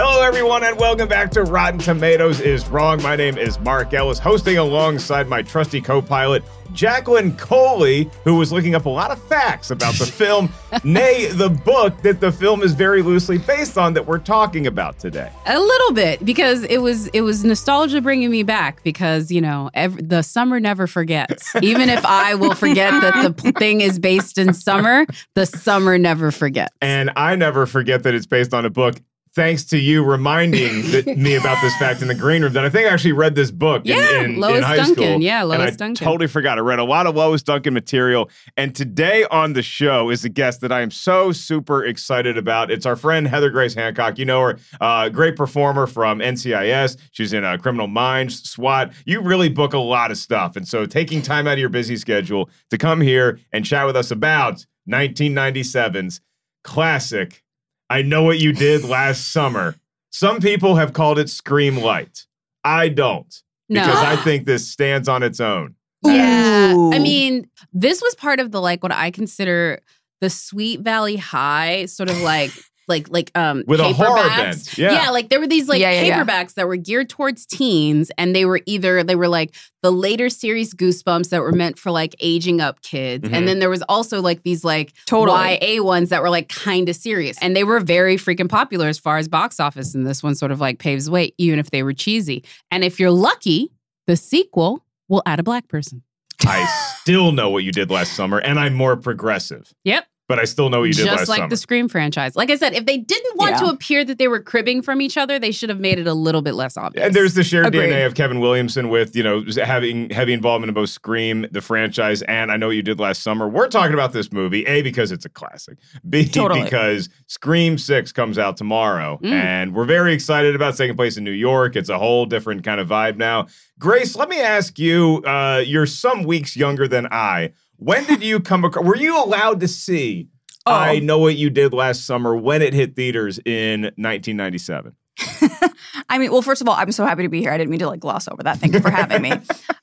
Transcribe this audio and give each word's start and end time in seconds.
Hello, 0.00 0.22
everyone, 0.22 0.64
and 0.64 0.78
welcome 0.78 1.08
back 1.08 1.30
to 1.32 1.42
Rotten 1.42 1.78
Tomatoes 1.78 2.40
is 2.40 2.66
Wrong. 2.68 3.02
My 3.02 3.16
name 3.16 3.36
is 3.36 3.60
Mark 3.60 3.92
Ellis, 3.92 4.18
hosting 4.18 4.56
alongside 4.56 5.28
my 5.28 5.42
trusty 5.42 5.82
co 5.82 6.00
pilot, 6.00 6.42
Jacqueline 6.72 7.36
Coley, 7.36 8.10
who 8.24 8.36
was 8.36 8.52
looking 8.52 8.74
up 8.74 8.86
a 8.86 8.90
lot 8.90 9.10
of 9.10 9.22
facts 9.24 9.70
about 9.70 9.94
the 9.94 10.06
film, 10.20 10.52
nay, 10.84 11.26
the 11.26 11.48
book 11.50 12.00
that 12.02 12.20
the 12.20 12.32
film 12.32 12.62
is 12.62 12.72
very 12.72 13.02
loosely 13.02 13.38
based 13.38 13.78
on 13.78 13.94
that 13.94 14.06
we're 14.06 14.18
talking 14.18 14.66
about 14.66 14.98
today. 14.98 15.30
A 15.46 15.58
little 15.58 15.92
bit 15.92 16.24
because 16.24 16.62
it 16.64 16.78
was 16.78 17.08
it 17.08 17.22
was 17.22 17.44
nostalgia 17.44 18.00
bringing 18.00 18.30
me 18.30 18.42
back 18.42 18.82
because 18.82 19.30
you 19.30 19.40
know 19.40 19.70
ev- 19.74 20.08
the 20.08 20.22
summer 20.22 20.60
never 20.60 20.86
forgets. 20.86 21.54
Even 21.62 21.88
if 21.88 22.04
I 22.04 22.34
will 22.34 22.54
forget 22.54 22.92
that 23.00 23.36
the 23.36 23.52
thing 23.52 23.80
is 23.80 23.98
based 23.98 24.38
in 24.38 24.54
summer, 24.54 25.06
the 25.34 25.46
summer 25.46 25.98
never 25.98 26.30
forgets. 26.30 26.74
And 26.80 27.10
I 27.16 27.36
never 27.36 27.66
forget 27.66 28.02
that 28.04 28.14
it's 28.14 28.26
based 28.26 28.54
on 28.54 28.64
a 28.64 28.70
book. 28.70 28.96
Thanks 29.36 29.62
to 29.66 29.78
you 29.78 30.02
reminding 30.04 30.82
me 31.22 31.36
about 31.36 31.62
this 31.62 31.76
fact 31.76 32.02
in 32.02 32.08
the 32.08 32.16
green 32.16 32.42
room, 32.42 32.52
that 32.54 32.64
I 32.64 32.68
think 32.68 32.88
I 32.88 32.92
actually 32.92 33.12
read 33.12 33.36
this 33.36 33.52
book 33.52 33.86
in- 33.86 33.96
Yeah, 33.96 34.18
in, 34.18 34.24
in, 34.32 34.40
Lois 34.40 34.64
high 34.64 34.76
Duncan. 34.76 34.94
school. 34.94 35.22
Yeah, 35.22 35.40
and 35.40 35.48
Lois 35.50 35.72
I 35.74 35.76
Duncan. 35.76 35.94
totally 36.04 36.26
forgot. 36.26 36.58
I 36.58 36.62
read 36.62 36.80
a 36.80 36.84
lot 36.84 37.06
of 37.06 37.14
Lois 37.14 37.40
Duncan 37.42 37.72
material. 37.72 38.28
And 38.56 38.74
today 38.74 39.24
on 39.30 39.52
the 39.52 39.62
show 39.62 40.10
is 40.10 40.24
a 40.24 40.28
guest 40.28 40.60
that 40.62 40.72
I 40.72 40.80
am 40.80 40.90
so 40.90 41.30
super 41.30 41.84
excited 41.84 42.36
about. 42.36 42.72
It's 42.72 42.86
our 42.86 42.96
friend 42.96 43.28
Heather 43.28 43.50
Grace 43.50 43.72
Hancock. 43.74 44.18
You 44.18 44.24
know 44.24 44.40
her, 44.40 44.58
uh, 44.80 45.08
great 45.10 45.36
performer 45.36 45.86
from 45.86 46.18
NCIS. 46.18 46.96
She's 47.12 47.32
in 47.32 47.44
uh, 47.44 47.56
Criminal 47.56 47.86
Minds, 47.86 48.50
SWAT. 48.50 48.92
You 49.06 49.20
really 49.20 49.48
book 49.48 49.74
a 49.74 49.78
lot 49.78 50.10
of 50.10 50.16
stuff. 50.18 50.56
And 50.56 50.66
so 50.66 50.86
taking 50.86 51.22
time 51.22 51.46
out 51.46 51.52
of 51.52 51.58
your 51.60 51.68
busy 51.68 51.96
schedule 51.96 52.50
to 52.70 52.76
come 52.78 53.00
here 53.00 53.38
and 53.52 53.64
chat 53.64 53.86
with 53.86 53.94
us 53.96 54.10
about 54.10 54.66
1997's 54.90 56.20
classic 56.64 57.42
I 57.90 58.02
Know 58.02 58.22
What 58.22 58.38
You 58.38 58.52
Did 58.52 58.84
Last 58.84 59.32
Summer. 59.32 59.74
Some 60.10 60.40
people 60.40 60.76
have 60.76 60.92
called 60.92 61.18
it 61.18 61.28
Scream 61.28 61.76
Light. 61.76 62.24
I 62.64 62.88
don't 62.88 63.34
No. 63.68 63.80
because 63.80 63.98
I 64.02 64.16
think 64.16 64.46
this 64.46 64.70
stands 64.70 65.08
on 65.08 65.22
its 65.24 65.40
own. 65.40 65.74
Yeah. 66.02 66.72
Ooh. 66.72 66.92
I 66.92 66.98
mean, 67.00 67.50
this 67.72 68.00
was 68.00 68.14
part 68.14 68.38
of 68.40 68.52
the 68.52 68.60
like 68.60 68.82
what 68.82 68.92
I 68.92 69.10
consider 69.10 69.80
the 70.20 70.30
Sweet 70.30 70.80
Valley 70.80 71.16
High 71.16 71.86
sort 71.86 72.10
of 72.10 72.20
like 72.22 72.52
like 72.90 73.08
like 73.10 73.30
um 73.34 73.64
With 73.66 73.80
a 73.80 73.92
horror 73.94 74.18
paperbacks. 74.20 74.76
bent. 74.76 74.78
Yeah. 74.78 75.08
like 75.10 75.30
there 75.30 75.40
were 75.40 75.46
these 75.46 75.66
like 75.68 75.80
Yeah, 75.80 75.92
yeah, 75.92 76.02
yeah. 76.02 76.24
paperbacks 76.24 76.54
that 76.54 76.66
were 76.68 76.76
geared 76.76 77.08
towards 77.08 77.46
teens 77.46 78.10
and 78.18 78.36
they 78.36 78.44
were 78.44 78.60
either 78.66 79.02
they 79.02 79.16
were 79.16 79.28
like 79.28 79.54
the 79.82 79.90
later 79.90 80.28
series 80.28 80.74
goosebumps 80.74 81.30
that 81.30 81.40
were 81.40 81.52
meant 81.52 81.78
for 81.78 81.90
like 81.90 82.14
aging 82.20 82.60
up 82.60 82.82
kids. 82.82 83.26
Mhm. 83.26 83.32
And 83.34 83.48
then 83.48 83.60
there 83.60 83.70
was 83.70 83.82
also 83.88 84.20
like 84.20 84.42
these 84.42 84.62
like 84.64 84.92
Totally. 85.06 85.58
YA 85.62 85.82
ones 85.82 86.10
that 86.10 86.20
were 86.20 86.28
like 86.28 86.50
kind 86.50 86.90
of 86.90 86.96
serious. 86.96 87.38
And 87.40 87.56
they 87.56 87.64
were 87.64 87.80
very 87.80 88.16
freaking 88.16 88.48
popular 88.50 88.88
as 88.88 88.98
far 88.98 89.16
as 89.16 89.26
box 89.28 89.58
office. 89.58 89.94
And 89.94 90.06
this 90.06 90.22
one 90.22 90.34
sort 90.34 90.52
of 90.52 90.60
like 90.60 90.78
paves 90.78 91.06
the 91.06 91.12
way, 91.12 91.32
even 91.38 91.58
if 91.58 91.70
they 91.70 91.82
were 91.82 91.94
cheesy. 91.94 92.44
And 92.70 92.84
if 92.84 93.00
you're 93.00 93.10
lucky, 93.10 93.70
the 94.06 94.16
sequel 94.16 94.84
will 95.08 95.22
add 95.24 95.40
a 95.40 95.42
black 95.42 95.68
person. 95.68 96.02
I 96.46 96.64
still 97.00 97.32
know 97.32 97.50
what 97.50 97.64
you 97.64 97.70
did 97.72 97.90
last 97.90 98.14
summer, 98.14 98.38
and 98.38 98.58
I'm 98.58 98.72
more 98.74 98.96
progressive. 98.96 99.72
Yep. 99.84 100.06
But 100.30 100.38
I 100.38 100.44
still 100.44 100.70
know 100.70 100.78
what 100.78 100.84
you 100.84 100.92
did 100.92 101.06
Just 101.06 101.16
last 101.18 101.28
like 101.28 101.38
summer. 101.38 101.48
the 101.48 101.56
Scream 101.56 101.88
franchise. 101.88 102.36
Like 102.36 102.50
I 102.50 102.54
said, 102.54 102.72
if 102.72 102.86
they 102.86 102.98
didn't 102.98 103.36
want 103.36 103.58
to 103.58 103.64
appear 103.64 104.04
that 104.04 104.18
they 104.18 104.28
were 104.28 104.40
cribbing 104.40 104.80
from 104.80 105.00
each 105.00 105.16
other, 105.16 105.40
they 105.40 105.50
should 105.50 105.70
have 105.70 105.80
made 105.80 105.98
it 105.98 106.06
a 106.06 106.14
little 106.14 106.40
bit 106.40 106.54
less 106.54 106.76
obvious. 106.76 107.04
and 107.04 107.12
there's 107.16 107.34
the 107.34 107.42
shared 107.42 107.66
Agreed. 107.66 107.90
DNA 107.90 108.06
of 108.06 108.14
Kevin 108.14 108.38
Williamson 108.38 108.90
with, 108.90 109.16
you 109.16 109.24
know, 109.24 109.42
having 109.64 110.08
heavy 110.10 110.32
involvement 110.32 110.68
in 110.68 110.74
both 110.74 110.90
Scream, 110.90 111.46
the 111.50 111.60
franchise, 111.60 112.22
and 112.22 112.52
I 112.52 112.56
know 112.58 112.68
what 112.68 112.76
you 112.76 112.82
did 112.82 113.00
last 113.00 113.22
summer. 113.22 113.48
We're 113.48 113.66
talking 113.66 113.92
about 113.92 114.12
this 114.12 114.30
movie, 114.30 114.64
A, 114.66 114.82
because 114.82 115.10
it's 115.10 115.24
a 115.24 115.28
classic, 115.28 115.78
B, 116.08 116.24
Totally. 116.28 116.62
because 116.62 117.08
Scream 117.26 117.76
6 117.76 118.12
comes 118.12 118.38
out 118.38 118.56
tomorrow. 118.56 119.18
Mm. 119.24 119.32
And 119.32 119.74
we're 119.74 119.84
very 119.84 120.14
excited 120.14 120.54
about 120.54 120.76
taking 120.76 120.94
place 120.94 121.16
in 121.16 121.24
New 121.24 121.32
York. 121.32 121.74
It's 121.74 121.88
a 121.88 121.98
whole 121.98 122.24
different 122.24 122.62
kind 122.62 122.80
of 122.80 122.86
vibe 122.86 123.16
now. 123.16 123.48
Grace, 123.80 124.14
let 124.14 124.28
me 124.28 124.40
ask 124.40 124.78
you, 124.78 125.24
uh, 125.26 125.60
you're 125.66 125.86
some 125.86 126.22
weeks 126.22 126.56
younger 126.56 126.86
than 126.86 127.08
I. 127.10 127.50
When 127.80 128.04
did 128.04 128.22
you 128.22 128.40
come 128.40 128.64
across, 128.64 128.84
were 128.84 128.96
you 128.96 129.22
allowed 129.22 129.60
to 129.60 129.68
see 129.68 130.28
Oh. 130.66 130.72
I 130.72 130.98
um, 130.98 131.06
Know 131.06 131.18
What 131.18 131.36
You 131.36 131.48
Did 131.50 131.72
Last 131.72 132.04
Summer 132.04 132.36
when 132.36 132.60
it 132.60 132.74
hit 132.74 132.94
theaters 132.94 133.38
in 133.44 133.82
1997? 133.96 134.94
I 136.10 136.18
mean, 136.18 136.32
well, 136.32 136.42
first 136.42 136.60
of 136.60 136.68
all, 136.68 136.74
I'm 136.74 136.90
so 136.90 137.06
happy 137.06 137.22
to 137.22 137.28
be 137.28 137.40
here. 137.40 137.52
I 137.52 137.56
didn't 137.56 137.70
mean 137.70 137.78
to 137.78 137.86
like 137.86 138.00
gloss 138.00 138.26
over 138.28 138.42
that. 138.42 138.58
Thank 138.58 138.74
you 138.74 138.80
for 138.80 138.90
having 138.90 139.22
me. 139.22 139.32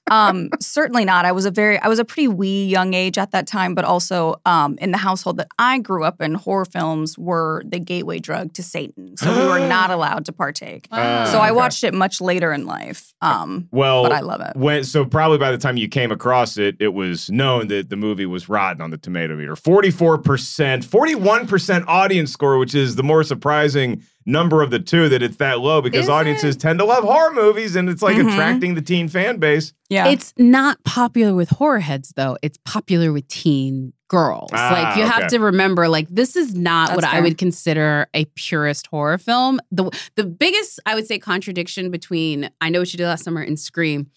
Um, 0.10 0.50
certainly 0.62 1.04
not. 1.04 1.26
I 1.26 1.34
was 1.34 1.46
a 1.46 1.52
very, 1.52 1.78
I 1.80 1.90
was 1.90 2.00
a 2.00 2.06
pretty 2.06 2.28
wee 2.28 2.66
young 2.66 2.94
age 2.94 3.18
at 3.18 3.32
that 3.32 3.46
time, 3.46 3.76
but 3.76 3.84
also 3.84 4.40
um, 4.46 4.78
in 4.80 4.92
the 4.92 4.98
household 4.98 5.36
that 5.36 5.50
I 5.60 5.80
grew 5.80 6.06
up 6.06 6.22
in, 6.22 6.36
horror 6.36 6.64
films 6.64 7.18
were 7.18 7.62
the 7.66 7.78
gateway 7.78 8.20
drug 8.20 8.54
to 8.54 8.64
Satan. 8.64 9.18
So 9.18 9.38
we 9.38 9.46
were 9.46 9.60
not 9.68 9.92
allowed 9.92 10.24
to 10.26 10.32
partake. 10.32 10.88
Wow. 10.92 11.26
so 11.26 11.40
I 11.40 11.48
okay. 11.48 11.56
watched 11.58 11.84
it 11.84 11.94
much 11.94 12.22
later 12.22 12.54
in 12.54 12.66
life. 12.66 13.14
Um, 13.22 13.68
Well, 13.72 14.04
but 14.04 14.14
I 14.14 14.22
love 14.22 14.40
it. 14.40 14.56
When 14.56 14.86
so 14.86 15.04
probably 15.04 15.40
by 15.40 15.52
the 15.52 15.58
time 15.58 15.76
you 15.76 15.90
came 15.90 16.12
across 16.12 16.58
it, 16.58 16.78
it 16.80 16.94
was 16.94 17.30
known 17.30 17.68
that 17.68 17.90
the 17.90 17.98
movie 17.98 18.26
was 18.26 18.48
rotten 18.48 18.82
on 18.82 18.92
the 18.92 18.98
tomato 18.98 19.36
meter. 19.36 19.56
Forty-four 19.56 20.20
percent, 20.20 20.86
forty-one 20.86 21.48
percent 21.48 21.86
audience 21.88 22.32
score, 22.32 22.58
which 22.58 22.76
is 22.76 22.96
the 22.96 23.04
more 23.04 23.24
surprising 23.24 24.04
number 24.28 24.62
of 24.62 24.70
the 24.70 24.78
two 24.80 25.10
that 25.10 25.24
it's 25.24 25.38
that 25.38 25.60
low 25.62 25.82
because 25.82 26.04
Is 26.04 26.10
audiences 26.10 26.56
it? 26.56 26.60
tend 26.60 26.78
to 26.80 26.86
love 26.86 27.04
horror 27.04 27.34
movies 27.34 27.76
and 27.76 27.90
it's 27.90 28.02
like 28.04 28.18
Mhm. 28.18 28.32
attracting 28.32 28.76
the 28.76 28.82
teen 28.82 29.08
fan 29.08 29.38
base. 29.38 29.74
Yeah. 29.90 30.08
It's 30.10 30.34
not 30.38 30.84
popular 30.84 31.34
with 31.34 31.50
horror 31.50 31.80
heads, 31.80 32.14
though. 32.16 32.38
It's 32.44 32.60
popular 32.66 33.12
with 33.14 33.28
teen 33.30 33.94
girls. 34.10 34.50
Ah, 34.54 34.70
like 34.72 34.98
you 34.98 35.04
have 35.06 35.28
to 35.30 35.40
remember, 35.40 35.88
like 35.88 36.08
this 36.10 36.36
is 36.36 36.54
not 36.54 36.90
That's 36.90 36.98
what 36.98 37.06
I 37.06 37.22
would 37.22 37.38
consider 37.38 38.08
a 38.14 38.26
purist 38.36 38.88
horror 38.88 39.18
film. 39.18 39.60
The 39.72 39.90
the 40.16 40.24
biggest 40.26 40.80
I 40.86 40.94
would 40.96 41.08
say 41.08 41.18
contradiction 41.20 41.90
between 41.90 42.50
I 42.62 42.70
Know 42.70 42.80
What 42.80 42.94
You 42.94 42.98
Did 42.98 43.06
Last 43.08 43.24
Summer 43.24 43.42
and 43.42 43.58
Scream. 43.60 44.08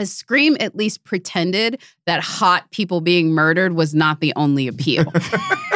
is 0.00 0.10
Scream 0.12 0.56
at 0.60 0.74
least 0.74 1.04
pretended 1.04 1.78
that 2.06 2.20
hot 2.22 2.70
people 2.70 3.00
being 3.00 3.32
murdered 3.32 3.74
was 3.74 3.94
not 3.94 4.20
the 4.20 4.32
only 4.34 4.66
appeal. 4.66 5.04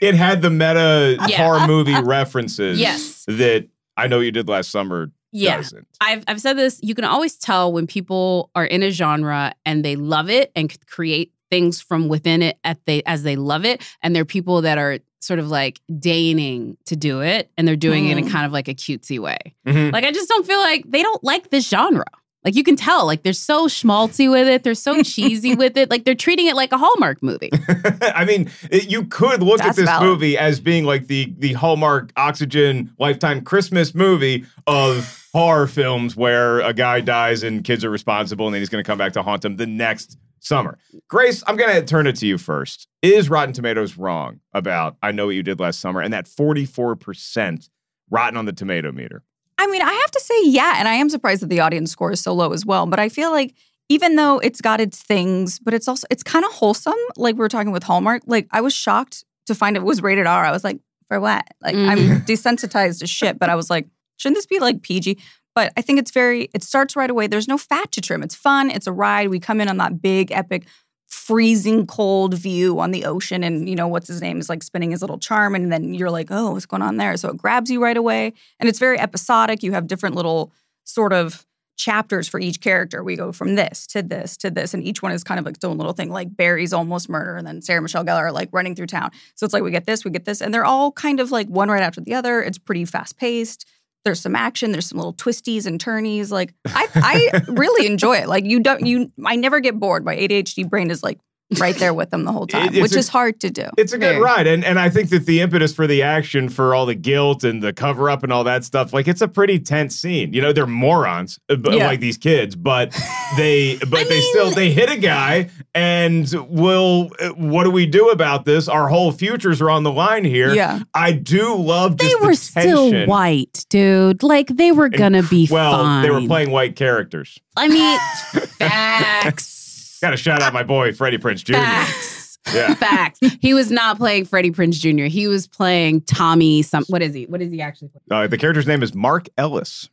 It 0.00 0.14
had 0.14 0.42
the 0.42 0.50
meta 0.50 1.16
Yeah. 1.28 1.36
horror 1.36 1.66
movie 1.66 2.00
references 2.00 2.78
Yes. 2.78 3.24
that 3.28 3.68
I 3.96 4.06
know 4.06 4.20
you 4.20 4.32
did 4.32 4.48
last 4.48 4.70
summer 4.70 5.10
yeah. 5.32 5.56
doesn't. 5.56 5.86
I've 6.00 6.24
I've 6.28 6.40
said 6.40 6.56
this. 6.58 6.78
You 6.82 6.94
can 6.94 7.04
always 7.04 7.36
tell 7.36 7.72
when 7.72 7.86
people 7.86 8.50
are 8.54 8.64
in 8.64 8.82
a 8.82 8.90
genre 8.90 9.54
and 9.66 9.84
they 9.84 9.96
love 9.96 10.28
it 10.30 10.50
and 10.56 10.74
create 10.86 11.32
things 11.50 11.80
from 11.82 12.08
within 12.08 12.40
it 12.42 12.58
at 12.64 12.78
they 12.86 13.02
as 13.04 13.22
they 13.22 13.36
love 13.36 13.64
it, 13.64 13.82
and 14.02 14.14
there 14.14 14.22
are 14.22 14.26
people 14.26 14.62
that 14.62 14.78
are 14.78 14.98
sort 15.20 15.38
of 15.38 15.48
like 15.50 15.80
deigning 15.98 16.76
to 16.86 16.96
do 16.96 17.20
it, 17.22 17.50
and 17.56 17.66
they're 17.68 17.76
doing 17.76 18.08
it 18.08 18.18
in 18.18 18.24
Mm. 18.24 18.30
kind 18.30 18.44
of 18.46 18.52
like 18.52 18.68
a 18.68 18.74
cutesy 18.74 19.18
way. 19.20 19.38
Mhm. 19.66 19.92
Like 19.92 20.04
I 20.04 20.10
just 20.12 20.28
don't 20.28 20.46
feel 20.46 20.58
like 20.58 20.84
they 20.90 21.02
don't 21.02 21.22
like 21.22 21.50
this 21.50 21.68
genre. 21.68 22.04
Like 22.44 22.56
you 22.56 22.64
can 22.64 22.76
tell, 22.76 23.06
like 23.06 23.22
they're 23.22 23.32
so 23.32 23.66
schmaltzy 23.66 24.30
with 24.30 24.48
it, 24.48 24.62
they're 24.62 24.74
so 24.74 25.02
cheesy 25.04 25.54
with 25.54 25.76
it, 25.76 25.90
like 25.90 26.04
they're 26.04 26.14
treating 26.14 26.46
it 26.46 26.56
like 26.56 26.72
a 26.72 26.78
Hallmark 26.78 27.22
movie. 27.22 27.50
I 28.02 28.24
mean, 28.24 28.50
it, 28.70 28.90
you 28.90 29.04
could 29.04 29.42
look 29.42 29.60
at 29.62 29.76
this 29.76 29.84
valid. 29.84 30.08
movie 30.08 30.36
as 30.36 30.60
being 30.60 30.84
like 30.84 31.06
the 31.06 31.32
the 31.38 31.52
Hallmark 31.54 32.12
Oxygen 32.16 32.92
Lifetime 32.98 33.42
Christmas 33.42 33.94
movie 33.94 34.44
of 34.66 35.28
horror 35.32 35.66
films 35.66 36.14
where 36.16 36.60
a 36.60 36.74
guy 36.74 37.00
dies 37.00 37.42
and 37.42 37.64
kids 37.64 37.84
are 37.84 37.90
responsible 37.90 38.46
and 38.46 38.54
then 38.54 38.60
he's 38.60 38.68
going 38.68 38.82
to 38.82 38.86
come 38.86 38.98
back 38.98 39.12
to 39.14 39.22
haunt 39.22 39.42
them 39.42 39.56
the 39.56 39.66
next 39.66 40.18
summer. 40.40 40.78
Grace, 41.08 41.42
I'm 41.46 41.56
going 41.56 41.74
to 41.74 41.82
turn 41.84 42.06
it 42.06 42.16
to 42.16 42.26
you 42.26 42.36
first. 42.36 42.88
Is 43.00 43.30
Rotten 43.30 43.54
Tomatoes 43.54 43.96
wrong 43.96 44.40
about 44.52 44.96
I 45.02 45.12
Know 45.12 45.26
What 45.26 45.34
You 45.34 45.42
Did 45.42 45.60
Last 45.60 45.80
Summer 45.80 46.00
and 46.00 46.12
that 46.12 46.26
44% 46.26 47.68
rotten 48.10 48.36
on 48.36 48.44
the 48.44 48.52
tomato 48.52 48.92
meter? 48.92 49.22
I 49.62 49.66
mean, 49.68 49.80
I 49.80 49.92
have 49.92 50.10
to 50.10 50.20
say, 50.20 50.34
yeah, 50.46 50.74
and 50.78 50.88
I 50.88 50.94
am 50.94 51.08
surprised 51.08 51.40
that 51.42 51.48
the 51.48 51.60
audience 51.60 51.92
score 51.92 52.10
is 52.10 52.20
so 52.20 52.32
low 52.34 52.52
as 52.52 52.66
well. 52.66 52.84
But 52.86 52.98
I 52.98 53.08
feel 53.08 53.30
like 53.30 53.54
even 53.88 54.16
though 54.16 54.40
it's 54.40 54.60
got 54.60 54.80
its 54.80 55.00
things, 55.00 55.60
but 55.60 55.72
it's 55.72 55.86
also 55.86 56.04
it's 56.10 56.24
kind 56.24 56.44
of 56.44 56.50
wholesome. 56.50 56.98
Like 57.16 57.36
we 57.36 57.38
were 57.38 57.48
talking 57.48 57.70
with 57.70 57.84
Hallmark. 57.84 58.22
Like 58.26 58.48
I 58.50 58.60
was 58.60 58.74
shocked 58.74 59.24
to 59.46 59.54
find 59.54 59.76
it 59.76 59.84
was 59.84 60.02
rated 60.02 60.26
R. 60.26 60.44
I 60.44 60.50
was 60.50 60.64
like, 60.64 60.80
for 61.06 61.20
what? 61.20 61.46
Like 61.60 61.76
I'm 61.76 61.98
mm. 61.98 62.20
desensitized 62.26 62.98
to 63.00 63.06
shit, 63.06 63.38
but 63.38 63.50
I 63.50 63.54
was 63.54 63.70
like, 63.70 63.86
shouldn't 64.16 64.36
this 64.36 64.46
be 64.46 64.58
like 64.58 64.82
PG? 64.82 65.18
But 65.54 65.72
I 65.76 65.82
think 65.82 66.00
it's 66.00 66.10
very. 66.10 66.48
It 66.54 66.64
starts 66.64 66.96
right 66.96 67.10
away. 67.10 67.28
There's 67.28 67.46
no 67.46 67.58
fat 67.58 67.92
to 67.92 68.00
trim. 68.00 68.22
It's 68.22 68.34
fun. 68.34 68.70
It's 68.70 68.88
a 68.88 68.92
ride. 68.92 69.28
We 69.28 69.38
come 69.38 69.60
in 69.60 69.68
on 69.68 69.76
that 69.76 70.02
big 70.02 70.32
epic 70.32 70.66
freezing 71.12 71.86
cold 71.86 72.32
view 72.32 72.80
on 72.80 72.90
the 72.90 73.04
ocean 73.04 73.44
and 73.44 73.68
you 73.68 73.76
know 73.76 73.86
what's 73.86 74.08
his 74.08 74.22
name 74.22 74.40
is 74.40 74.48
like 74.48 74.62
spinning 74.62 74.92
his 74.92 75.02
little 75.02 75.18
charm 75.18 75.54
and 75.54 75.70
then 75.70 75.92
you're 75.92 76.10
like 76.10 76.28
oh 76.30 76.52
what's 76.52 76.64
going 76.64 76.80
on 76.80 76.96
there? 76.96 77.18
So 77.18 77.28
it 77.28 77.36
grabs 77.36 77.70
you 77.70 77.82
right 77.82 77.98
away 77.98 78.32
and 78.58 78.66
it's 78.66 78.78
very 78.78 78.98
episodic. 78.98 79.62
You 79.62 79.72
have 79.72 79.86
different 79.86 80.14
little 80.14 80.52
sort 80.84 81.12
of 81.12 81.44
chapters 81.76 82.28
for 82.28 82.40
each 82.40 82.62
character. 82.62 83.04
We 83.04 83.16
go 83.16 83.30
from 83.30 83.56
this 83.56 83.86
to 83.88 84.02
this 84.02 84.38
to 84.38 84.50
this 84.50 84.72
and 84.72 84.82
each 84.82 85.02
one 85.02 85.12
is 85.12 85.22
kind 85.22 85.38
of 85.38 85.44
like 85.44 85.56
its 85.56 85.64
own 85.64 85.76
little 85.76 85.92
thing 85.92 86.08
like 86.08 86.34
barry's 86.34 86.72
almost 86.72 87.10
murder 87.10 87.36
and 87.36 87.46
then 87.46 87.60
sarah 87.60 87.82
michelle 87.82 88.04
gellar 88.04 88.22
are 88.22 88.32
like 88.32 88.48
running 88.50 88.74
through 88.74 88.86
town. 88.86 89.10
So 89.34 89.44
it's 89.44 89.52
like 89.52 89.62
we 89.62 89.70
get 89.70 89.84
this 89.84 90.06
we 90.06 90.10
get 90.10 90.24
this 90.24 90.40
and 90.40 90.52
they're 90.52 90.64
all 90.64 90.92
kind 90.92 91.20
of 91.20 91.30
like 91.30 91.46
one 91.46 91.68
right 91.68 91.82
after 91.82 92.00
the 92.00 92.14
other. 92.14 92.42
It's 92.42 92.58
pretty 92.58 92.86
fast 92.86 93.18
paced 93.18 93.68
there's 94.04 94.20
some 94.20 94.34
action 94.36 94.72
there's 94.72 94.86
some 94.86 94.98
little 94.98 95.14
twisties 95.14 95.66
and 95.66 95.80
turnies 95.80 96.30
like 96.32 96.54
i 96.66 96.88
i 96.94 97.42
really 97.48 97.86
enjoy 97.86 98.16
it. 98.16 98.28
Like 98.28 98.44
you 98.44 98.60
don't 98.60 98.86
you 98.86 99.12
i 99.24 99.36
never 99.36 99.60
get 99.60 99.78
bored. 99.78 100.04
My 100.04 100.16
adhd 100.16 100.68
brain 100.68 100.90
is 100.90 101.02
like 101.02 101.18
right 101.60 101.76
there 101.76 101.94
with 101.94 102.10
them 102.10 102.24
the 102.24 102.32
whole 102.32 102.46
time 102.46 102.72
which 102.74 102.94
a- 102.94 102.98
is 102.98 103.08
hard 103.08 103.40
to 103.40 103.50
do 103.50 103.64
It's 103.76 103.92
a 103.92 103.98
good 103.98 104.10
Very. 104.14 104.20
ride. 104.20 104.46
And 104.46 104.64
and 104.64 104.78
I 104.78 104.88
think 104.90 105.10
that 105.10 105.26
the 105.26 105.40
impetus 105.40 105.74
for 105.74 105.86
the 105.86 106.02
action, 106.02 106.48
for 106.48 106.74
all 106.74 106.86
the 106.86 106.94
guilt 106.94 107.44
and 107.44 107.62
the 107.62 107.72
cover 107.72 108.08
up 108.10 108.22
and 108.22 108.32
all 108.32 108.44
that 108.44 108.64
stuff, 108.64 108.92
like 108.92 109.08
it's 109.08 109.20
a 109.20 109.28
pretty 109.28 109.58
tense 109.58 109.96
scene. 109.98 110.32
You 110.32 110.40
know, 110.42 110.52
they're 110.52 110.66
morons, 110.66 111.38
uh, 111.48 111.56
b- 111.56 111.76
Yeah. 111.76 111.86
like 111.86 112.00
these 112.00 112.16
kids, 112.18 112.56
but 112.56 112.90
they 113.36 113.76
but 113.90 114.08
they 114.08 114.20
still 114.20 114.50
they 114.50 114.70
hit 114.70 114.90
a 114.90 114.96
guy 114.98 115.50
and 115.74 116.32
will 116.48 117.10
uh, 117.20 117.28
what 117.30 117.64
do 117.64 117.70
we 117.70 117.86
do 117.86 118.10
about 118.10 118.44
this? 118.44 118.68
Our 118.68 118.88
whole 118.88 119.12
futures 119.12 119.60
are 119.60 119.70
on 119.70 119.82
the 119.82 119.92
line 119.92 120.24
here. 120.24 120.54
Yeah. 120.54 120.80
I 120.94 121.12
do 121.12 121.54
love 121.54 121.96
They 121.98 122.08
just 122.08 122.20
the 122.20 122.26
were 122.26 122.34
still 122.34 123.06
white, 123.06 123.64
dude. 123.70 124.22
Like 124.22 124.48
they 124.48 124.72
were 124.72 124.88
gonna 124.88 125.22
be 125.22 125.48
Well, 125.50 125.72
fine. 125.72 126.02
they 126.02 126.10
were 126.10 126.26
playing 126.26 126.50
white 126.50 126.76
characters. 126.76 127.38
I 127.56 127.68
mean, 127.68 127.98
facts. 128.58 129.61
Got 130.02 130.10
to 130.10 130.16
shout 130.18 130.42
out 130.42 130.52
my 130.52 130.62
boy 130.64 130.92
Freddie 130.92 131.18
Prinze 131.18 131.44
Jr. 131.44 131.54
Facts. 131.54 132.38
Yeah. 132.52 132.74
Facts. 132.74 133.20
He 133.40 133.54
was 133.54 133.70
not 133.70 133.96
playing 133.98 134.24
Freddie 134.24 134.50
Prinze 134.50 134.74
Jr. 134.80 135.04
He 135.04 135.28
was 135.28 135.46
playing 135.46 136.00
Tommy. 136.02 136.62
Some. 136.62 136.84
What 136.88 137.00
is 137.00 137.14
he? 137.14 137.26
What 137.26 137.40
is 137.40 137.52
he 137.52 137.62
actually 137.62 137.88
playing? 137.88 138.24
Uh, 138.24 138.26
the 138.26 138.36
character's 138.36 138.66
name 138.66 138.82
is 138.82 138.94
Mark 138.94 139.28
Ellis. 139.38 139.88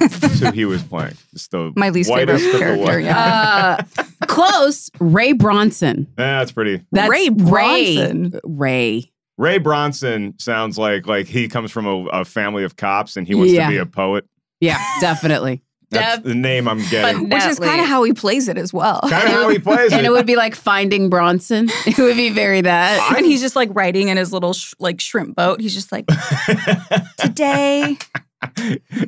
That's 0.00 0.40
who 0.40 0.50
he 0.50 0.64
was 0.64 0.82
playing. 0.82 1.14
It's 1.32 1.46
the 1.48 1.72
my 1.76 1.88
least 1.90 2.12
favorite 2.12 2.40
character 2.58 3.00
yeah 3.00 3.76
Uh, 3.98 4.04
close. 4.26 4.90
Ray 5.00 5.32
Bronson. 5.32 6.06
Yeah, 6.18 6.40
that's 6.40 6.52
pretty. 6.52 6.82
That's 6.92 7.08
Ray 7.08 7.28
Bronson. 7.30 8.32
Ray. 8.32 8.40
Ray. 8.44 9.12
Ray 9.38 9.58
Bronson 9.58 10.34
sounds 10.38 10.76
like 10.78 11.06
like 11.06 11.26
he 11.26 11.46
comes 11.48 11.70
from 11.70 11.86
a, 11.86 12.04
a 12.06 12.24
family 12.24 12.64
of 12.64 12.76
cops 12.76 13.16
and 13.16 13.26
he 13.26 13.34
wants 13.34 13.52
Yeah. 13.52 13.66
to 13.66 13.70
be 13.70 13.78
a 13.78 13.86
poet. 13.86 14.26
Yeah, 14.60 14.82
definitely. 15.00 15.62
That's 15.90 16.16
Def- 16.16 16.24
the 16.24 16.34
name 16.34 16.66
I'm 16.66 16.80
getting. 16.88 17.28
which 17.30 17.44
is 17.44 17.58
kind 17.60 17.80
of 17.80 17.86
how 17.86 18.02
he 18.02 18.12
plays 18.12 18.48
it 18.48 18.58
as 18.58 18.72
well 18.72 19.00
kind 19.02 19.24
of 19.28 19.30
how 19.30 19.48
he 19.48 19.58
plays 19.60 19.92
it. 19.92 19.96
and 19.96 20.00
it. 20.04 20.08
it 20.08 20.10
would 20.12 20.26
be 20.26 20.34
like 20.36 20.54
finding 20.56 21.08
Bronson. 21.08 21.68
It 21.86 21.98
would 21.98 22.16
be 22.16 22.30
very 22.30 22.60
that. 22.62 23.14
and 23.16 23.24
he's 23.24 23.40
just 23.40 23.54
like 23.54 23.68
riding 23.72 24.08
in 24.08 24.16
his 24.16 24.32
little 24.32 24.52
sh- 24.52 24.74
like 24.80 25.00
shrimp 25.00 25.36
boat. 25.36 25.60
He's 25.60 25.74
just 25.74 25.92
like 25.92 26.06
today. 27.18 27.96
Dear 28.56 28.78
then 28.90 29.06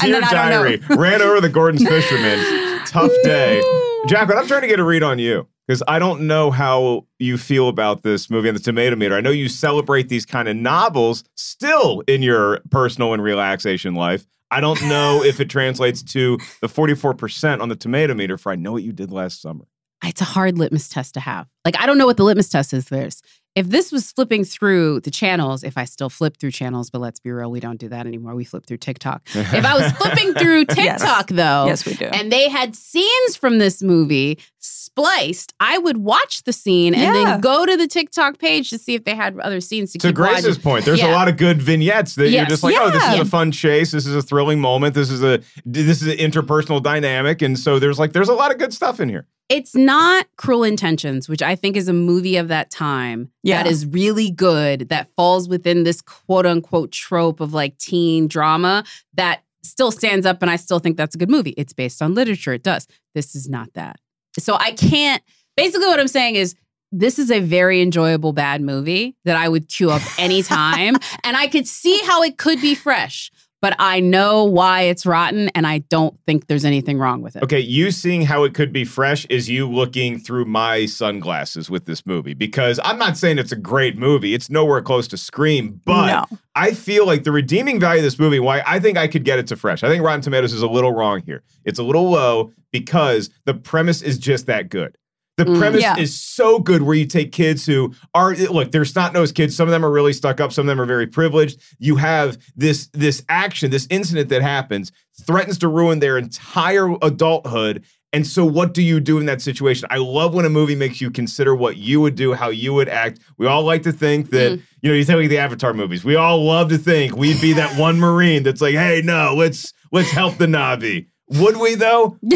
I 0.00 0.06
don't 0.08 0.22
diary, 0.30 0.80
ran 0.90 1.22
over 1.22 1.40
the 1.40 1.48
Gorton's 1.48 1.86
fisherman. 1.86 2.38
Tough 2.86 3.12
day. 3.22 3.62
Jack, 4.06 4.28
but 4.28 4.36
I'm 4.36 4.46
trying 4.46 4.62
to 4.62 4.66
get 4.66 4.80
a 4.80 4.84
read 4.84 5.02
on 5.02 5.18
you 5.18 5.46
because 5.66 5.82
I 5.88 5.98
don't 5.98 6.26
know 6.26 6.50
how 6.50 7.06
you 7.18 7.38
feel 7.38 7.68
about 7.68 8.02
this 8.02 8.28
movie 8.30 8.48
on 8.48 8.54
the 8.54 8.60
tomato 8.60 8.96
meter. 8.96 9.14
I 9.14 9.20
know 9.20 9.30
you 9.30 9.48
celebrate 9.48 10.08
these 10.08 10.26
kind 10.26 10.48
of 10.48 10.56
novels 10.56 11.24
still 11.36 12.02
in 12.06 12.22
your 12.22 12.60
personal 12.70 13.14
and 13.14 13.22
relaxation 13.22 13.94
life. 13.94 14.26
I 14.54 14.60
don't 14.60 14.80
know 14.82 15.24
if 15.24 15.40
it 15.40 15.50
translates 15.50 16.00
to 16.04 16.38
the 16.60 16.68
44% 16.68 17.60
on 17.60 17.68
the 17.68 17.74
tomato 17.74 18.14
meter 18.14 18.38
for 18.38 18.52
I 18.52 18.54
know 18.54 18.70
what 18.70 18.84
you 18.84 18.92
did 18.92 19.10
last 19.10 19.42
summer. 19.42 19.64
it's 20.04 20.20
a 20.20 20.24
hard 20.24 20.58
litmus 20.58 20.88
test 20.88 21.14
to 21.14 21.20
have. 21.20 21.48
Like, 21.64 21.76
I 21.80 21.86
don't 21.86 21.98
know 21.98 22.06
what 22.06 22.18
the 22.18 22.22
litmus 22.22 22.50
test 22.50 22.72
is. 22.72 22.84
There's 22.84 23.20
if 23.54 23.68
this 23.68 23.92
was 23.92 24.10
flipping 24.10 24.44
through 24.44 25.00
the 25.00 25.10
channels, 25.10 25.62
if 25.62 25.78
I 25.78 25.84
still 25.84 26.10
flip 26.10 26.36
through 26.38 26.50
channels, 26.50 26.90
but 26.90 27.00
let's 27.00 27.20
be 27.20 27.30
real, 27.30 27.50
we 27.50 27.60
don't 27.60 27.78
do 27.78 27.88
that 27.88 28.06
anymore. 28.06 28.34
We 28.34 28.44
flip 28.44 28.66
through 28.66 28.78
TikTok. 28.78 29.22
If 29.34 29.64
I 29.64 29.74
was 29.80 29.92
flipping 29.92 30.34
through 30.34 30.64
Yes. 30.76 31.00
TikTok 31.00 31.28
though, 31.28 31.66
Yes, 31.66 31.86
we 31.86 31.94
do. 31.94 32.06
and 32.06 32.32
they 32.32 32.48
had 32.48 32.74
scenes 32.74 33.36
from 33.36 33.58
this 33.58 33.82
movie 33.82 34.38
spliced, 34.58 35.54
I 35.60 35.78
would 35.78 35.98
watch 35.98 36.42
the 36.44 36.52
scene 36.52 36.94
and 36.94 37.14
then 37.14 37.40
go 37.40 37.64
to 37.66 37.76
the 37.76 37.86
TikTok 37.86 38.38
page 38.38 38.70
to 38.70 38.78
see 38.78 38.94
if 38.94 39.04
they 39.04 39.14
had 39.14 39.38
other 39.40 39.60
scenes 39.60 39.92
to, 39.92 39.98
To 39.98 40.08
keep 40.08 40.16
Grace's 40.16 40.46
watching. 40.56 40.62
point, 40.62 40.84
there's 40.84 41.02
a 41.02 41.10
lot 41.12 41.28
of 41.28 41.36
good 41.36 41.60
vignettes 41.62 42.14
that 42.16 42.30
you're 42.30 42.46
just 42.46 42.62
like, 42.62 42.74
oh, 42.78 42.90
this 42.90 43.04
is 43.14 43.20
a 43.20 43.24
fun 43.24 43.52
chase. 43.52 43.92
This 43.92 44.06
is 44.06 44.14
a 44.16 44.22
thrilling 44.22 44.60
moment. 44.60 44.94
This 44.94 45.10
is 45.10 45.22
a 45.22 45.40
this 45.64 46.02
is 46.02 46.08
an 46.08 46.18
interpersonal 46.18 46.82
dynamic, 46.82 47.42
and 47.42 47.58
so 47.58 47.78
there's 47.78 47.98
like 47.98 48.12
there's 48.12 48.28
a 48.28 48.34
lot 48.34 48.50
of 48.52 48.58
good 48.58 48.72
stuff 48.74 49.00
in 49.00 49.08
here. 49.08 49.26
It's 49.48 49.74
not 49.74 50.26
Cruel 50.36 50.64
Intentions, 50.64 51.28
which 51.28 51.42
I 51.42 51.54
think 51.54 51.76
is 51.76 51.88
a 51.88 51.92
movie 51.92 52.36
of 52.36 52.48
that 52.48 52.70
time 52.70 53.30
Yeah. 53.42 53.62
that 53.62 53.70
is 53.70 53.84
really 53.86 54.30
good, 54.30 54.88
that 54.88 55.08
falls 55.16 55.48
within 55.48 55.84
this 55.84 56.00
quote 56.00 56.46
unquote 56.46 56.92
trope 56.92 57.40
of 57.40 57.52
like 57.52 57.76
teen 57.78 58.26
drama 58.26 58.84
that 59.14 59.42
still 59.62 59.90
stands 59.90 60.24
up. 60.26 60.40
And 60.42 60.50
I 60.50 60.56
still 60.56 60.78
think 60.78 60.96
that's 60.96 61.14
a 61.14 61.18
good 61.18 61.30
movie. 61.30 61.54
It's 61.56 61.72
based 61.72 62.00
on 62.00 62.14
literature. 62.14 62.52
It 62.54 62.62
does. 62.62 62.86
This 63.14 63.34
is 63.34 63.48
not 63.48 63.72
that. 63.74 63.98
So 64.38 64.54
I 64.58 64.72
can't, 64.72 65.22
basically, 65.56 65.86
what 65.86 66.00
I'm 66.00 66.08
saying 66.08 66.36
is, 66.36 66.54
this 66.96 67.18
is 67.18 67.28
a 67.30 67.40
very 67.40 67.82
enjoyable 67.82 68.32
bad 68.32 68.60
movie 68.60 69.16
that 69.24 69.36
I 69.36 69.48
would 69.48 69.68
queue 69.68 69.90
up 69.90 70.00
anytime. 70.16 70.94
and 71.24 71.36
I 71.36 71.48
could 71.48 71.66
see 71.66 72.00
how 72.04 72.22
it 72.22 72.38
could 72.38 72.60
be 72.60 72.76
fresh, 72.76 73.32
but 73.64 73.74
I 73.78 73.98
know 73.98 74.44
why 74.44 74.82
it's 74.82 75.06
rotten 75.06 75.48
and 75.54 75.66
I 75.66 75.78
don't 75.78 76.14
think 76.26 76.48
there's 76.48 76.66
anything 76.66 76.98
wrong 76.98 77.22
with 77.22 77.34
it. 77.34 77.42
Okay, 77.42 77.60
you 77.60 77.90
seeing 77.90 78.20
how 78.20 78.44
it 78.44 78.52
could 78.52 78.74
be 78.74 78.84
fresh 78.84 79.24
is 79.30 79.48
you 79.48 79.66
looking 79.66 80.18
through 80.18 80.44
my 80.44 80.84
sunglasses 80.84 81.70
with 81.70 81.86
this 81.86 82.04
movie 82.04 82.34
because 82.34 82.78
I'm 82.84 82.98
not 82.98 83.16
saying 83.16 83.38
it's 83.38 83.52
a 83.52 83.56
great 83.56 83.96
movie. 83.96 84.34
It's 84.34 84.50
nowhere 84.50 84.82
close 84.82 85.08
to 85.08 85.16
Scream, 85.16 85.80
but 85.86 86.08
No. 86.08 86.38
I 86.54 86.74
feel 86.74 87.06
like 87.06 87.24
the 87.24 87.32
redeeming 87.32 87.80
value 87.80 88.00
of 88.00 88.04
this 88.04 88.18
movie, 88.18 88.38
why 88.38 88.62
I 88.66 88.80
think 88.80 88.98
I 88.98 89.08
could 89.08 89.24
get 89.24 89.38
it 89.38 89.46
to 89.46 89.56
fresh. 89.56 89.82
I 89.82 89.88
think 89.88 90.04
Rotten 90.04 90.20
Tomatoes 90.20 90.52
is 90.52 90.60
a 90.60 90.68
little 90.68 90.92
wrong 90.92 91.22
here. 91.24 91.42
It's 91.64 91.78
a 91.78 91.82
little 91.82 92.10
low 92.10 92.52
because 92.70 93.30
the 93.46 93.54
premise 93.54 94.02
is 94.02 94.18
just 94.18 94.44
that 94.44 94.68
good. 94.68 94.98
The 95.36 95.44
Mm. 95.44 95.58
premise 95.58 95.82
Yeah. 95.82 95.96
is 95.98 96.16
so 96.18 96.60
good 96.60 96.82
where 96.82 96.94
you 96.94 97.06
take 97.06 97.32
kids 97.32 97.66
who 97.66 97.92
are 98.14 98.34
look, 98.36 98.70
they're 98.70 98.84
snot-nosed 98.84 99.34
kids. 99.34 99.56
Some 99.56 99.66
of 99.66 99.72
them 99.72 99.84
are 99.84 99.90
really 99.90 100.12
stuck 100.12 100.40
up, 100.40 100.52
some 100.52 100.62
of 100.62 100.66
them 100.68 100.80
are 100.80 100.86
very 100.86 101.06
privileged. 101.08 101.60
You 101.78 101.96
have 101.96 102.38
this 102.56 102.86
this 102.92 103.22
action, 103.28 103.70
this 103.72 103.86
incident 103.90 104.28
that 104.28 104.42
happens, 104.42 104.92
threatens 105.26 105.58
to 105.58 105.68
ruin 105.68 105.98
their 105.98 106.18
entire 106.18 106.94
adulthood. 107.02 107.82
And 108.12 108.24
so 108.24 108.44
what 108.44 108.72
do 108.74 108.80
you 108.80 109.00
do 109.00 109.18
in 109.18 109.26
that 109.26 109.42
situation? 109.42 109.88
I 109.90 109.96
love 109.96 110.34
when 110.34 110.44
a 110.44 110.48
movie 110.48 110.76
makes 110.76 111.00
you 111.00 111.10
consider 111.10 111.52
what 111.52 111.76
you 111.78 112.00
would 112.00 112.14
do, 112.14 112.32
how 112.34 112.50
you 112.50 112.72
would 112.74 112.88
act. 112.88 113.18
We 113.36 113.48
all 113.48 113.64
like 113.64 113.82
to 113.82 113.92
think 113.92 114.30
that, 114.30 114.52
you 114.82 114.88
know, 114.90 114.94
you 114.94 115.04
think 115.04 115.18
like 115.18 115.30
the 115.30 115.38
Avatar 115.38 115.74
movies. 115.74 116.04
We 116.04 116.14
all 116.14 116.44
love 116.44 116.68
to 116.68 116.78
think 116.78 117.16
we'd 117.16 117.40
be 117.40 117.54
that 117.54 117.76
one 117.76 117.98
Marine 117.98 118.44
that's 118.44 118.60
like, 118.60 118.76
hey, 118.76 119.02
no, 119.04 119.34
let's 119.36 119.72
let's 119.90 120.10
help 120.12 120.38
the 120.38 120.46
Na'vi. 120.46 121.06
Would 121.28 121.56
we 121.56 121.74
though? 121.74 122.18
Would 122.22 122.30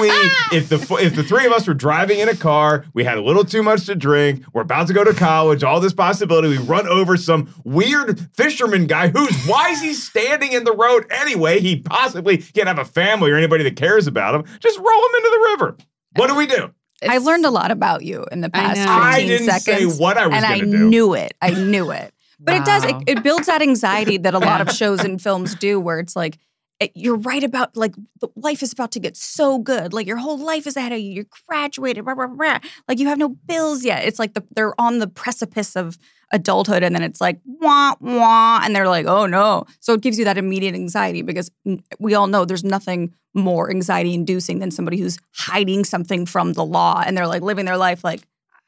we 0.00 0.08
if 0.52 0.68
the 0.70 0.78
if 1.00 1.14
the 1.14 1.22
three 1.22 1.44
of 1.44 1.52
us 1.52 1.66
were 1.68 1.74
driving 1.74 2.20
in 2.20 2.28
a 2.28 2.34
car, 2.36 2.86
we 2.94 3.04
had 3.04 3.18
a 3.18 3.22
little 3.22 3.44
too 3.44 3.62
much 3.62 3.84
to 3.86 3.94
drink, 3.94 4.42
we're 4.54 4.62
about 4.62 4.86
to 4.86 4.94
go 4.94 5.04
to 5.04 5.12
college, 5.12 5.62
all 5.62 5.78
this 5.78 5.92
possibility, 5.92 6.48
we 6.48 6.58
run 6.58 6.88
over 6.88 7.16
some 7.18 7.52
weird 7.64 8.18
fisherman 8.34 8.86
guy 8.86 9.08
who's 9.08 9.44
why 9.46 9.68
is 9.70 9.82
he 9.82 9.92
standing 9.92 10.52
in 10.52 10.64
the 10.64 10.72
road 10.74 11.04
anyway? 11.10 11.60
He 11.60 11.76
possibly 11.80 12.38
can't 12.38 12.66
have 12.68 12.78
a 12.78 12.84
family 12.86 13.30
or 13.30 13.36
anybody 13.36 13.62
that 13.64 13.76
cares 13.76 14.06
about 14.06 14.34
him. 14.34 14.44
Just 14.58 14.78
roll 14.78 14.86
him 14.88 15.14
into 15.16 15.28
the 15.30 15.48
river. 15.52 15.76
What 16.16 16.28
do 16.28 16.34
we 16.34 16.46
do? 16.46 16.70
I 17.06 17.18
learned 17.18 17.44
a 17.46 17.50
lot 17.50 17.70
about 17.70 18.02
you 18.04 18.24
in 18.32 18.40
the 18.40 18.50
past 18.50 18.76
know. 18.78 18.82
15 18.84 18.90
I 19.02 19.20
didn't 19.26 19.46
seconds. 19.50 19.94
say 19.96 20.02
what 20.02 20.16
I 20.16 20.26
was 20.26 20.36
and 20.36 20.44
I 20.46 20.60
do. 20.60 20.66
knew 20.88 21.14
it. 21.14 21.34
I 21.42 21.50
knew 21.50 21.90
it. 21.90 22.12
But 22.42 22.56
it 22.56 22.64
does, 22.64 22.84
it, 22.84 22.96
it 23.06 23.22
builds 23.22 23.46
that 23.48 23.60
anxiety 23.60 24.16
that 24.16 24.32
a 24.32 24.38
lot 24.38 24.62
of 24.62 24.70
shows 24.74 25.00
and 25.00 25.20
films 25.20 25.54
do 25.54 25.78
where 25.78 25.98
it's 25.98 26.16
like, 26.16 26.34
it- 26.34 26.40
Eh, 26.80 26.88
you're 26.94 27.16
right 27.16 27.44
about 27.44 27.76
like 27.76 27.94
the 28.20 28.28
life 28.36 28.62
is 28.62 28.72
about 28.72 28.90
to 28.92 29.00
get 29.00 29.16
so 29.16 29.58
good. 29.58 29.92
Like 29.92 30.06
your 30.06 30.16
whole 30.16 30.38
life 30.38 30.66
is 30.66 30.76
ahead 30.76 30.92
of 30.92 30.98
you. 30.98 31.12
You're 31.12 31.26
graduated, 31.46 32.06
rah, 32.06 32.14
rah, 32.14 32.28
rah. 32.30 32.58
like 32.88 32.98
you 32.98 33.06
have 33.08 33.18
no 33.18 33.28
bills 33.28 33.84
yet. 33.84 34.04
It's 34.04 34.18
like 34.18 34.32
the, 34.32 34.42
they're 34.54 34.78
on 34.80 34.98
the 34.98 35.06
precipice 35.06 35.76
of 35.76 35.98
adulthood, 36.32 36.82
and 36.82 36.94
then 36.94 37.02
it's 37.02 37.20
like 37.20 37.40
wah 37.44 37.94
wah, 38.00 38.60
and 38.64 38.74
they're 38.74 38.88
like, 38.88 39.06
oh 39.06 39.26
no. 39.26 39.66
So 39.80 39.92
it 39.92 40.00
gives 40.00 40.18
you 40.18 40.24
that 40.24 40.38
immediate 40.38 40.74
anxiety 40.74 41.22
because 41.22 41.50
we 41.98 42.14
all 42.14 42.26
know 42.28 42.44
there's 42.46 42.64
nothing 42.64 43.14
more 43.34 43.70
anxiety 43.70 44.14
inducing 44.14 44.58
than 44.58 44.70
somebody 44.70 44.98
who's 44.98 45.18
hiding 45.34 45.84
something 45.84 46.24
from 46.24 46.54
the 46.54 46.64
law, 46.64 47.02
and 47.06 47.16
they're 47.16 47.28
like 47.28 47.42
living 47.42 47.66
their 47.66 47.78
life 47.78 48.02
like. 48.02 48.22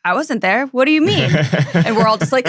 I 0.04 0.14
wasn't 0.14 0.40
there. 0.40 0.66
What 0.66 0.86
do 0.86 0.90
you 0.90 1.00
mean? 1.00 1.30
and 1.74 1.94
we're 1.94 2.08
all 2.08 2.18
just 2.18 2.32
like, 2.32 2.48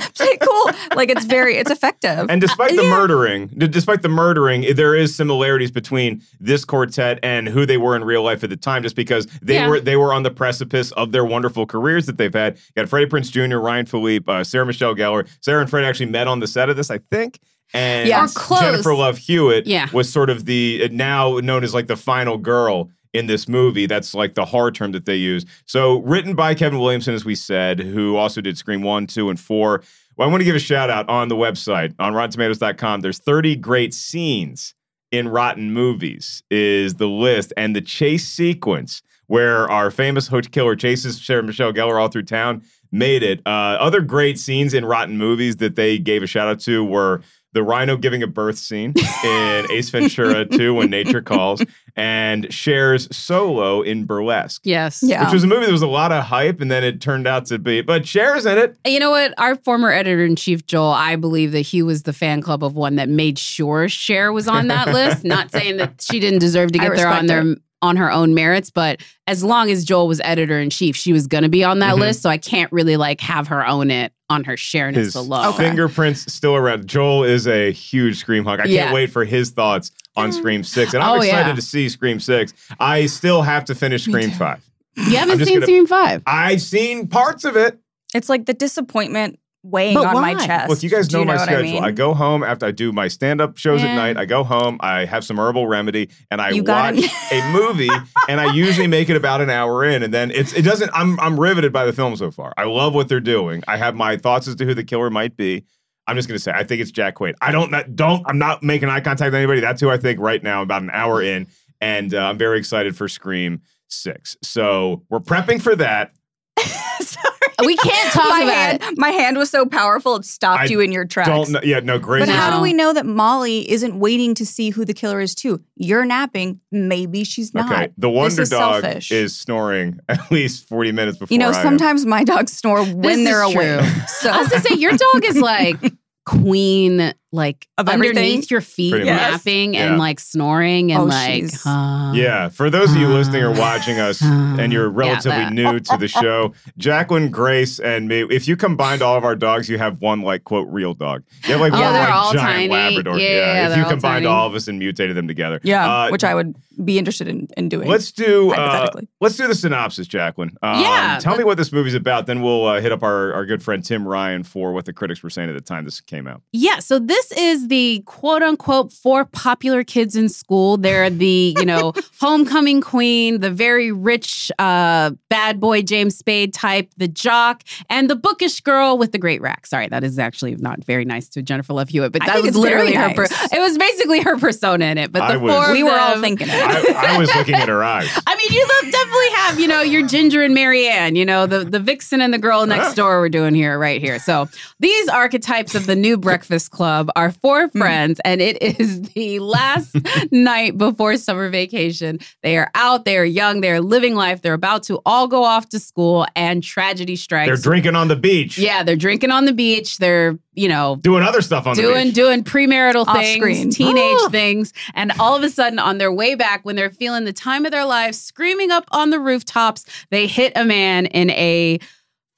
cool. 0.40 0.70
Like 0.94 1.10
it's 1.10 1.24
very, 1.24 1.56
it's 1.56 1.70
effective. 1.70 2.26
And 2.28 2.40
despite 2.40 2.76
the 2.76 2.82
murdering, 2.84 3.48
d- 3.48 3.68
despite 3.68 4.02
the 4.02 4.08
murdering, 4.08 4.74
there 4.74 4.94
is 4.94 5.14
similarities 5.14 5.70
between 5.70 6.22
this 6.40 6.64
quartet 6.64 7.18
and 7.22 7.48
who 7.48 7.66
they 7.66 7.76
were 7.76 7.96
in 7.96 8.04
real 8.04 8.22
life 8.22 8.42
at 8.44 8.50
the 8.50 8.56
time, 8.56 8.82
just 8.82 8.96
because 8.96 9.26
they 9.42 9.54
Yeah. 9.54 9.68
were 9.68 9.80
they 9.80 9.96
were 9.96 10.12
on 10.12 10.22
the 10.22 10.30
precipice 10.30 10.92
of 10.92 11.12
their 11.12 11.24
wonderful 11.24 11.66
careers 11.66 12.06
that 12.06 12.18
they've 12.18 12.32
had. 12.34 12.56
You 12.56 12.82
got 12.82 12.88
Freddie 12.88 13.06
Prinze 13.10 13.30
Jr., 13.30 13.58
Ryan 13.58 13.86
Phillippe, 13.86 14.28
uh, 14.28 14.44
Sarah 14.44 14.66
Michelle 14.66 14.94
Gellar. 14.94 15.26
Sarah 15.40 15.60
and 15.60 15.70
Fred 15.70 15.84
actually 15.84 16.06
met 16.06 16.26
on 16.28 16.40
the 16.40 16.46
set 16.46 16.68
of 16.68 16.76
this, 16.76 16.90
I 16.90 16.98
think. 17.10 17.38
And 17.74 18.08
Yeah. 18.08 18.26
Close. 18.34 18.60
Jennifer 18.60 18.94
Love 18.94 19.18
Hewitt 19.18 19.66
Yeah. 19.66 19.88
was 19.92 20.08
sort 20.12 20.30
of 20.30 20.44
the 20.44 20.82
uh, 20.84 20.88
now 20.92 21.38
known 21.38 21.64
as 21.64 21.74
like 21.74 21.88
the 21.88 21.96
final 21.96 22.38
girl 22.38 22.90
in 23.16 23.26
this 23.26 23.48
movie. 23.48 23.86
That's 23.86 24.14
like 24.14 24.34
the 24.34 24.44
horror 24.44 24.70
term 24.70 24.92
that 24.92 25.06
they 25.06 25.16
use. 25.16 25.44
So 25.64 26.00
written 26.00 26.34
by 26.34 26.54
Kevin 26.54 26.78
Williamson, 26.78 27.14
as 27.14 27.24
we 27.24 27.34
said, 27.34 27.80
who 27.80 28.16
also 28.16 28.40
did 28.40 28.58
Scream 28.58 28.82
1, 28.82 29.06
2, 29.06 29.30
and 29.30 29.40
4. 29.40 29.82
Well, 30.16 30.28
I 30.28 30.30
want 30.30 30.40
to 30.40 30.44
give 30.44 30.56
a 30.56 30.60
shout 30.60 30.90
out 30.90 31.08
on 31.08 31.28
the 31.28 31.36
website 31.36 31.94
on 31.98 32.14
RottenTomatoes.com. 32.14 33.00
There's 33.00 33.18
30 33.18 33.56
great 33.56 33.92
scenes 33.92 34.74
in 35.10 35.28
Rotten 35.28 35.72
Movies 35.72 36.42
is 36.50 36.94
the 36.94 37.08
list 37.08 37.52
and 37.56 37.76
the 37.76 37.80
chase 37.80 38.28
sequence 38.28 39.02
where 39.28 39.68
our 39.70 39.90
famous 39.90 40.28
host 40.28 40.52
killer 40.52 40.76
chases 40.76 41.24
Sarah 41.24 41.42
Michelle 41.42 41.72
Gellar 41.72 42.00
all 42.00 42.08
through 42.08 42.24
town 42.24 42.62
made 42.92 43.22
it. 43.22 43.40
Uh, 43.44 43.76
other 43.80 44.00
great 44.00 44.38
scenes 44.38 44.72
in 44.72 44.84
Rotten 44.84 45.18
Movies 45.18 45.56
that 45.56 45.76
they 45.76 45.98
gave 45.98 46.22
a 46.22 46.26
shout 46.26 46.48
out 46.48 46.60
to 46.60 46.84
were 46.84 47.22
the 47.56 47.62
rhino 47.62 47.96
giving 47.96 48.22
a 48.22 48.26
birth 48.26 48.58
scene 48.58 48.92
in 49.24 49.66
Ace 49.72 49.88
Ventura 49.88 50.44
2 50.44 50.74
when 50.74 50.90
nature 50.90 51.22
calls 51.22 51.62
and 51.96 52.46
Cher's 52.52 53.08
solo 53.16 53.80
in 53.80 54.04
Burlesque. 54.04 54.60
Yes. 54.64 55.00
Yeah. 55.02 55.24
Which 55.24 55.32
was 55.32 55.42
a 55.42 55.46
movie 55.46 55.64
that 55.64 55.72
was 55.72 55.80
a 55.80 55.86
lot 55.86 56.12
of 56.12 56.22
hype, 56.24 56.60
and 56.60 56.70
then 56.70 56.84
it 56.84 57.00
turned 57.00 57.26
out 57.26 57.46
to 57.46 57.58
be, 57.58 57.80
but 57.80 58.04
Cher's 58.04 58.44
in 58.44 58.58
it. 58.58 58.76
You 58.86 59.00
know 59.00 59.10
what? 59.10 59.32
Our 59.38 59.56
former 59.56 59.90
editor 59.90 60.22
in 60.22 60.36
chief, 60.36 60.66
Joel, 60.66 60.90
I 60.92 61.16
believe 61.16 61.52
that 61.52 61.60
he 61.62 61.82
was 61.82 62.02
the 62.02 62.12
fan 62.12 62.42
club 62.42 62.62
of 62.62 62.76
one 62.76 62.96
that 62.96 63.08
made 63.08 63.38
sure 63.38 63.88
Cher 63.88 64.30
was 64.34 64.46
on 64.46 64.66
that 64.68 64.88
list. 64.92 65.24
Not 65.24 65.50
saying 65.50 65.78
that 65.78 66.02
she 66.02 66.20
didn't 66.20 66.40
deserve 66.40 66.72
to 66.72 66.78
get 66.78 66.94
there 66.94 67.08
on 67.08 67.22
respect 67.22 67.26
their 67.46 67.56
on 67.82 67.96
her 67.96 68.10
own 68.10 68.34
merits, 68.34 68.70
but 68.70 69.00
as 69.26 69.44
long 69.44 69.70
as 69.70 69.84
Joel 69.84 70.08
was 70.08 70.20
editor 70.24 70.58
in 70.58 70.70
chief, 70.70 70.96
she 70.96 71.12
was 71.12 71.26
going 71.26 71.42
to 71.42 71.48
be 71.48 71.62
on 71.62 71.78
that 71.80 71.94
Mhm. 71.96 72.00
list. 72.00 72.22
So 72.22 72.30
I 72.30 72.38
can't 72.38 72.72
really 72.72 72.96
like 72.96 73.20
have 73.20 73.48
her 73.48 73.66
own 73.66 73.90
it 73.90 74.12
on 74.28 74.44
her 74.44 74.54
shareness 74.56 74.96
His 74.96 75.14
alone. 75.14 75.52
fingerprints 75.54 76.32
still 76.32 76.56
around. 76.56 76.86
Joel 76.86 77.24
is 77.24 77.46
a 77.46 77.70
huge 77.72 78.18
Scream 78.18 78.44
hawk. 78.44 78.60
I 78.60 78.64
Yeah. 78.64 78.84
can't 78.84 78.94
wait 78.94 79.10
for 79.10 79.24
his 79.24 79.50
thoughts 79.50 79.92
on 80.16 80.32
Scream 80.32 80.64
6. 80.64 80.94
And 80.94 81.02
I'm 81.02 81.10
Oh, 81.18 81.22
excited 81.22 81.48
yeah. 81.50 81.54
to 81.54 81.62
see 81.62 81.88
Scream 81.88 82.18
6. 82.18 82.52
I 82.80 83.06
still 83.06 83.42
have 83.42 83.64
to 83.66 83.74
finish 83.74 84.04
Scream 84.04 84.30
5. 84.32 84.62
You 84.96 85.16
haven't 85.18 85.44
seen 85.44 85.54
gonna- 85.56 85.66
Scream 85.66 85.86
Five. 85.86 86.22
I've 86.26 86.62
seen 86.62 87.06
parts 87.06 87.44
of 87.44 87.54
it. 87.56 87.78
It's 88.14 88.28
like 88.30 88.46
the 88.46 88.54
disappointment 88.54 89.38
weighing 89.70 89.94
But 89.94 90.06
on 90.06 90.22
my 90.22 90.34
why? 90.34 90.46
chest. 90.46 90.68
Look, 90.70 90.82
you 90.82 90.90
guys 90.90 91.08
Do 91.08 91.18
know, 91.18 91.24
my 91.24 91.34
what 91.34 91.42
schedule. 91.42 91.78
I, 91.80 91.86
mean? 91.86 91.94
go 91.94 92.14
home 92.14 92.42
after 92.42 92.66
I 92.66 92.70
do 92.70 92.92
my 92.92 93.08
stand 93.08 93.40
up 93.40 93.56
shows 93.58 93.82
at 93.82 93.94
night. 93.94 94.16
I 94.16 94.24
go 94.24 94.44
home, 94.44 94.78
I 94.80 95.04
have 95.04 95.24
some 95.24 95.38
herbal 95.38 95.66
remedy, 95.66 96.10
and 96.30 96.40
I 96.40 96.50
You 96.50 96.62
watch 96.62 96.98
a 97.32 97.50
movie, 97.52 97.90
and 98.28 98.40
I 98.40 98.52
usually 98.52 98.86
make 98.86 99.08
it 99.10 99.16
about 99.16 99.40
an 99.40 99.50
hour 99.50 99.84
in. 99.84 100.02
And 100.02 100.12
then 100.14 100.30
it's 100.30 100.52
it 100.52 100.62
doesn't, 100.62 100.90
I'm, 100.94 101.18
I'm 101.20 101.38
riveted 101.38 101.72
by 101.72 101.84
the 101.84 101.92
film 101.92 102.16
so 102.16 102.30
far. 102.30 102.52
I 102.56 102.64
love 102.64 102.94
what 102.94 103.08
they're 103.08 103.20
doing. 103.20 103.62
I 103.68 103.76
have 103.76 103.94
my 103.94 104.16
thoughts 104.16 104.48
as 104.48 104.54
to 104.56 104.64
who 104.64 104.74
the 104.74 104.84
killer 104.84 105.10
might 105.10 105.36
be. 105.36 105.64
I'm 106.08 106.14
just 106.16 106.28
gonna 106.28 106.38
say 106.38 106.52
I 106.54 106.62
think 106.62 106.80
it's 106.80 106.92
Jack 106.92 107.16
Quaid. 107.16 107.34
I 107.40 107.50
don't 107.50 107.70
not, 107.72 107.96
don't 107.96 108.22
I'm 108.26 108.38
not 108.38 108.62
making 108.62 108.88
eye 108.88 109.00
contact 109.00 109.26
with 109.28 109.34
anybody. 109.34 109.60
That's 109.60 109.80
who 109.80 109.90
I 109.90 109.96
think 109.96 110.20
right 110.20 110.40
now. 110.40 110.62
About 110.62 110.82
an 110.82 110.90
hour 110.92 111.20
in, 111.20 111.48
and 111.80 112.14
uh, 112.14 112.18
I'm 112.18 112.38
very 112.38 112.58
excited 112.60 112.96
for 112.96 113.08
Scream 113.08 113.60
Six. 113.88 114.36
So 114.40 115.02
we're 115.10 115.18
prepping 115.18 115.60
for 115.60 115.74
that. 115.74 116.12
Sorry. 117.00 117.35
We 117.64 117.76
can't 117.76 118.12
talk 118.12 118.28
my 118.28 118.42
about 118.42 118.54
hand, 118.54 118.82
it. 118.82 118.98
my 118.98 119.08
hand 119.10 119.36
was 119.38 119.48
so 119.50 119.64
powerful 119.64 120.16
it 120.16 120.24
stopped 120.24 120.62
I 120.62 120.66
you 120.66 120.80
in 120.80 120.92
your 120.92 121.04
tracks. 121.06 121.28
Don't 121.30 121.50
know, 121.52 121.60
yeah 121.62 121.80
no 121.80 121.98
great. 121.98 122.20
But 122.20 122.28
how 122.28 122.54
do 122.54 122.62
we 122.62 122.72
know 122.72 122.92
that 122.92 123.06
Molly 123.06 123.70
isn't 123.70 123.98
waiting 123.98 124.34
to 124.34 124.44
see 124.46 124.70
who 124.70 124.84
the 124.84 124.92
killer 124.94 125.20
is 125.20 125.34
too? 125.34 125.62
You're 125.76 126.04
napping. 126.04 126.60
Maybe 126.70 127.24
she's 127.24 127.54
not. 127.54 127.72
Okay, 127.72 127.92
the 127.96 128.10
Wonder 128.10 128.42
is 128.42 128.50
Dog 128.50 128.82
selfish. 128.82 129.10
is 129.10 129.38
snoring 129.38 130.00
at 130.08 130.30
least 130.30 130.68
40 130.68 130.92
minutes 130.92 131.18
before 131.18 131.32
You 131.34 131.38
know, 131.38 131.50
I 131.50 131.56
am. 131.56 131.62
sometimes 131.62 132.04
my 132.04 132.24
dogs 132.24 132.52
snore 132.52 132.84
when 132.84 133.00
This 133.00 133.24
they're 133.24 133.44
is 133.48 133.54
awake. 133.54 133.80
true. 133.80 134.00
So 134.08 134.30
I 134.30 134.38
was 134.38 134.48
gonna 134.48 134.62
say 134.62 134.74
your 134.76 134.92
dog 134.92 135.24
is 135.24 135.36
like 135.38 135.76
queen, 136.26 137.12
like 137.36 137.68
Of 137.78 137.88
underneath 137.88 138.16
everything? 138.16 138.42
your 138.50 138.60
feet, 138.60 138.90
Pretty 138.90 139.04
much. 139.06 139.14
napping 139.20 139.74
Yeah. 139.74 139.86
and 139.90 139.98
like 139.98 140.18
snoring 140.18 140.90
and 140.92 141.02
Oh, 141.02 141.04
like. 141.04 141.34
she's- 141.44 141.66
uh, 141.66 142.12
Yeah, 142.14 142.48
for 142.48 142.70
those 142.70 142.90
of 142.92 142.96
you 142.98 143.06
listening 143.08 143.42
or 143.42 143.52
watching 143.52 144.00
us 144.00 144.20
and 144.22 144.72
you're 144.72 144.88
relatively 144.88 145.38
that. 145.38 145.52
new 145.52 145.78
to 145.78 145.96
the 145.96 146.08
show, 146.08 146.52
Jacqueline, 146.78 147.30
Grace, 147.30 147.78
and 147.78 148.08
me, 148.08 148.22
if 148.30 148.48
you 148.48 148.56
combined 148.56 149.02
all 149.02 149.16
of 149.16 149.24
our 149.24 149.36
dogs, 149.36 149.68
you 149.68 149.78
have 149.78 150.00
one 150.00 150.22
like 150.22 150.44
quote 150.44 150.66
real 150.70 150.94
dog. 150.94 151.22
You 151.44 151.52
have 151.52 151.60
like 151.60 151.72
Oh, 151.72 151.80
one 151.80 151.92
like 151.92 152.08
giant 152.32 152.38
tiny. 152.38 152.68
Labrador. 152.68 153.18
Yeah, 153.18 153.28
yeah, 153.28 153.70
if 153.70 153.76
you 153.76 153.84
all 153.84 153.90
combined 153.90 154.24
tiny. 154.24 154.26
all 154.26 154.46
of 154.46 154.54
us 154.54 154.66
and 154.68 154.78
mutated 154.78 155.16
them 155.16 155.28
together. 155.28 155.60
yeah, 155.62 155.88
Uh, 155.88 156.08
which 156.10 156.24
I 156.24 156.34
would 156.34 156.54
be 156.84 156.98
interested 156.98 157.26
in, 157.28 157.48
in 157.56 157.68
doing. 157.70 157.88
Let's 157.88 158.12
do 158.12 158.50
uh, 158.52 158.56
Hypothetically. 158.56 159.08
let's 159.20 159.36
do 159.36 159.46
the 159.48 159.54
synopsis, 159.54 160.06
Jacqueline. 160.06 160.56
Um, 160.62 160.80
Yeah. 160.80 161.18
tell 161.20 161.36
me 161.36 161.44
what 161.44 161.56
this 161.56 161.72
movie's 161.72 161.94
about. 161.94 162.26
Then 162.26 162.42
we'll 162.42 162.66
uh, 162.66 162.80
hit 162.80 162.92
up 162.92 163.02
our, 163.02 163.32
our 163.32 163.46
good 163.46 163.62
friend 163.62 163.82
Tim 163.84 164.06
Ryan 164.06 164.42
for 164.42 164.72
what 164.72 164.84
the 164.84 164.92
critics 164.92 165.22
were 165.22 165.30
saying 165.30 165.48
at 165.48 165.54
the 165.54 165.60
time 165.62 165.84
this 165.84 166.00
came 166.02 166.26
out. 166.26 166.42
Yeah, 166.52 166.78
so 166.80 166.98
this 166.98 167.25
is 167.32 167.68
the 167.68 168.02
quote 168.06 168.42
unquote 168.42 168.92
four 168.92 169.24
popular 169.24 169.84
kids 169.84 170.16
in 170.16 170.28
school. 170.28 170.76
They're 170.76 171.10
the, 171.10 171.54
you 171.58 171.64
know, 171.64 171.92
homecoming 172.20 172.80
queen, 172.80 173.40
the 173.40 173.50
very 173.50 173.92
rich 173.92 174.50
uh 174.58 175.10
bad 175.28 175.60
boy 175.60 175.82
James 175.82 176.16
Spade 176.16 176.52
type, 176.54 176.90
the 176.96 177.08
jock, 177.08 177.62
and 177.90 178.08
the 178.10 178.16
bookish 178.16 178.60
girl 178.60 178.98
with 178.98 179.12
the 179.12 179.18
great 179.18 179.40
rack. 179.40 179.66
Sorry, 179.66 179.88
that 179.88 180.04
is 180.04 180.18
actually 180.18 180.56
not 180.56 180.84
very 180.84 181.04
nice 181.04 181.28
to 181.30 181.42
Jennifer 181.42 181.72
Love 181.72 181.88
Hewitt, 181.88 182.12
but 182.12 182.22
that 182.26 182.36
was 182.36 182.46
it's 182.46 182.58
very 182.58 182.90
literally 182.90 182.94
her 182.94 183.14
per- 183.14 183.46
it 183.54 183.60
was 183.60 183.78
basically 183.78 184.20
her 184.22 184.38
persona 184.38 184.86
in 184.86 184.98
it. 184.98 185.12
But 185.12 185.32
the 185.32 185.38
was- 185.38 185.52
four 185.52 185.72
we 185.72 185.82
were 185.82 185.90
all 185.98 186.20
thinking 186.20 186.48
it. 186.48 186.54
I, 186.54 187.14
I 187.14 187.18
was 187.18 187.34
looking 187.34 187.54
at 187.54 187.68
her 187.68 187.82
eyes. 187.84 188.08
I 188.26 188.36
mean, 188.36 188.52
you 188.52 188.66
look, 188.66 188.92
definitely 188.92 189.30
have, 189.36 189.60
you 189.60 189.68
know, 189.68 189.82
your 189.82 190.06
Ginger 190.06 190.42
and 190.42 190.54
Mary 190.54 190.86
Ann, 190.86 191.16
you 191.16 191.24
know, 191.24 191.46
the, 191.46 191.64
the 191.64 191.78
vixen 191.80 192.20
and 192.20 192.32
the 192.32 192.38
girl 192.38 192.66
next 192.66 192.94
door 192.96 193.20
we're 193.20 193.28
doing 193.28 193.54
here, 193.54 193.78
right 193.78 194.00
here. 194.00 194.18
So 194.18 194.48
these 194.80 195.08
archetypes 195.08 195.74
of 195.74 195.86
the 195.86 195.96
new 195.96 196.16
Breakfast 196.16 196.70
Club 196.70 197.10
are 197.16 197.32
four 197.32 197.68
mm. 197.68 197.72
friends, 197.72 198.20
and 198.24 198.40
it 198.40 198.62
is 198.62 199.02
the 199.14 199.40
last 199.40 199.96
night 200.30 200.78
before 200.78 201.16
summer 201.16 201.48
vacation. 201.48 202.20
They 202.42 202.56
are 202.56 202.70
out, 202.74 203.04
they 203.04 203.16
are 203.16 203.24
young, 203.24 203.62
they 203.62 203.70
are 203.72 203.80
living 203.80 204.14
life, 204.14 204.42
they're 204.42 204.54
about 204.54 204.84
to 204.84 205.00
all 205.04 205.26
go 205.26 205.42
off 205.42 205.68
to 205.70 205.80
school, 205.80 206.26
and 206.36 206.62
tragedy 206.62 207.16
strikes. 207.16 207.48
They're 207.48 207.56
drinking 207.56 207.96
on 207.96 208.08
the 208.08 208.16
beach. 208.16 208.58
yeah, 208.58 208.82
they're 208.82 208.94
drinking 208.94 209.30
on 209.30 209.46
the 209.46 209.52
beach. 209.52 209.96
They're, 209.98 210.38
you 210.54 210.68
know, 210.68 210.96
Doing 210.96 211.22
other 211.22 211.42
stuff 211.42 211.66
on 211.66 211.74
the 211.74 211.82
doing 211.82 212.08
beach. 212.08 212.14
doing 212.14 212.44
premarital 212.44 213.06
Off 213.06 213.16
things, 213.16 213.36
screen. 213.36 213.70
teenage 213.70 214.30
things, 214.30 214.72
and 214.94 215.12
all 215.18 215.34
of 215.34 215.42
a 215.42 215.48
sudden, 215.48 215.78
on 215.78 215.98
their 215.98 216.12
way 216.12 216.34
back, 216.34 216.64
when 216.64 216.76
they're 216.76 216.90
feeling 216.90 217.24
the 217.24 217.32
time 217.32 217.64
of 217.64 217.72
their 217.72 217.86
lives, 217.86 218.20
screaming 218.22 218.70
up 218.70 218.84
on 218.92 219.10
the 219.10 219.18
rooftops, 219.18 219.84
they 220.10 220.26
hit 220.26 220.52
a 220.54 220.64
man 220.64 221.06
in 221.06 221.30
a 221.30 221.78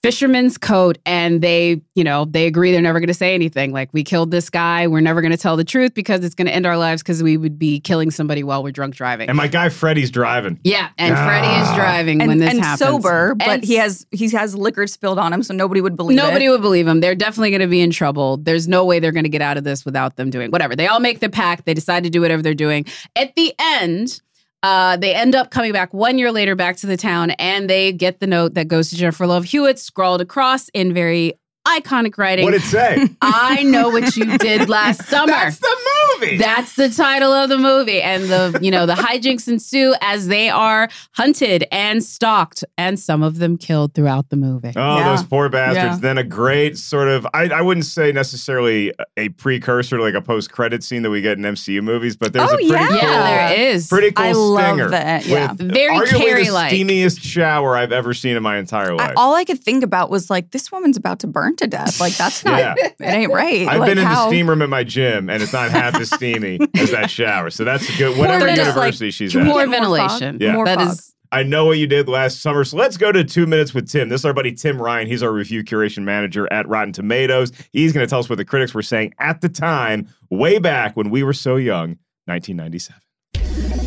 fisherman's 0.08 0.56
coat, 0.56 0.96
and 1.04 1.42
they, 1.42 1.82
you 1.94 2.02
know, 2.02 2.24
they 2.24 2.46
agree 2.46 2.72
they're 2.72 2.80
never 2.80 2.98
going 2.98 3.08
to 3.08 3.14
say 3.14 3.34
anything. 3.34 3.72
Like, 3.72 3.90
we 3.92 4.02
killed 4.02 4.30
this 4.30 4.48
guy. 4.48 4.86
We're 4.86 5.00
never 5.02 5.20
going 5.20 5.32
to 5.32 5.36
tell 5.36 5.56
the 5.56 5.64
truth 5.64 5.92
because 5.92 6.24
it's 6.24 6.34
going 6.34 6.46
to 6.46 6.54
end 6.54 6.64
our 6.64 6.78
lives 6.78 7.02
because 7.02 7.22
we 7.22 7.36
would 7.36 7.58
be 7.58 7.78
killing 7.78 8.10
somebody 8.10 8.42
while 8.42 8.62
we're 8.62 8.72
drunk 8.72 8.94
driving. 8.94 9.28
and 9.28 9.36
my 9.36 9.48
guy 9.48 9.68
Freddie's 9.68 10.10
driving. 10.10 10.58
yeah, 10.64 10.88
and 10.96 11.14
Freddie 11.14 11.46
is 11.60 11.68
Ah. 11.68 11.76
driving 11.76 12.20
and, 12.22 12.28
when 12.28 12.38
this 12.38 12.50
and 12.54 12.60
happens. 12.60 12.78
sober, 12.78 13.34
but 13.34 13.48
And 13.48 13.64
he 13.64 13.74
has 13.76 14.06
he 14.10 14.30
has 14.30 14.54
liquor 14.56 14.86
spilled 14.86 15.18
on 15.18 15.30
him, 15.32 15.42
so 15.42 15.52
nobody 15.52 15.80
would 15.82 15.94
believe 15.96 16.16
Nobody 16.16 16.46
it. 16.46 16.50
would 16.50 16.62
believe 16.62 16.86
them. 16.86 17.00
They're 17.00 17.14
definitely 17.14 17.50
going 17.50 17.60
to 17.60 17.66
be 17.66 17.80
in 17.82 17.90
trouble. 17.90 18.38
There's 18.38 18.66
no 18.66 18.84
way 18.86 18.98
they're 19.00 19.12
going 19.12 19.24
to 19.24 19.28
get 19.28 19.42
out 19.42 19.58
of 19.58 19.64
this 19.64 19.84
without 19.84 20.16
them 20.16 20.30
doing 20.30 20.50
whatever. 20.50 20.74
They 20.74 20.86
all 20.86 21.00
make 21.00 21.20
the 21.20 21.28
pact. 21.28 21.66
They 21.66 21.74
decide 21.74 22.04
to 22.04 22.10
do 22.10 22.20
whatever 22.22 22.40
they're 22.40 22.54
doing. 22.54 22.86
At 23.14 23.34
the 23.36 23.52
end, 23.58 24.20
uh, 24.62 24.96
they 24.96 25.14
end 25.14 25.34
up 25.34 25.50
coming 25.50 25.72
back 25.72 25.94
one 25.94 26.18
year 26.18 26.32
later 26.32 26.56
back 26.56 26.76
to 26.76 26.86
the 26.86 26.96
town 26.96 27.30
and 27.32 27.70
they 27.70 27.92
get 27.92 28.20
the 28.20 28.26
note 28.26 28.54
that 28.54 28.68
goes 28.68 28.90
to 28.90 28.96
Jennifer 28.96 29.26
Love 29.26 29.44
Hewitt 29.44 29.78
scrawled 29.78 30.20
across 30.20 30.68
in 30.70 30.92
very 30.92 31.34
iconic 31.80 32.16
writing. 32.18 32.44
What'd 32.44 32.60
it 32.62 32.64
say? 32.64 33.08
I 33.22 33.62
know 33.62 33.88
what 33.90 34.16
you 34.16 34.38
did 34.38 34.68
last 34.68 35.04
summer. 35.08 35.26
That's 35.32 35.58
the 35.58 35.76
movie. 36.20 36.36
That's 36.38 36.74
the 36.76 36.88
title 36.88 37.32
of 37.32 37.48
the 37.48 37.58
movie. 37.58 38.00
And 38.02 38.24
the, 38.24 38.58
you 38.62 38.70
know, 38.70 38.86
the 38.86 38.94
hijinks 38.94 39.48
ensue 39.48 39.94
as 40.00 40.28
they 40.28 40.48
are 40.48 40.88
hunted 41.12 41.64
and 41.70 42.02
stalked, 42.02 42.64
and 42.76 42.98
some 42.98 43.22
of 43.22 43.38
them 43.38 43.56
killed 43.56 43.94
throughout 43.94 44.28
the 44.30 44.36
movie. 44.36 44.72
Oh, 44.76 44.98
Yeah. 44.98 45.10
those 45.10 45.22
poor 45.24 45.48
bastards. 45.48 45.96
Yeah. 45.96 45.98
Then 46.00 46.18
a 46.18 46.24
great 46.24 46.76
sort 46.78 47.08
of, 47.08 47.26
I, 47.34 47.44
I 47.48 47.62
wouldn't 47.62 47.86
say 47.86 48.12
necessarily 48.12 48.92
a 49.16 49.28
precursor 49.30 49.96
to 49.96 50.02
like 50.02 50.14
a 50.14 50.22
post 50.22 50.50
credit 50.50 50.82
scene 50.82 51.02
that 51.02 51.10
we 51.10 51.20
get 51.20 51.38
in 51.38 51.44
MCU 51.44 51.82
movies, 51.82 52.16
but 52.16 52.32
there's 52.32 52.50
Oh, 52.50 52.54
a 52.54 52.56
pretty 52.56 52.72
yeah. 52.72 52.88
cool, 52.88 52.96
Yeah, 52.96 53.48
there 53.48 53.60
is. 53.74 53.88
pretty 53.88 54.10
cool 54.12 54.24
I 54.26 54.32
love 54.32 54.60
stinger. 54.74 54.90
that, 54.90 55.26
yeah. 55.26 55.52
with 55.52 55.72
Very 55.72 55.96
arguably 55.96 56.16
Carrie-like. 56.18 56.72
steamiest 56.72 57.20
shower 57.22 57.76
I've 57.76 57.92
ever 57.92 58.14
seen 58.14 58.36
in 58.36 58.42
my 58.42 58.56
entire 58.58 58.92
I, 58.92 58.94
life. 58.94 59.12
all 59.16 59.34
I 59.34 59.44
could 59.44 59.60
think 59.60 59.84
about 59.84 60.10
was 60.10 60.30
like, 60.30 60.50
this 60.50 60.72
woman's 60.72 60.96
about 60.96 61.18
to 61.20 61.26
burn 61.26 61.56
to 61.58 61.66
death. 61.66 62.00
Like 62.00 62.16
that's 62.16 62.44
not. 62.44 62.58
Yeah. 62.58 62.74
It 62.78 62.94
ain't 63.00 63.32
right. 63.32 63.68
I've 63.68 63.80
like, 63.80 63.90
been 63.90 63.98
in 63.98 64.04
how, 64.04 64.24
the 64.24 64.30
steam 64.30 64.48
room 64.48 64.62
at 64.62 64.68
my 64.68 64.84
gym, 64.84 65.28
and 65.30 65.42
it's 65.42 65.52
not 65.52 65.70
half 65.70 65.94
as 65.96 66.10
steamy 66.10 66.58
as 66.76 66.90
that 66.90 67.10
shower. 67.10 67.50
So 67.50 67.64
that's 67.64 67.96
good. 67.98 68.16
Whatever 68.18 68.46
then 68.46 68.56
university 68.58 69.06
like, 69.06 69.14
she's 69.14 69.32
can 69.32 69.42
at. 69.42 69.46
More 69.46 69.60
get 69.60 69.68
more 69.68 69.78
fog? 69.78 70.10
ventilation. 70.10 70.38
Yeah. 70.40 70.52
More 70.54 70.64
That 70.64 70.78
fog. 70.78 70.88
is 70.88 71.14
I 71.30 71.42
know 71.42 71.66
what 71.66 71.76
you 71.78 71.86
did 71.86 72.08
last 72.08 72.40
summer. 72.40 72.64
So 72.64 72.78
let's 72.78 72.96
go 72.96 73.12
to 73.12 73.22
two 73.22 73.46
minutes 73.46 73.74
with 73.74 73.88
Tim. 73.90 74.08
This 74.08 74.22
is 74.22 74.24
our 74.24 74.32
buddy 74.32 74.52
Tim 74.52 74.80
Ryan. 74.80 75.06
He's 75.06 75.22
our 75.22 75.30
review 75.32 75.62
curation 75.62 76.04
manager 76.04 76.50
at 76.50 76.66
Rotten 76.68 76.92
Tomatoes. 76.92 77.52
He's 77.70 77.92
going 77.92 78.06
to 78.06 78.08
tell 78.08 78.20
us 78.20 78.30
what 78.30 78.36
the 78.36 78.46
critics 78.46 78.72
were 78.72 78.82
saying 78.82 79.12
at 79.18 79.42
the 79.42 79.50
time, 79.50 80.08
way 80.30 80.58
back 80.58 80.96
when 80.96 81.10
we 81.10 81.22
were 81.22 81.34
so 81.34 81.56
young, 81.56 81.98
1997. 82.26 83.02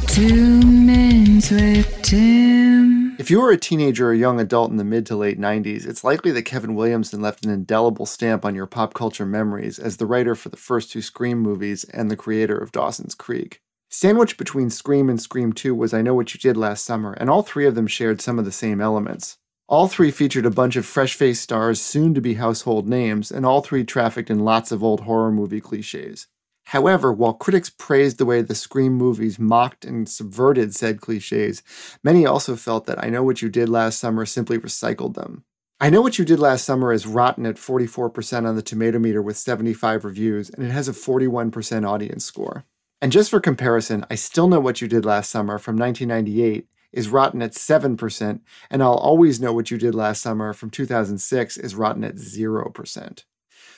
Two 0.08 0.62
minutes 0.68 1.50
with 1.50 2.02
Tim. 2.04 2.91
If 3.22 3.30
you 3.30 3.40
were 3.40 3.52
a 3.52 3.58
teenager 3.58 4.10
or 4.10 4.16
young 4.16 4.40
adult 4.40 4.72
in 4.72 4.78
the 4.78 4.84
mid 4.84 5.06
to 5.06 5.16
late 5.16 5.40
90s, 5.40 5.86
it's 5.86 6.04
likely 6.04 6.32
that 6.32 6.42
Kevin 6.42 6.74
Williamson 6.74 7.22
left 7.22 7.46
an 7.46 7.52
indelible 7.52 8.08
stamp 8.08 8.44
on 8.44 8.56
your 8.56 8.66
pop 8.66 8.96
culture 8.96 9.28
memories 9.28 9.78
as 9.78 9.98
the 9.98 10.08
writer 10.08 10.34
for 10.34 10.50
the 10.50 10.58
first 10.58 10.92
two 10.92 11.04
Scream 11.04 11.38
movies 11.38 11.84
and 11.84 12.10
the 12.10 12.16
creator 12.16 12.58
of 12.58 12.72
Dawson's 12.72 13.14
Creek. 13.14 13.62
Sandwiched 13.92 14.38
between 14.38 14.72
Scream 14.72 15.08
and 15.08 15.22
Scream 15.22 15.54
2 15.54 15.76
was 15.76 15.94
I 15.94 16.02
Know 16.02 16.16
What 16.16 16.34
You 16.34 16.40
Did 16.40 16.58
Last 16.58 16.84
Summer, 16.84 17.14
and 17.14 17.30
all 17.30 17.44
three 17.44 17.68
of 17.68 17.76
them 17.76 17.86
shared 17.86 18.22
some 18.22 18.40
of 18.40 18.46
the 18.46 18.52
same 18.52 18.82
elements. 18.82 19.38
All 19.68 19.88
three 19.88 20.10
featured 20.10 20.48
a 20.48 20.50
bunch 20.50 20.76
of 20.76 20.88
fresh 20.88 21.14
faced 21.14 21.44
stars 21.44 21.80
soon 21.80 22.16
to 22.16 22.22
be 22.22 22.34
household 22.34 22.90
names, 22.90 23.30
and 23.30 23.46
all 23.46 23.62
three 23.62 23.84
trafficked 23.84 24.32
in 24.32 24.40
lots 24.40 24.72
of 24.72 24.84
old 24.84 25.02
horror 25.02 25.32
movie 25.32 25.62
cliches. 25.62 26.26
However, 26.66 27.12
while 27.12 27.34
critics 27.34 27.70
praised 27.70 28.18
the 28.18 28.26
way 28.26 28.42
the 28.42 28.56
Scream 28.56 28.94
movies 28.94 29.40
mocked 29.40 29.84
and 29.84 30.08
subverted 30.08 30.74
said 30.74 31.02
cliches, 31.02 31.64
many 32.04 32.26
also 32.26 32.56
felt 32.56 32.86
that 32.86 33.04
I 33.04 33.10
Know 33.10 33.24
What 33.24 33.42
You 33.42 33.50
Did 33.50 33.68
Last 33.68 34.00
Summer 34.00 34.26
simply 34.26 34.58
recycled 34.58 35.16
them. 35.16 35.44
I 35.80 35.90
Know 35.90 36.02
What 36.02 36.20
You 36.20 36.26
Did 36.26 36.40
Last 36.40 36.64
Summer 36.64 36.94
is 36.94 37.08
rotten 37.08 37.46
at 37.46 37.56
44% 37.56 38.48
on 38.48 38.56
the 38.56 38.62
tomato 38.62 39.00
meter 39.00 39.22
with 39.22 39.36
75 39.36 40.06
reviews, 40.06 40.50
and 40.50 40.64
it 40.64 40.70
has 40.70 40.88
a 40.88 40.94
41% 40.94 41.90
audience 41.90 42.24
score. 42.24 42.66
And 43.02 43.12
just 43.12 43.32
for 43.32 43.40
comparison, 43.40 44.06
I 44.10 44.16
Still 44.16 44.48
Know 44.48 44.60
What 44.60 44.80
You 44.80 44.88
Did 44.88 45.06
Last 45.06 45.32
Summer 45.32 45.58
from 45.58 45.76
1998 45.76 46.68
is 46.94 47.10
rotten 47.10 47.42
at 47.42 47.54
7%, 47.54 48.42
and 48.70 48.84
I'll 48.84 48.94
Always 48.94 49.42
Know 49.42 49.54
What 49.54 49.72
You 49.72 49.80
Did 49.80 49.96
Last 49.96 50.22
Summer 50.22 50.54
from 50.54 50.70
2006 50.70 51.58
is 51.58 51.74
rotten 51.74 52.04
at 52.04 52.16
0%. 52.16 53.24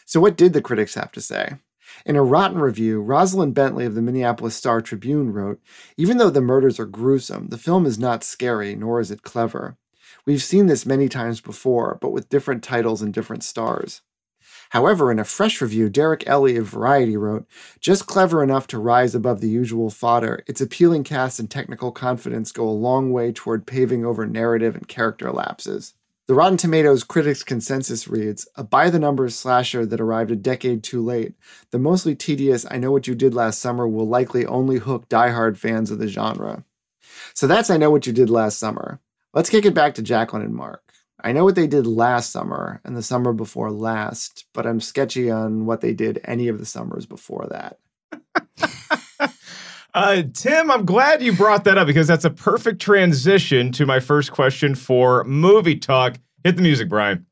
So, 0.05 0.19
what 0.19 0.35
did 0.35 0.51
the 0.51 0.61
critics 0.61 0.95
have 0.95 1.11
to 1.13 1.21
say? 1.21 1.53
In 2.05 2.15
a 2.15 2.23
rotten 2.23 2.59
review, 2.59 3.01
Rosalind 3.01 3.53
Bentley 3.53 3.85
of 3.85 3.95
the 3.95 4.01
Minneapolis 4.01 4.55
Star 4.55 4.81
Tribune 4.81 5.31
wrote 5.31 5.61
Even 5.97 6.17
though 6.17 6.29
the 6.29 6.41
murders 6.41 6.79
are 6.79 6.85
gruesome, 6.85 7.47
the 7.47 7.57
film 7.57 7.85
is 7.85 7.99
not 7.99 8.23
scary, 8.23 8.75
nor 8.75 8.99
is 8.99 9.11
it 9.11 9.23
clever. 9.23 9.77
We've 10.25 10.43
seen 10.43 10.67
this 10.67 10.85
many 10.85 11.09
times 11.09 11.41
before, 11.41 11.97
but 12.01 12.11
with 12.11 12.29
different 12.29 12.63
titles 12.63 13.01
and 13.01 13.13
different 13.13 13.43
stars. 13.43 14.01
However, 14.69 15.11
in 15.11 15.19
a 15.19 15.23
fresh 15.23 15.61
review, 15.61 15.89
Derek 15.89 16.23
Elley 16.25 16.57
of 16.57 16.67
Variety 16.67 17.15
wrote, 17.15 17.45
just 17.79 18.07
clever 18.07 18.41
enough 18.41 18.65
to 18.67 18.79
rise 18.79 19.13
above 19.13 19.39
the 19.39 19.49
usual 19.49 19.89
fodder, 19.89 20.43
its 20.47 20.61
appealing 20.61 21.03
cast 21.03 21.39
and 21.39 21.49
technical 21.49 21.91
confidence 21.91 22.51
go 22.51 22.67
a 22.67 22.71
long 22.71 23.11
way 23.11 23.31
toward 23.31 23.67
paving 23.67 24.03
over 24.03 24.25
narrative 24.25 24.75
and 24.75 24.87
character 24.87 25.31
lapses. 25.31 25.93
The 26.25 26.35
Rotten 26.35 26.55
Tomatoes 26.55 27.03
critics' 27.03 27.43
consensus 27.43 28.07
reads 28.07 28.47
A 28.55 28.63
by 28.63 28.89
the 28.89 28.97
numbers 28.97 29.35
slasher 29.35 29.85
that 29.85 29.99
arrived 29.99 30.31
a 30.31 30.37
decade 30.37 30.81
too 30.81 31.03
late. 31.03 31.33
The 31.71 31.79
mostly 31.79 32.15
tedious 32.15 32.65
I 32.71 32.77
Know 32.77 32.93
What 32.93 33.07
You 33.07 33.13
Did 33.13 33.33
Last 33.33 33.59
Summer 33.59 33.85
will 33.85 34.07
likely 34.07 34.45
only 34.45 34.77
hook 34.77 35.09
diehard 35.09 35.57
fans 35.57 35.91
of 35.91 35.99
the 35.99 36.07
genre. 36.07 36.63
So 37.33 37.45
that's 37.45 37.69
I 37.69 37.75
Know 37.75 37.91
What 37.91 38.07
You 38.07 38.13
Did 38.13 38.29
Last 38.29 38.57
Summer. 38.57 39.01
Let's 39.33 39.49
kick 39.49 39.65
it 39.65 39.73
back 39.73 39.95
to 39.95 40.01
Jacqueline 40.01 40.43
and 40.43 40.55
Mark. 40.55 40.93
I 41.21 41.33
know 41.33 41.43
what 41.43 41.55
they 41.55 41.67
did 41.67 41.85
last 41.85 42.31
summer 42.31 42.79
and 42.85 42.95
the 42.95 43.03
summer 43.03 43.33
before 43.33 43.69
last, 43.69 44.45
but 44.53 44.65
I'm 44.65 44.79
sketchy 44.79 45.29
on 45.29 45.65
what 45.65 45.81
they 45.81 45.93
did 45.93 46.21
any 46.23 46.47
of 46.47 46.57
the 46.57 46.65
summers 46.65 47.05
before 47.05 47.47
that. 47.49 47.79
Uh, 49.93 50.23
Tim, 50.33 50.71
I'm 50.71 50.85
glad 50.85 51.21
you 51.21 51.33
brought 51.33 51.65
that 51.65 51.77
up 51.77 51.85
because 51.85 52.07
that's 52.07 52.25
a 52.25 52.31
perfect 52.31 52.81
transition 52.81 53.71
to 53.73 53.85
my 53.85 53.99
first 53.99 54.31
question 54.31 54.73
for 54.73 55.23
movie 55.23 55.75
talk. 55.77 56.17
Hit 56.43 56.55
the 56.55 56.63
music, 56.63 56.89
Brian. 56.89 57.27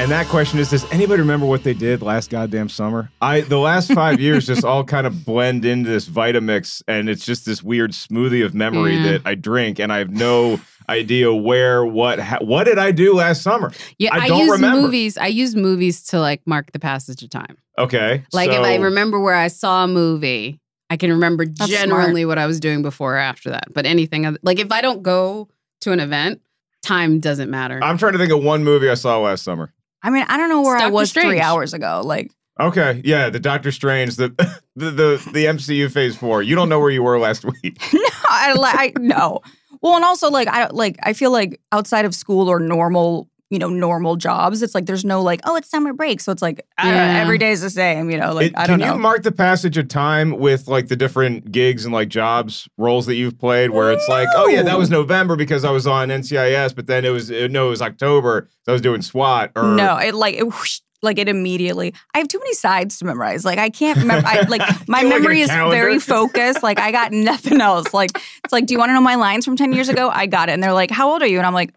And 0.00 0.10
that 0.10 0.26
question 0.26 0.58
is: 0.58 0.68
Does 0.70 0.90
anybody 0.90 1.20
remember 1.20 1.46
what 1.46 1.62
they 1.62 1.74
did 1.74 2.02
last 2.02 2.28
goddamn 2.28 2.68
summer? 2.68 3.08
I 3.20 3.42
the 3.42 3.58
last 3.58 3.92
five 3.92 4.20
years 4.20 4.46
just 4.46 4.64
all 4.64 4.82
kind 4.82 5.06
of 5.06 5.24
blend 5.24 5.64
into 5.64 5.88
this 5.88 6.08
Vitamix, 6.08 6.82
and 6.88 7.08
it's 7.08 7.24
just 7.24 7.46
this 7.46 7.62
weird 7.62 7.92
smoothie 7.92 8.44
of 8.44 8.52
memory 8.52 8.96
Yeah. 8.96 9.12
that 9.12 9.22
I 9.24 9.36
drink, 9.36 9.78
and 9.78 9.92
I 9.92 9.98
have 9.98 10.10
no 10.10 10.60
idea 10.92 11.32
where, 11.34 11.84
what, 11.84 12.18
ha- 12.20 12.38
what 12.40 12.64
did 12.64 12.78
I 12.78 12.92
do 12.92 13.14
last 13.14 13.42
summer? 13.42 13.72
Yeah, 13.98 14.14
I 14.14 14.20
I, 14.24 14.28
don't 14.28 14.40
use 14.40 14.50
remember. 14.52 14.82
movies. 14.82 15.18
I 15.18 15.26
use 15.26 15.56
movies 15.56 16.02
to 16.04 16.20
like 16.20 16.40
mark 16.46 16.72
the 16.72 16.78
passage 16.78 17.22
of 17.22 17.30
time. 17.30 17.56
Okay, 17.78 18.22
Like 18.32 18.50
if 18.50 18.60
I 18.60 18.76
remember 18.76 19.18
where 19.18 19.34
I 19.34 19.48
saw 19.48 19.84
a 19.84 19.88
movie, 19.88 20.60
I 20.90 20.96
can 20.98 21.10
remember 21.10 21.46
That's 21.46 21.70
generally 21.70 22.24
what 22.26 22.38
I 22.38 22.46
was 22.46 22.60
doing 22.60 22.82
before 22.82 23.14
or 23.14 23.18
after 23.18 23.50
that. 23.50 23.72
But 23.74 23.86
anything 23.86 24.26
other, 24.26 24.38
like 24.42 24.58
if 24.58 24.70
I 24.70 24.82
don't 24.82 25.02
go 25.02 25.48
to 25.80 25.92
an 25.92 25.98
event, 26.00 26.42
time 26.82 27.18
doesn't 27.18 27.50
matter. 27.50 27.80
I'm 27.82 27.96
trying 27.96 28.12
to 28.12 28.18
think 28.18 28.30
of 28.32 28.44
one 28.44 28.62
movie 28.62 28.90
I 28.90 28.94
saw 28.94 29.18
last 29.20 29.42
summer. 29.42 29.72
I 30.02 30.10
mean, 30.10 30.24
I 30.28 30.36
don't 30.36 30.48
know 30.50 30.60
where 30.60 30.76
It's 30.76 30.82
I 30.82 30.84
Doctor 30.86 30.94
was 30.94 31.12
three 31.12 31.40
hours 31.40 31.72
ago. 31.74 32.02
Like, 32.04 32.30
Okay, 32.60 33.00
yeah, 33.04 33.30
the 33.30 33.40
Doctor 33.40 33.72
Strange, 33.72 34.16
the 34.16 34.28
the 34.76 34.90
the, 34.90 35.30
the 35.32 35.44
MCU 35.46 35.90
Phase 35.90 36.14
Four. 36.16 36.42
You 36.42 36.54
don't 36.54 36.68
know 36.68 36.78
where 36.78 36.90
you 36.90 37.02
were 37.02 37.18
last 37.18 37.44
week. 37.44 37.80
no, 37.94 38.00
I, 38.28 38.52
like, 38.52 38.98
I 38.98 39.00
no. 39.00 39.40
Well, 39.82 39.96
and 39.96 40.04
also 40.04 40.30
like 40.30 40.48
I 40.48 40.68
like 40.68 40.96
I 41.02 41.12
feel 41.12 41.30
like 41.32 41.60
outside 41.72 42.04
of 42.04 42.14
school 42.14 42.48
or 42.48 42.60
normal, 42.60 43.28
you 43.50 43.58
know, 43.58 43.68
normal 43.68 44.16
jobs, 44.16 44.62
it's 44.62 44.74
like 44.74 44.86
there's 44.86 45.04
no 45.04 45.20
like, 45.22 45.40
oh, 45.44 45.56
it's 45.56 45.68
summer 45.68 45.92
break, 45.92 46.20
so 46.20 46.30
it's 46.32 46.40
like 46.40 46.64
know, 46.82 46.88
Yeah. 46.90 47.20
every 47.20 47.36
day 47.36 47.50
is 47.50 47.60
the 47.60 47.68
same. 47.68 48.08
You 48.10 48.16
know, 48.18 48.32
like 48.32 48.46
It- 48.52 48.52
I 48.58 48.66
don't 48.66 48.78
can 48.78 48.88
know. 48.88 48.94
you 48.94 49.00
mark 49.00 49.24
the 49.24 49.32
passage 49.32 49.76
of 49.76 49.88
time 49.88 50.38
with 50.38 50.68
like 50.68 50.88
the 50.88 50.96
different 50.96 51.50
gigs 51.52 51.84
and 51.84 51.92
like 51.92 52.08
jobs 52.08 52.68
roles 52.78 53.06
that 53.06 53.16
you've 53.16 53.38
played, 53.38 53.70
where 53.70 53.92
it's 53.92 54.08
like, 54.08 54.28
oh 54.36 54.46
yeah, 54.48 54.62
that 54.62 54.78
was 54.78 54.88
November 54.88 55.36
because 55.36 55.64
I 55.64 55.70
was 55.70 55.86
on 55.86 56.08
NCIS, 56.10 56.74
but 56.74 56.86
then 56.86 57.04
it 57.04 57.10
was 57.10 57.30
uh, 57.30 57.48
no, 57.50 57.66
it 57.66 57.70
was 57.70 57.82
October, 57.82 58.48
so 58.62 58.70
I 58.70 58.72
was 58.72 58.80
doing 58.82 59.02
SWAT. 59.02 59.50
Or 59.56 59.74
no, 59.74 59.96
it 59.98 60.14
like 60.14 60.36
it. 60.36 60.44
Whoosh, 60.46 60.78
like 61.02 61.18
it 61.18 61.28
immediately. 61.28 61.92
I 62.14 62.18
have 62.18 62.28
too 62.28 62.38
many 62.38 62.54
sides 62.54 62.98
to 62.98 63.04
memorize. 63.04 63.44
Like 63.44 63.58
I 63.58 63.68
can't 63.70 63.98
remember. 63.98 64.26
I, 64.26 64.42
like 64.48 64.62
my 64.88 65.00
You 65.00 65.08
look 65.08 65.14
at 65.16 65.20
memory 65.20 65.40
a 65.40 65.44
is 65.44 65.50
calendar. 65.50 65.76
very 65.76 65.98
focused. 66.00 66.62
Like 66.62 66.78
I 66.78 66.92
got 66.92 67.12
nothing 67.12 67.60
else. 67.60 67.92
Like 67.92 68.10
it's 68.44 68.52
like, 68.52 68.66
do 68.66 68.74
you 68.74 68.78
want 68.78 68.90
to 68.90 68.94
know 68.94 69.00
my 69.00 69.16
lines 69.16 69.44
from 69.44 69.56
ten 69.56 69.72
years 69.72 69.88
ago? 69.88 70.08
I 70.10 70.26
got 70.26 70.48
it. 70.48 70.52
And 70.52 70.62
they're 70.62 70.72
like, 70.72 70.90
how 70.90 71.10
old 71.10 71.22
are 71.22 71.26
you? 71.26 71.38
And 71.38 71.46
I'm 71.46 71.54
like, 71.54 71.74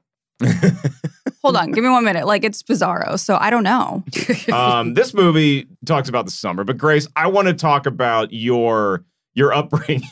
hold 1.41 1.55
on, 1.57 1.71
give 1.71 1.83
me 1.83 1.89
one 1.89 2.03
minute. 2.03 2.25
Like 2.27 2.43
it's 2.43 2.61
bizarro. 2.63 3.19
So 3.19 3.37
I 3.39 3.49
don't 3.49 3.63
know. 3.63 4.03
um, 4.53 4.93
this 4.93 5.13
movie 5.13 5.67
talks 5.85 6.09
about 6.09 6.25
the 6.25 6.31
summer, 6.31 6.63
but 6.63 6.77
Grace, 6.77 7.07
I 7.15 7.27
want 7.27 7.47
to 7.47 7.53
talk 7.53 7.85
about 7.85 8.31
your 8.33 9.03
your 9.33 9.53
upbringing 9.53 10.03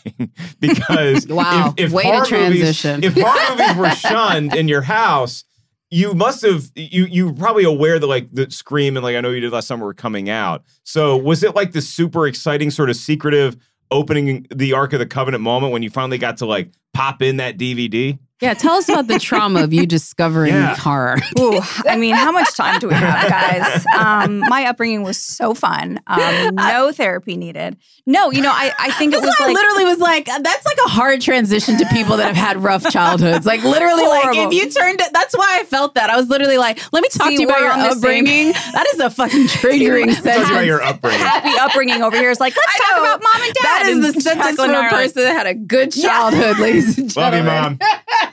because 0.59 1.27
Wow, 1.27 1.73
if, 1.77 1.87
if 1.87 1.91
way 1.93 2.03
to 2.03 2.25
transition. 2.25 2.99
movies, 3.01 3.17
if 3.17 3.23
horror 3.23 3.55
movies 3.57 3.75
were 3.77 3.89
shunned 3.91 4.53
in 4.53 4.67
your 4.67 4.81
house, 4.81 5.45
you 5.93 6.15
must 6.15 6.41
have 6.41 6.71
you 6.75 7.05
you 7.05 7.27
were 7.27 7.33
probably 7.33 7.63
aware 7.63 7.99
that 7.99 8.07
like 8.07 8.27
the 8.33 8.49
Scream 8.49 8.97
and 8.97 9.03
like 9.03 9.15
I 9.15 9.21
know 9.21 9.29
you 9.29 9.41
did 9.41 9.51
last 9.51 9.67
summer 9.67 9.85
were 9.85 9.93
coming 9.93 10.27
out. 10.27 10.63
So 10.83 11.15
was 11.15 11.43
it 11.43 11.55
like 11.55 11.71
the 11.71 11.81
super 11.81 12.25
exciting 12.25 12.71
sort 12.71 12.89
of 12.89 12.95
secretive 12.95 13.57
opening 13.91 14.47
the 14.49 14.73
Ark 14.73 14.93
of 14.93 14.99
the 14.99 15.05
Covenant 15.05 15.43
moment 15.43 15.71
when 15.71 15.83
you 15.83 15.91
finally 15.91 16.17
got 16.17 16.37
to 16.37 16.47
like 16.47 16.71
pop 16.95 17.21
in 17.21 17.37
that 17.37 17.59
DVD? 17.59 18.17
Yeah, 18.43 18.53
tell 18.53 18.73
us 18.73 18.89
about 18.89 19.07
the 19.07 19.19
trauma 19.19 19.63
of 19.63 19.71
you 19.73 19.85
discovering 19.85 20.53
Yeah. 20.53 20.75
horror. 20.75 21.17
Ooh, 21.39 21.61
I 21.87 21.95
mean, 21.95 22.13
how 22.15 22.31
much 22.31 22.53
time 22.55 22.79
do 22.79 22.89
we 22.89 22.93
have, 22.93 23.29
guys? 23.29 23.85
Um, 23.97 24.39
my 24.39 24.65
upbringing 24.65 25.03
was 25.03 25.17
so 25.17 25.53
fun. 25.53 25.99
Um, 26.07 26.55
no 26.55 26.91
therapy 26.91 27.37
needed. 27.37 27.77
No, 28.05 28.31
you 28.31 28.41
know, 28.41 28.51
I, 28.51 28.73
I 28.77 28.91
think 28.91 29.13
it 29.13 29.21
was 29.21 29.33
I 29.39 29.47
literally 29.51 29.85
was 29.85 29.99
like, 29.99 30.25
that's 30.25 30.65
like 30.65 30.77
a 30.85 30.89
hard 30.89 31.21
transition 31.21 31.77
to 31.77 31.85
people 31.93 32.17
that 32.17 32.27
have 32.27 32.35
had 32.35 32.61
rough 32.61 32.89
childhoods. 32.89 33.45
Like 33.45 33.63
literally, 33.63 34.05
like 34.05 34.35
if 34.35 34.53
you 34.53 34.69
turned, 34.69 34.99
that's 35.13 35.37
why 35.37 35.59
I 35.61 35.63
felt 35.63 35.95
that. 35.95 36.09
I 36.09 36.17
was 36.17 36.27
literally 36.27 36.57
like, 36.57 36.79
let 36.91 37.01
me 37.01 37.07
talk 37.09 37.29
See, 37.29 37.37
to 37.37 37.41
you 37.43 37.47
about 37.47 37.61
your 37.61 37.71
on 37.71 37.79
same- 37.79 37.91
upbringing. 37.97 38.53
That 38.73 38.87
is 38.93 38.99
a 38.99 39.09
fucking 39.09 39.43
triggering 39.45 40.07
Talk 40.15 40.49
about 40.49 40.65
your 40.65 40.81
upbringing. 40.81 41.19
happy 41.19 41.51
upbringing 41.59 42.01
over 42.01 42.17
here 42.17 42.31
is 42.31 42.39
like, 42.39 42.55
let's 42.55 42.77
talk 42.79 42.97
know. 42.97 43.03
about 43.03 43.21
mom 43.23 43.41
and 43.43 43.53
dad. 43.53 43.63
That 43.63 43.83
is 43.85 43.95
And 43.95 44.03
the 44.03 44.21
sentence 44.21 44.47
Jacqueline 44.57 44.69
from 44.71 44.75
and 44.75 44.75
I 44.75 44.79
a 44.89 44.91
like, 44.91 44.91
person 45.05 45.23
that 45.23 45.33
had 45.37 45.47
a 45.47 45.53
good 45.53 45.91
childhood, 45.91 46.59
ladies 46.59 46.97
and 46.97 47.09
gentlemen. 47.09 47.45
Love 47.45 47.45
you, 47.45 47.79
gentlemen. 47.79 47.79
mom. 47.79 48.29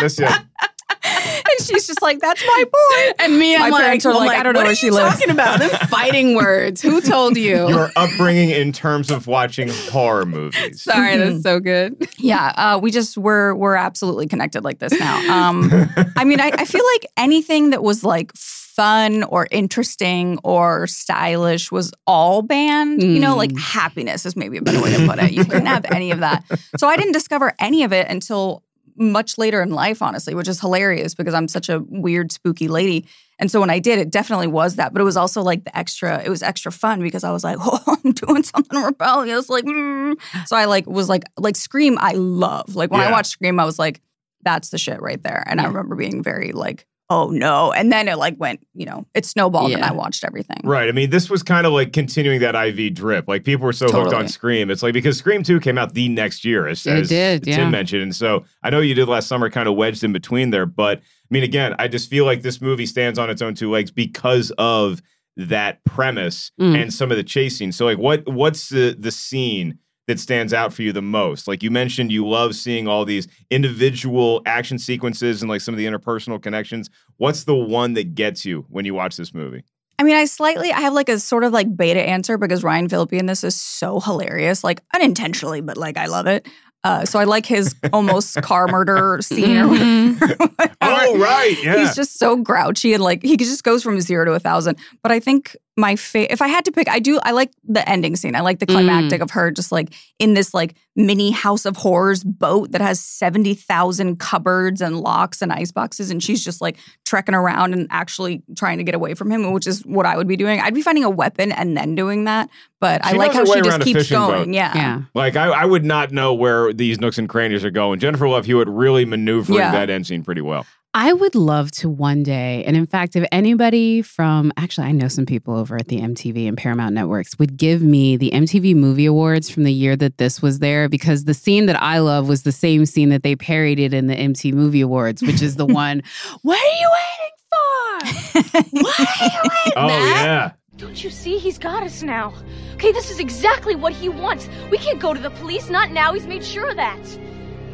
Miss 0.00 0.18
you. 0.18 0.26
and 1.04 1.66
she's 1.66 1.86
just 1.86 2.02
like, 2.02 2.18
"That's 2.20 2.42
my 2.44 2.64
boy." 2.64 3.12
And 3.24 3.38
me, 3.38 3.56
My 3.56 3.66
I'm 3.66 3.70
like, 3.72 3.82
parents 3.82 4.06
are 4.06 4.10
I'm 4.12 4.16
like, 4.26 4.38
"I 4.38 4.42
don't 4.42 4.52
know 4.54 4.60
what 4.60 4.64
where 4.64 4.72
are 4.72 4.76
she 4.76 4.86
you 4.86 4.92
lives." 4.92 5.16
Talking 5.18 5.30
about 5.30 5.58
them 5.60 5.70
fighting 5.88 6.34
words. 6.34 6.82
Who 6.82 7.00
told 7.00 7.36
you? 7.36 7.68
Your 7.68 7.90
upbringing 7.96 8.50
in 8.50 8.72
terms 8.72 9.10
of 9.10 9.26
watching 9.26 9.68
horror 9.90 10.24
movies. 10.26 10.82
Sorry, 10.82 11.16
that's 11.16 11.42
so 11.42 11.60
good. 11.60 12.08
Yeah, 12.18 12.52
uh, 12.56 12.78
we 12.82 12.90
just 12.90 13.16
we're 13.16 13.54
we're 13.54 13.76
absolutely 13.76 14.26
connected 14.26 14.64
like 14.64 14.78
this 14.78 14.98
now. 14.98 15.48
Um, 15.48 15.70
I 16.16 16.24
mean, 16.24 16.40
I, 16.40 16.50
I 16.54 16.64
feel 16.64 16.84
like 16.94 17.06
anything 17.16 17.70
that 17.70 17.82
was 17.82 18.02
like 18.04 18.32
fun 18.34 19.24
or 19.24 19.48
interesting 19.50 20.38
or 20.44 20.86
stylish 20.86 21.72
was 21.72 21.92
all 22.06 22.42
banned. 22.42 23.02
You 23.02 23.18
know, 23.20 23.36
like 23.36 23.50
Mm. 23.50 23.58
happiness 23.60 24.24
is 24.26 24.36
maybe 24.36 24.56
a 24.58 24.62
better 24.62 24.80
way 24.82 24.96
to 24.96 25.06
put 25.06 25.18
it. 25.18 25.32
You 25.32 25.44
couldn't 25.44 25.66
have 25.66 25.84
any 25.90 26.10
of 26.12 26.20
that. 26.20 26.44
So 26.76 26.86
I 26.86 26.96
didn't 26.96 27.12
discover 27.12 27.54
any 27.58 27.82
of 27.82 27.92
it 27.92 28.06
until 28.08 28.62
much 28.98 29.38
later 29.38 29.62
in 29.62 29.70
life, 29.70 30.02
honestly, 30.02 30.34
which 30.34 30.48
is 30.48 30.60
hilarious 30.60 31.14
because 31.14 31.34
I'm 31.34 31.48
such 31.48 31.68
a 31.68 31.80
weird, 31.80 32.32
spooky 32.32 32.68
lady. 32.68 33.06
And 33.38 33.50
so 33.50 33.60
when 33.60 33.70
I 33.70 33.78
did, 33.78 33.98
it 33.98 34.10
definitely 34.10 34.48
was 34.48 34.76
that. 34.76 34.92
But 34.92 35.00
it 35.00 35.04
was 35.04 35.16
also 35.16 35.42
like 35.42 35.64
the 35.64 35.76
extra, 35.76 36.22
it 36.22 36.28
was 36.28 36.42
extra 36.42 36.72
fun 36.72 37.00
because 37.00 37.24
I 37.24 37.30
was 37.30 37.44
like, 37.44 37.56
oh, 37.60 37.98
I'm 38.04 38.12
doing 38.12 38.42
something 38.42 38.80
rebellious. 38.82 39.48
Like, 39.48 39.64
mm. 39.64 40.16
so 40.46 40.56
I 40.56 40.64
like 40.64 40.86
was 40.86 41.08
like, 41.08 41.24
like 41.36 41.56
Scream, 41.56 41.98
I 42.00 42.12
love. 42.12 42.74
Like 42.74 42.90
when 42.90 43.00
I 43.00 43.10
watched 43.10 43.30
Scream, 43.30 43.60
I 43.60 43.64
was 43.64 43.78
like, 43.78 44.00
that's 44.42 44.70
the 44.70 44.78
shit 44.78 45.00
right 45.00 45.22
there. 45.22 45.42
And 45.46 45.60
I 45.60 45.66
remember 45.66 45.94
being 45.94 46.22
very 46.22 46.52
like, 46.52 46.86
oh 47.10 47.30
no. 47.30 47.72
And 47.72 47.90
then 47.90 48.06
it 48.08 48.16
like 48.18 48.36
went, 48.38 48.60
you 48.74 48.84
know, 48.86 49.06
it 49.14 49.24
snowballed 49.24 49.72
and 49.72 49.82
I 49.82 49.92
watched 49.92 50.24
everything. 50.24 50.60
Right. 50.64 50.88
I 50.88 50.92
mean, 50.92 51.10
this 51.10 51.30
was 51.30 51.42
kind 51.42 51.66
of 51.66 51.72
like 51.72 51.92
continuing 51.92 52.40
that 52.40 52.54
IV 52.54 52.94
drip. 52.94 53.26
Like 53.28 53.44
people 53.44 53.64
were 53.64 53.72
so 53.72 53.88
hooked 53.88 54.12
on 54.12 54.28
Scream. 54.28 54.70
It's 54.70 54.82
like 54.82 54.92
because 54.92 55.16
Scream 55.18 55.42
2 55.42 55.60
came 55.60 55.78
out 55.78 55.94
the 55.94 56.08
next 56.08 56.44
year, 56.44 56.66
as, 56.66 56.86
It 56.86 56.92
as 56.98 57.08
did, 57.08 57.44
Tim 57.44 57.54
yeah. 57.58 57.70
mentioned. 57.70 58.02
And 58.02 58.14
so 58.14 58.44
I 58.62 58.70
know 58.70 58.80
you 58.80 58.94
did 58.94 59.08
last 59.08 59.26
summer, 59.28 59.48
kind 59.50 59.68
of 59.68 59.74
wedged 59.76 60.04
in 60.04 60.12
between 60.12 60.50
there. 60.50 60.66
But 60.66 60.98
I 60.98 61.02
mean, 61.30 61.42
again, 61.44 61.74
I 61.78 61.88
just 61.88 62.10
feel 62.10 62.24
like 62.24 62.42
this 62.42 62.60
movie 62.60 62.86
stands 62.86 63.18
on 63.18 63.30
its 63.30 63.40
own 63.42 63.54
two 63.54 63.70
legs 63.70 63.90
because 63.90 64.50
of 64.58 65.00
that 65.36 65.84
premise 65.84 66.50
Mm. 66.60 66.82
and 66.82 66.92
some 66.92 67.10
of 67.10 67.16
the 67.16 67.22
chasing. 67.24 67.70
So, 67.72 67.84
like, 67.84 67.98
what 67.98 68.26
what's 68.28 68.68
the 68.70 68.96
the 68.98 69.12
scene 69.12 69.78
that 70.08 70.18
stands 70.18 70.52
out 70.52 70.72
for 70.72 70.82
you 70.82 70.92
the 70.92 71.00
most? 71.00 71.46
Like 71.46 71.62
you 71.62 71.70
mentioned, 71.70 72.10
you 72.10 72.26
love 72.26 72.56
seeing 72.56 72.88
all 72.88 73.04
these 73.04 73.28
individual 73.50 74.42
action 74.44 74.78
sequences 74.78 75.40
and 75.40 75.48
like 75.48 75.60
some 75.60 75.74
of 75.74 75.78
the 75.78 75.86
interpersonal 75.86 76.42
connections. 76.42 76.90
What's 77.18 77.44
the 77.44 77.54
one 77.54 77.94
that 77.94 78.16
gets 78.16 78.44
you 78.44 78.66
when 78.68 78.84
you 78.84 78.94
watch 78.94 79.16
this 79.16 79.32
movie? 79.32 79.62
I 80.00 80.04
mean, 80.04 80.14
I 80.14 80.26
slightly, 80.26 80.72
I 80.72 80.80
have 80.80 80.92
like 80.92 81.08
a 81.08 81.18
sort 81.18 81.42
of 81.44 81.52
like 81.52 81.76
beta 81.76 82.00
answer 82.00 82.38
because 82.38 82.62
Ryan 82.62 82.88
Phillippe 82.88 83.14
in 83.14 83.26
this 83.26 83.42
is 83.42 83.60
so 83.60 84.00
hilarious, 84.00 84.62
like 84.62 84.80
unintentionally, 84.94 85.60
but 85.60 85.76
like 85.76 85.96
I 85.96 86.06
love 86.06 86.26
it. 86.26 86.48
Uh, 86.84 87.04
so 87.04 87.18
I 87.18 87.24
like 87.24 87.44
his 87.44 87.74
almost 87.92 88.40
car 88.42 88.68
murder 88.68 89.18
scene 89.20 89.56
or 89.56 89.68
whatever. 89.68 90.36
Oh, 90.80 91.18
right. 91.18 91.56
Yeah. 91.62 91.78
He's 91.78 91.94
just 91.96 92.18
so 92.18 92.36
grouchy 92.36 92.94
and 92.94 93.02
like 93.02 93.22
he 93.22 93.36
just 93.36 93.64
goes 93.64 93.82
from 93.82 94.00
zero 94.00 94.24
to 94.24 94.32
a 94.32 94.38
thousand. 94.38 94.78
But 95.02 95.10
I 95.12 95.18
think 95.20 95.56
my 95.76 95.96
fa- 95.96 96.30
if 96.32 96.40
I 96.40 96.48
had 96.48 96.64
to 96.66 96.72
pick, 96.72 96.88
I 96.88 96.98
do 97.00 97.18
I 97.22 97.32
like 97.32 97.50
the 97.64 97.86
ending 97.88 98.14
scene. 98.16 98.34
I 98.36 98.40
like 98.40 98.58
the 98.60 98.66
climactic 98.66 99.20
of 99.20 99.30
her 99.32 99.50
just 99.50 99.72
like 99.72 99.92
in 100.18 100.34
this 100.34 100.54
like 100.54 100.76
mini 100.98 101.30
house 101.30 101.64
of 101.64 101.76
horrors 101.76 102.24
boat 102.24 102.72
that 102.72 102.80
has 102.82 103.00
seventy 103.00 103.54
thousand 103.54 104.18
cupboards 104.18 104.82
and 104.82 105.00
locks 105.00 105.40
and 105.40 105.52
ice 105.52 105.72
boxes, 105.72 106.10
and 106.10 106.22
she's 106.22 106.44
just 106.44 106.60
like 106.60 106.76
trekking 107.06 107.34
around 107.34 107.72
and 107.72 107.86
actually 107.90 108.42
trying 108.56 108.76
to 108.78 108.84
get 108.84 108.94
away 108.94 109.14
from 109.14 109.30
him, 109.30 109.50
which 109.52 109.66
is 109.66 109.86
what 109.86 110.04
I 110.04 110.16
would 110.16 110.28
be 110.28 110.36
doing. 110.36 110.60
I'd 110.60 110.74
be 110.74 110.82
finding 110.82 111.04
a 111.04 111.10
weapon 111.10 111.52
and 111.52 111.76
then 111.76 111.94
doing 111.94 112.24
that. 112.24 112.50
But 112.80 113.04
I 113.04 113.12
like 113.12 113.32
how 113.32 113.44
she 113.44 113.60
just 113.62 113.80
keeps 113.80 114.10
going. 114.10 114.52
Yeah. 114.52 114.72
Yeah. 114.74 115.02
Like 115.14 115.36
I, 115.36 115.46
I 115.48 115.64
would 115.64 115.84
not 115.84 116.12
know 116.12 116.34
where 116.34 116.72
these 116.72 117.00
nooks 117.00 117.18
and 117.18 117.28
crannies 117.28 117.64
are 117.64 117.70
going. 117.70 117.98
Jennifer 118.00 118.28
Love 118.28 118.44
Hewitt 118.46 118.68
really 118.68 119.04
maneuvering 119.04 119.58
Yeah. 119.58 119.72
that 119.72 119.90
end 119.90 120.06
scene 120.06 120.22
pretty 120.22 120.42
well. 120.42 120.66
I 120.94 121.12
would 121.12 121.34
love 121.34 121.70
to 121.72 121.88
one 121.90 122.22
day, 122.22 122.64
and 122.64 122.74
in 122.76 122.86
fact, 122.86 123.14
if 123.14 123.24
anybody 123.30 124.00
from 124.02 124.52
actually, 124.56 124.86
I 124.88 124.92
know 124.92 125.06
some 125.08 125.26
people 125.26 125.54
over 125.54 125.76
at 125.76 125.88
the 125.88 126.00
MTV 126.00 126.48
and 126.48 126.56
Paramount 126.56 126.94
Networks 126.94 127.38
would 127.38 127.56
give 127.58 127.82
me 127.82 128.16
the 128.16 128.30
MTV 128.30 128.74
Movie 128.74 129.04
Awards 129.06 129.50
from 129.50 129.64
the 129.64 129.72
year 129.72 129.96
that 129.96 130.16
this 130.16 130.40
was 130.40 130.60
there, 130.60 130.88
because 130.88 131.24
the 131.24 131.34
scene 131.34 131.66
that 131.66 131.80
I 131.80 131.98
love 131.98 132.26
was 132.26 132.42
the 132.42 132.52
same 132.52 132.86
scene 132.86 133.10
that 133.10 133.22
they 133.22 133.36
parodied 133.36 133.92
in 133.92 134.06
the 134.06 134.16
MTV 134.16 134.54
Movie 134.54 134.80
Awards, 134.80 135.22
which 135.22 135.42
is 135.42 135.56
the 135.56 135.66
one, 135.84 136.02
What 136.42 136.58
are 136.58 136.80
you 136.80 136.90
waiting 136.98 138.72
for? 138.72 138.80
What 138.80 138.98
are 138.98 139.26
you 139.26 139.42
waiting 139.44 139.72
Oh 139.76 139.88
That- 139.88 140.22
yeah. 140.24 140.52
Don't 140.78 141.02
you 141.02 141.10
see? 141.10 141.38
He's 141.38 141.58
got 141.58 141.82
us 141.82 142.02
now. 142.04 142.32
Okay, 142.74 142.92
this 142.92 143.10
is 143.10 143.18
exactly 143.18 143.74
what 143.74 143.92
he 143.92 144.08
wants. 144.08 144.48
We 144.70 144.78
can't 144.78 145.00
go 145.00 145.12
to 145.12 145.18
the 145.20 145.30
police, 145.30 145.68
not 145.68 145.90
now. 145.90 146.12
He's 146.12 146.26
made 146.26 146.44
sure 146.44 146.70
of 146.70 146.76
that. 146.76 147.04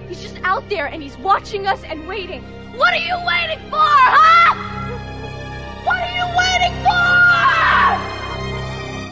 He's 0.09 0.23
just 0.23 0.39
out 0.43 0.67
there 0.71 0.87
and 0.87 1.03
he's 1.03 1.17
watching 1.19 1.67
us 1.67 1.83
and 1.85 2.09
waiting. 2.09 2.43
What 2.77 2.93
are 2.93 2.97
you 2.97 3.17
waiting 3.27 3.59
for, 3.71 3.79
huh? 3.79 4.55
What 5.85 6.03
are 6.03 6.15
you 6.17 6.27
waiting 6.37 6.75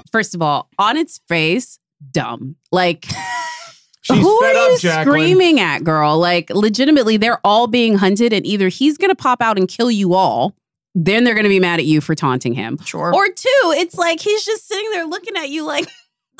for? 0.02 0.08
First 0.10 0.34
of 0.34 0.42
all, 0.42 0.68
on 0.78 0.96
its 0.96 1.20
face, 1.28 1.78
dumb. 2.10 2.56
Like, 2.70 3.06
She's 4.02 4.18
who 4.18 4.40
fed 4.42 4.56
are 4.56 4.70
you 4.70 4.78
Jacqueline. 4.78 5.20
screaming 5.20 5.60
at, 5.60 5.84
girl? 5.84 6.18
Like, 6.18 6.50
legitimately, 6.50 7.16
they're 7.18 7.40
all 7.44 7.66
being 7.68 7.96
hunted, 7.96 8.32
and 8.32 8.44
either 8.44 8.68
he's 8.68 8.98
going 8.98 9.10
to 9.10 9.14
pop 9.14 9.40
out 9.40 9.56
and 9.58 9.68
kill 9.68 9.90
you 9.90 10.14
all, 10.14 10.54
then 10.94 11.24
they're 11.24 11.34
going 11.34 11.44
to 11.44 11.48
be 11.48 11.60
mad 11.60 11.78
at 11.78 11.86
you 11.86 12.00
for 12.00 12.14
taunting 12.14 12.52
him. 12.52 12.78
Sure. 12.84 13.14
Or 13.14 13.26
two, 13.28 13.74
it's 13.76 13.96
like 13.96 14.20
he's 14.20 14.44
just 14.44 14.66
sitting 14.68 14.90
there 14.90 15.06
looking 15.06 15.36
at 15.36 15.48
you 15.50 15.64
like, 15.64 15.86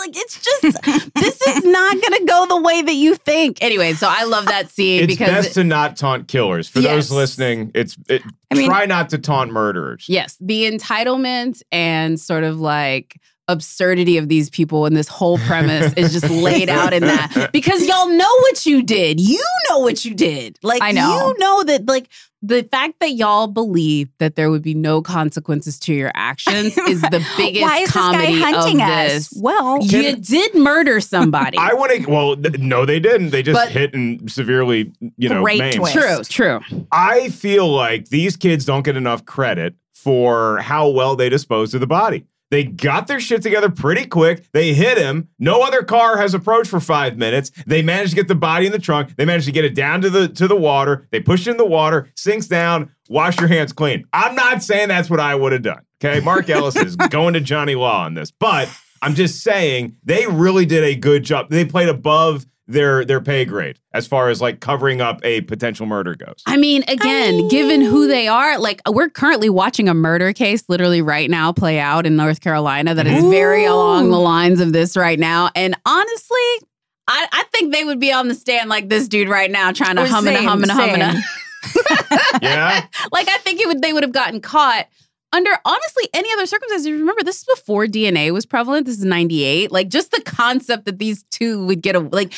like 0.07 0.17
it's 0.17 0.43
just 0.43 0.83
this 1.15 1.41
is 1.49 1.65
not 1.65 1.93
going 2.01 2.19
to 2.21 2.25
go 2.27 2.47
the 2.49 2.61
way 2.61 2.83
that 2.83 2.95
you 2.95 3.15
think. 3.15 3.59
Anyway, 3.61 3.93
so 3.95 4.07
I 4.11 4.25
love 4.25 4.47
that 4.47 4.71
scene 4.71 5.07
because 5.07 5.13
It's 5.13 5.19
because 5.19 5.45
best 5.47 5.55
to 5.55 5.65
not 5.65 5.97
taunt 5.97 6.29
killers. 6.29 6.69
For 6.69 6.81
Yes. 6.81 7.09
those 7.09 7.11
listening, 7.13 7.71
it's 7.75 7.97
it, 8.09 8.23
I 8.51 8.55
mean- 8.55 8.69
try 8.69 8.87
not 8.87 9.11
to 9.11 9.19
taunt 9.19 9.53
murderers. 9.53 10.07
Yes, 10.09 10.37
the 10.41 10.71
entitlement 10.71 11.63
and 11.73 12.21
sort 12.21 12.45
of 12.45 12.61
like 12.61 13.19
absurdity 13.49 14.17
of 14.19 14.29
these 14.29 14.49
people 14.49 14.87
and 14.87 14.97
this 14.97 15.09
whole 15.09 15.37
premise 15.39 15.93
is 15.95 16.13
just 16.13 16.31
laid 16.31 16.69
out 16.69 16.93
in 16.93 17.03
that 17.03 17.51
because 17.53 17.87
y'all 17.87 18.09
know 18.09 18.37
what 18.43 18.65
you 18.65 18.83
did. 18.83 19.21
You 19.21 19.45
know 19.69 19.81
what 19.81 20.05
you 20.05 20.15
did. 20.15 20.59
Like 20.63 20.81
I 20.81 20.93
know. 20.93 21.29
you 21.29 21.39
know 21.39 21.65
that 21.65 21.87
like 21.87 22.09
the 22.43 22.63
fact 22.65 22.95
that 23.01 23.13
y'all 23.13 23.47
believe 23.47 24.09
that 24.19 24.35
there 24.37 24.51
would 24.51 24.63
be 24.63 24.75
no 24.75 25.01
consequences 25.01 25.79
to 25.81 25.95
your 25.95 26.11
actions 26.15 26.77
is 26.77 27.01
the 27.03 27.25
biggest 27.37 27.63
Why 27.63 27.77
is 27.79 27.89
this 27.89 27.95
guy 27.95 28.13
comedy 28.13 28.41
hunting 28.41 28.83
of 28.83 28.89
us? 28.89 29.13
this. 29.13 29.33
Well, 29.41 29.81
You 29.83 30.17
did 30.17 30.55
murder 30.55 31.01
somebody. 31.01 31.57
I 31.59 31.73
want 31.75 31.93
to. 31.93 32.11
Well, 32.11 32.37
th- 32.37 32.59
no, 32.59 32.85
they 32.85 32.99
didn't. 33.01 33.31
They 33.31 33.43
just 33.43 33.55
But- 33.59 33.71
hit 33.71 33.95
and 33.95 34.31
severely, 34.31 34.93
you 35.17 35.29
know, 35.29 35.43
Great 35.43 35.59
maimed. 35.61 35.77
twist. 35.77 35.95
true, 36.31 36.61
true. 36.61 36.87
I 36.91 37.29
feel 37.29 37.69
like 37.69 38.09
these 38.09 38.37
kids 38.37 38.65
don't 38.65 38.83
get 38.85 38.97
enough 38.97 39.25
credit 39.25 39.75
for 39.93 40.59
how 40.59 40.89
well 40.89 41.15
they 41.15 41.29
disposed 41.29 41.75
of 41.75 41.81
the 41.81 41.87
body. 41.87 42.25
They 42.53 42.65
got 42.65 43.07
their 43.07 43.19
shit 43.19 43.41
together 43.41 43.71
pretty 43.71 44.05
quick. 44.05 44.45
They 44.53 44.75
hit 44.75 44.99
him. 44.99 45.31
No 45.39 45.63
other 45.63 45.83
car 45.83 46.19
has 46.19 46.35
approached 46.35 46.69
for 46.69 46.81
five 46.81 47.17
minutes. 47.17 47.51
They 47.67 47.81
managed 47.81 48.11
to 48.11 48.17
get 48.17 48.29
the 48.29 48.35
body 48.35 48.67
in 48.67 48.73
the 48.73 48.79
trunk. 48.79 49.17
They 49.17 49.25
managed 49.25 49.47
to 49.47 49.53
get 49.53 49.65
it 49.65 49.75
down 49.75 50.03
to 50.03 50.11
the 50.11 50.29
to 50.29 50.47
the 50.47 50.55
water. 50.55 51.09
They 51.13 51.21
pushed 51.21 51.47
it 51.47 51.53
in 51.53 51.57
the 51.57 51.65
water, 51.65 52.11
sinks 52.15 52.47
down, 52.47 52.95
wash 53.09 53.41
your 53.41 53.49
hands 53.49 53.73
clean. 53.73 54.05
I'm 54.13 54.35
not 54.35 54.63
saying 54.63 54.89
that's 54.89 55.09
what 55.09 55.19
I 55.19 55.35
would 55.35 55.53
have 55.53 55.63
done. 55.63 55.81
Okay. 56.05 56.21
Mark 56.21 56.51
Ellis 56.51 56.77
is 56.77 56.95
going 57.11 57.33
to 57.33 57.41
Johnny 57.41 57.75
Law 57.75 58.05
on 58.05 58.13
this, 58.13 58.31
but 58.31 58.69
I'm 59.01 59.15
just 59.15 59.43
saying 59.43 59.97
they 60.05 60.27
really 60.27 60.67
did 60.67 60.85
a 60.85 60.95
good 60.95 61.25
job. 61.25 61.49
They 61.49 61.65
played 61.65 61.89
above 61.89 62.45
their 62.73 63.05
their 63.05 63.21
pay 63.21 63.45
grade 63.45 63.79
as 63.93 64.07
far 64.07 64.29
as 64.29 64.41
like 64.41 64.61
covering 64.61 65.01
up 65.01 65.21
a 65.25 65.43
potential 65.43 65.87
murder 65.87 66.15
goes. 66.15 66.43
I 66.47 66.57
mean, 66.57 66.83
again, 66.89 67.49
given 67.49 67.81
who 67.81 68.07
they 68.07 68.29
are, 68.29 68.59
like 68.59 68.81
we're 68.89 69.11
currently 69.11 69.49
watching 69.49 69.89
a 69.89 69.95
murder 69.95 70.33
case 70.33 70.65
literally 70.69 71.03
right 71.03 71.31
now 71.31 71.53
play 71.53 71.79
out 71.79 72.07
in 72.07 72.17
North 72.17 72.41
Carolina 72.41 72.95
that 72.95 73.07
is 73.07 73.23
very 73.25 73.65
along 73.65 74.11
the 74.11 74.19
lines 74.19 74.61
of 74.61 74.73
this 74.73 74.97
right 74.97 75.19
now. 75.19 75.51
And 75.55 75.77
honestly, 75.87 76.69
I, 77.09 77.27
I 77.33 77.45
think 77.53 77.73
they 77.73 77.85
would 77.85 78.01
be 78.01 78.13
on 78.13 78.29
the 78.29 78.35
stand 78.35 78.71
like 78.71 78.89
this 78.89 79.09
dude 79.09 79.29
right 79.29 79.51
now 79.51 79.73
trying 79.73 79.97
to 79.97 80.03
Or 80.03 80.07
hum 80.07 80.27
and 80.27 80.37
a 80.37 80.43
hum 80.43 80.63
and 80.63 80.71
a 80.71 80.75
hum 80.75 80.91
and 80.91 81.03
a. 81.03 81.23
Yeah. 82.43 82.87
like 83.13 83.29
I 83.29 83.39
think 83.39 83.61
it 83.61 83.69
would 83.69 83.83
they 83.83 83.93
would 83.93 84.03
have 84.03 84.13
gotten 84.13 84.41
caught 84.41 84.87
under 85.33 85.51
honestly 85.65 86.09
any 86.13 86.29
other 86.35 86.47
circumstances. 86.47 86.91
Remember, 86.91 87.23
this 87.23 87.39
is 87.39 87.45
before 87.57 87.87
DNA 87.87 88.33
was 88.33 88.45
prevalent. 88.47 88.87
This 88.87 88.99
is 88.99 89.05
98. 89.05 89.73
Like 89.73 89.89
just 89.89 90.11
the 90.11 90.21
concept 90.23 90.85
that 90.87 90.99
these 90.99 91.23
two 91.25 91.65
would 91.67 91.81
get 91.83 91.97
a 91.97 92.01
like 92.01 92.33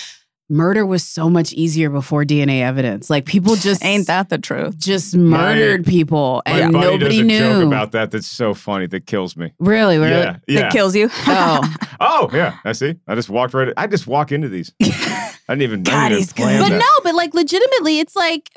murder 0.50 0.84
was 0.84 1.02
so 1.06 1.28
much 1.30 1.52
easier 1.52 1.88
before 1.90 2.24
DNA 2.24 2.60
evidence. 2.60 3.08
Like 3.10 3.24
people 3.26 3.56
just 3.56 3.84
ain't 3.84 4.06
that 4.06 4.28
the 4.28 4.38
truth? 4.38 4.76
just 4.78 5.16
murdered 5.16 5.86
people 5.86 6.42
My 6.46 6.60
and 6.60 6.72
buddy 6.72 6.86
nobody 6.98 6.98
does 7.08 7.18
a 7.18 7.22
knew. 7.22 7.38
joke 7.38 7.66
about 7.66 7.92
that 7.92 8.10
that's 8.10 8.26
so 8.26 8.54
funny 8.54 8.86
that 8.88 9.06
kills 9.06 9.36
me. 9.36 9.52
really, 9.58 9.98
really. 9.98 10.10
Yeah. 10.10 10.36
Yeah. 10.46 10.60
That 10.60 10.72
kills 10.72 10.94
you. 10.94 11.08
Oh, 11.26 11.74
oh, 12.00 12.30
yeah. 12.32 12.58
I 12.64 12.72
see. 12.72 12.94
I 13.08 13.14
just 13.14 13.28
walked 13.28 13.54
right 13.54 13.72
I 13.76 13.86
just 13.86 14.06
walk 14.06 14.32
into 14.32 14.48
these. 14.48 14.72
I 14.82 15.32
didn't 15.48 15.62
even, 15.62 15.80
I 15.80 15.82
God, 15.82 16.08
didn't 16.08 16.12
even 16.12 16.18
he's 16.18 16.32
plan 16.32 16.60
but 16.62 16.68
that. 16.70 16.78
no, 16.78 16.86
but 17.02 17.14
like 17.14 17.34
legitimately, 17.34 17.98
it's 17.98 18.16
like, 18.16 18.50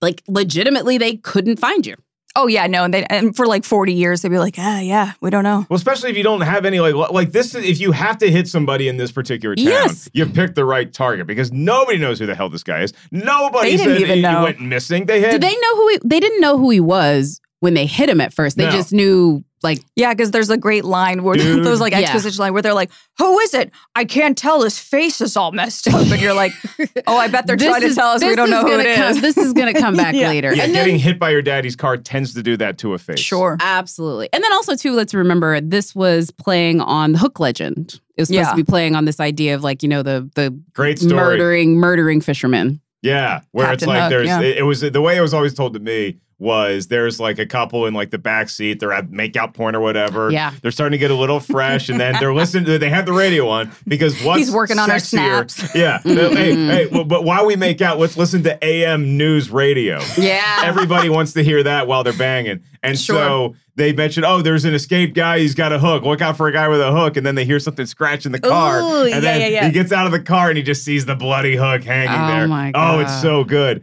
like 0.00 0.22
legitimately, 0.28 0.98
they 0.98 1.16
couldn't 1.16 1.58
find 1.58 1.86
you. 1.86 1.94
Oh 2.36 2.48
yeah, 2.48 2.66
no, 2.66 2.82
and 2.84 2.92
they 2.92 3.04
and 3.06 3.34
for 3.36 3.46
like 3.46 3.64
forty 3.64 3.92
years 3.92 4.22
they'd 4.22 4.28
be 4.28 4.38
like, 4.40 4.56
ah, 4.58 4.80
yeah, 4.80 5.12
we 5.20 5.30
don't 5.30 5.44
know. 5.44 5.66
Well, 5.70 5.76
especially 5.76 6.10
if 6.10 6.16
you 6.16 6.24
don't 6.24 6.40
have 6.40 6.64
any 6.64 6.80
like 6.80 6.94
like 7.12 7.30
this. 7.32 7.54
If 7.54 7.78
you 7.80 7.92
have 7.92 8.18
to 8.18 8.30
hit 8.30 8.48
somebody 8.48 8.88
in 8.88 8.96
this 8.96 9.12
particular 9.12 9.54
town, 9.54 9.66
Yes. 9.66 10.08
you 10.12 10.26
picked 10.26 10.56
the 10.56 10.64
right 10.64 10.92
target 10.92 11.26
because 11.28 11.52
nobody 11.52 11.96
knows 11.98 12.18
who 12.18 12.26
the 12.26 12.34
hell 12.34 12.48
this 12.48 12.64
guy 12.64 12.82
is. 12.82 12.92
Nobody 13.12 13.70
They 13.70 13.76
didn't 13.76 13.92
said 13.94 14.00
even 14.02 14.16
he, 14.16 14.22
know. 14.22 14.38
he 14.38 14.44
went 14.44 14.60
missing. 14.60 15.06
They 15.06 15.20
had 15.20 15.30
Did 15.30 15.42
they 15.42 15.54
know 15.56 15.76
who 15.76 15.88
he? 15.90 15.98
They 16.04 16.18
didn't 16.20 16.40
know 16.40 16.58
who 16.58 16.70
he 16.70 16.80
was 16.80 17.40
when 17.60 17.74
they 17.74 17.86
hit 17.86 18.08
him 18.08 18.20
at 18.20 18.32
first. 18.34 18.56
They 18.56 18.64
No. 18.66 18.70
just 18.72 18.92
knew 18.92 19.44
like 19.64 19.80
Yeah, 19.96 20.12
because 20.14 20.30
there's 20.30 20.50
a 20.50 20.56
great 20.56 20.84
line 20.84 21.24
where 21.24 21.34
Dude. 21.38 21.64
those 21.64 21.80
like 21.80 21.92
Yeah. 21.92 22.00
exposition 22.00 22.40
line 22.40 22.52
where 22.52 22.62
they're 22.62 22.74
like, 22.74 22.90
"Who 23.18 23.38
is 23.40 23.54
it? 23.54 23.72
I 23.96 24.04
can't 24.04 24.38
tell. 24.38 24.62
His 24.62 24.78
face 24.78 25.20
is 25.20 25.36
all 25.36 25.50
messed 25.50 25.88
up." 25.88 26.06
And 26.06 26.20
you're 26.20 26.34
like, 26.34 26.52
"Oh, 27.08 27.16
I 27.16 27.26
bet 27.28 27.46
they're 27.46 27.56
this 27.56 27.66
trying 27.68 27.80
to 27.80 27.94
tell 27.94 28.08
us 28.08 28.22
we 28.22 28.36
don't 28.36 28.50
know 28.50 28.62
who 28.62 28.68
gonna 28.70 28.82
it 28.84 28.96
come, 28.96 29.08
is." 29.16 29.20
This 29.20 29.36
is 29.38 29.52
going 29.52 29.74
to 29.74 29.80
come 29.80 29.96
back 29.96 30.14
Yeah. 30.14 30.28
later. 30.28 30.54
yeah, 30.54 30.64
and 30.64 30.72
getting 30.74 30.92
then, 30.94 31.00
hit 31.00 31.18
by 31.18 31.30
your 31.30 31.42
daddy's 31.42 31.74
car 31.74 31.96
tends 31.96 32.34
to 32.34 32.42
do 32.42 32.56
that 32.58 32.78
to 32.78 32.94
a 32.94 32.98
face. 32.98 33.18
Sure. 33.18 33.56
absolutely. 33.60 34.28
And 34.32 34.44
then 34.44 34.52
also 34.52 34.76
too, 34.76 34.92
let's 34.92 35.14
remember 35.14 35.60
this 35.60 35.94
was 35.94 36.30
playing 36.30 36.80
on 36.80 37.12
the 37.12 37.18
Hook 37.18 37.40
legend. 37.40 38.00
It 38.16 38.22
was 38.22 38.28
supposed 38.28 38.46
Yeah. 38.46 38.50
to 38.50 38.56
be 38.56 38.62
playing 38.64 38.94
on 38.94 39.06
this 39.06 39.18
idea 39.18 39.54
of 39.56 39.64
like 39.64 39.82
you 39.82 39.88
know 39.88 40.02
the 40.02 40.30
the 40.36 40.56
Great 40.74 40.98
story. 40.98 41.14
murdering 41.16 41.76
murdering 41.76 42.20
fishermen. 42.20 42.80
Yeah, 43.02 43.40
where 43.52 43.72
it's 43.72 43.84
like 43.84 44.00
Hook, 44.02 44.10
there's 44.10 44.26
yeah. 44.28 44.40
it, 44.40 44.58
it 44.58 44.62
was 44.62 44.80
the 44.80 45.00
way 45.00 45.16
it 45.16 45.20
was 45.20 45.34
always 45.34 45.52
told 45.54 45.74
to 45.74 45.80
me 45.80 46.18
was 46.44 46.86
there's 46.88 47.18
like 47.18 47.38
a 47.38 47.46
couple 47.46 47.86
in 47.86 47.94
like 47.94 48.10
the 48.10 48.18
back 48.18 48.48
seat 48.48 48.78
they're 48.78 48.92
at 48.92 49.08
makeout 49.10 49.54
point 49.54 49.74
or 49.74 49.80
whatever. 49.80 50.30
Yeah. 50.30 50.52
they're 50.62 50.70
starting 50.70 50.92
to 50.92 50.98
get 50.98 51.10
a 51.10 51.14
little 51.14 51.40
fresh 51.40 51.88
and 51.88 51.98
then 51.98 52.14
they're 52.20 52.34
listening 52.34 52.66
to 52.66 52.78
they 52.78 52.90
have 52.90 53.06
the 53.06 53.12
radio 53.12 53.48
on 53.48 53.72
because 53.88 54.22
what's 54.22 54.38
He's 54.38 54.50
working 54.52 54.78
on 54.78 54.90
our 54.90 54.98
snaps. 55.00 55.74
yeah. 55.74 56.00
Mm-hmm. 56.14 56.36
Hey 56.36 56.54
hey 56.54 56.86
well, 56.86 57.04
but 57.04 57.24
while 57.24 57.46
we 57.46 57.56
make 57.56 57.80
out 57.80 57.98
let's 57.98 58.16
listen 58.16 58.42
to 58.44 58.62
am 58.64 59.16
news 59.16 59.50
radio. 59.50 60.00
Yeah. 60.18 60.60
everybody 60.64 61.08
wants 61.08 61.32
to 61.32 61.42
hear 61.42 61.62
that 61.62 61.86
while 61.86 62.04
they're 62.04 62.12
banging. 62.12 62.62
And 62.82 62.98
so 62.98 63.56
they 63.76 63.92
mentioned 63.92 64.26
oh 64.26 64.42
there's 64.42 64.64
an 64.66 64.74
escaped 64.74 65.14
guy 65.14 65.38
he's 65.38 65.54
got 65.54 65.72
a 65.72 65.78
hook. 65.78 66.04
Look 66.04 66.20
out 66.20 66.36
for 66.36 66.46
a 66.46 66.52
guy 66.52 66.68
with 66.68 66.80
a 66.80 66.92
hook. 66.92 67.16
And 67.16 67.26
then 67.26 67.34
they 67.34 67.44
hear 67.46 67.58
something 67.58 67.86
scratch 67.86 68.26
in 68.26 68.32
the 68.32 68.40
car. 68.40 68.80
Ooh, 68.80 69.02
and 69.04 69.08
yeah, 69.10 69.20
then 69.20 69.40
yeah, 69.40 69.46
yeah. 69.48 69.66
he 69.66 69.72
gets 69.72 69.92
out 69.92 70.04
of 70.06 70.12
the 70.12 70.20
car 70.20 70.50
and 70.50 70.58
he 70.58 70.62
just 70.62 70.84
sees 70.84 71.06
the 71.06 71.14
bloody 71.16 71.56
hook 71.56 71.82
hanging 71.84 72.10
Oh 72.12 72.48
there. 72.48 72.72
oh 72.74 73.00
it's 73.00 73.22
so 73.22 73.44
good 73.44 73.82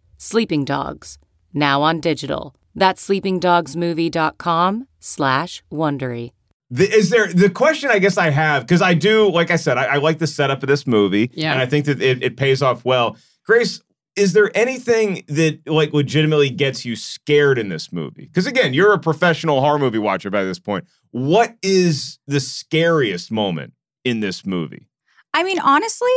Sleeping 0.23 0.65
Dogs, 0.65 1.17
now 1.51 1.81
on 1.81 1.99
digital. 1.99 2.53
That's 2.75 3.03
sleepingdogsmovie.com 3.09 4.87
slash 4.99 5.63
Wondery. 5.73 6.33
The, 6.69 6.87
is 6.87 7.09
there 7.09 7.33
the 7.33 7.49
question 7.49 7.89
I 7.89 7.97
guess 7.97 8.19
I 8.19 8.29
have 8.29 8.61
because 8.61 8.83
I 8.83 8.93
do 8.93 9.31
like 9.31 9.49
I 9.49 9.55
said 9.55 9.79
I, 9.79 9.85
I 9.85 9.97
like 9.97 10.19
the 10.19 10.27
setup 10.27 10.61
of 10.61 10.69
this 10.69 10.85
movie 10.85 11.31
Yeah. 11.33 11.53
and 11.53 11.59
I 11.59 11.65
think 11.65 11.87
that 11.87 11.99
it, 12.03 12.21
it 12.21 12.37
pays 12.37 12.61
off 12.61 12.85
well. 12.85 13.17
Grace, 13.47 13.81
is 14.15 14.33
there 14.33 14.55
anything 14.55 15.23
that 15.27 15.59
like 15.67 15.91
legitimately 15.91 16.51
gets 16.51 16.85
you 16.85 16.95
scared 16.95 17.57
in 17.57 17.69
this 17.69 17.91
movie? 17.91 18.27
Because 18.27 18.45
again, 18.45 18.75
you're 18.75 18.93
a 18.93 18.99
professional 18.99 19.59
horror 19.59 19.79
movie 19.79 19.97
watcher 19.97 20.29
by 20.29 20.43
this 20.43 20.59
point. 20.59 20.85
What 21.09 21.55
is 21.63 22.19
the 22.27 22.39
scariest 22.39 23.31
moment 23.31 23.73
in 24.05 24.19
this 24.19 24.45
movie? 24.45 24.87
I 25.33 25.41
mean, 25.43 25.59
honestly, 25.59 26.11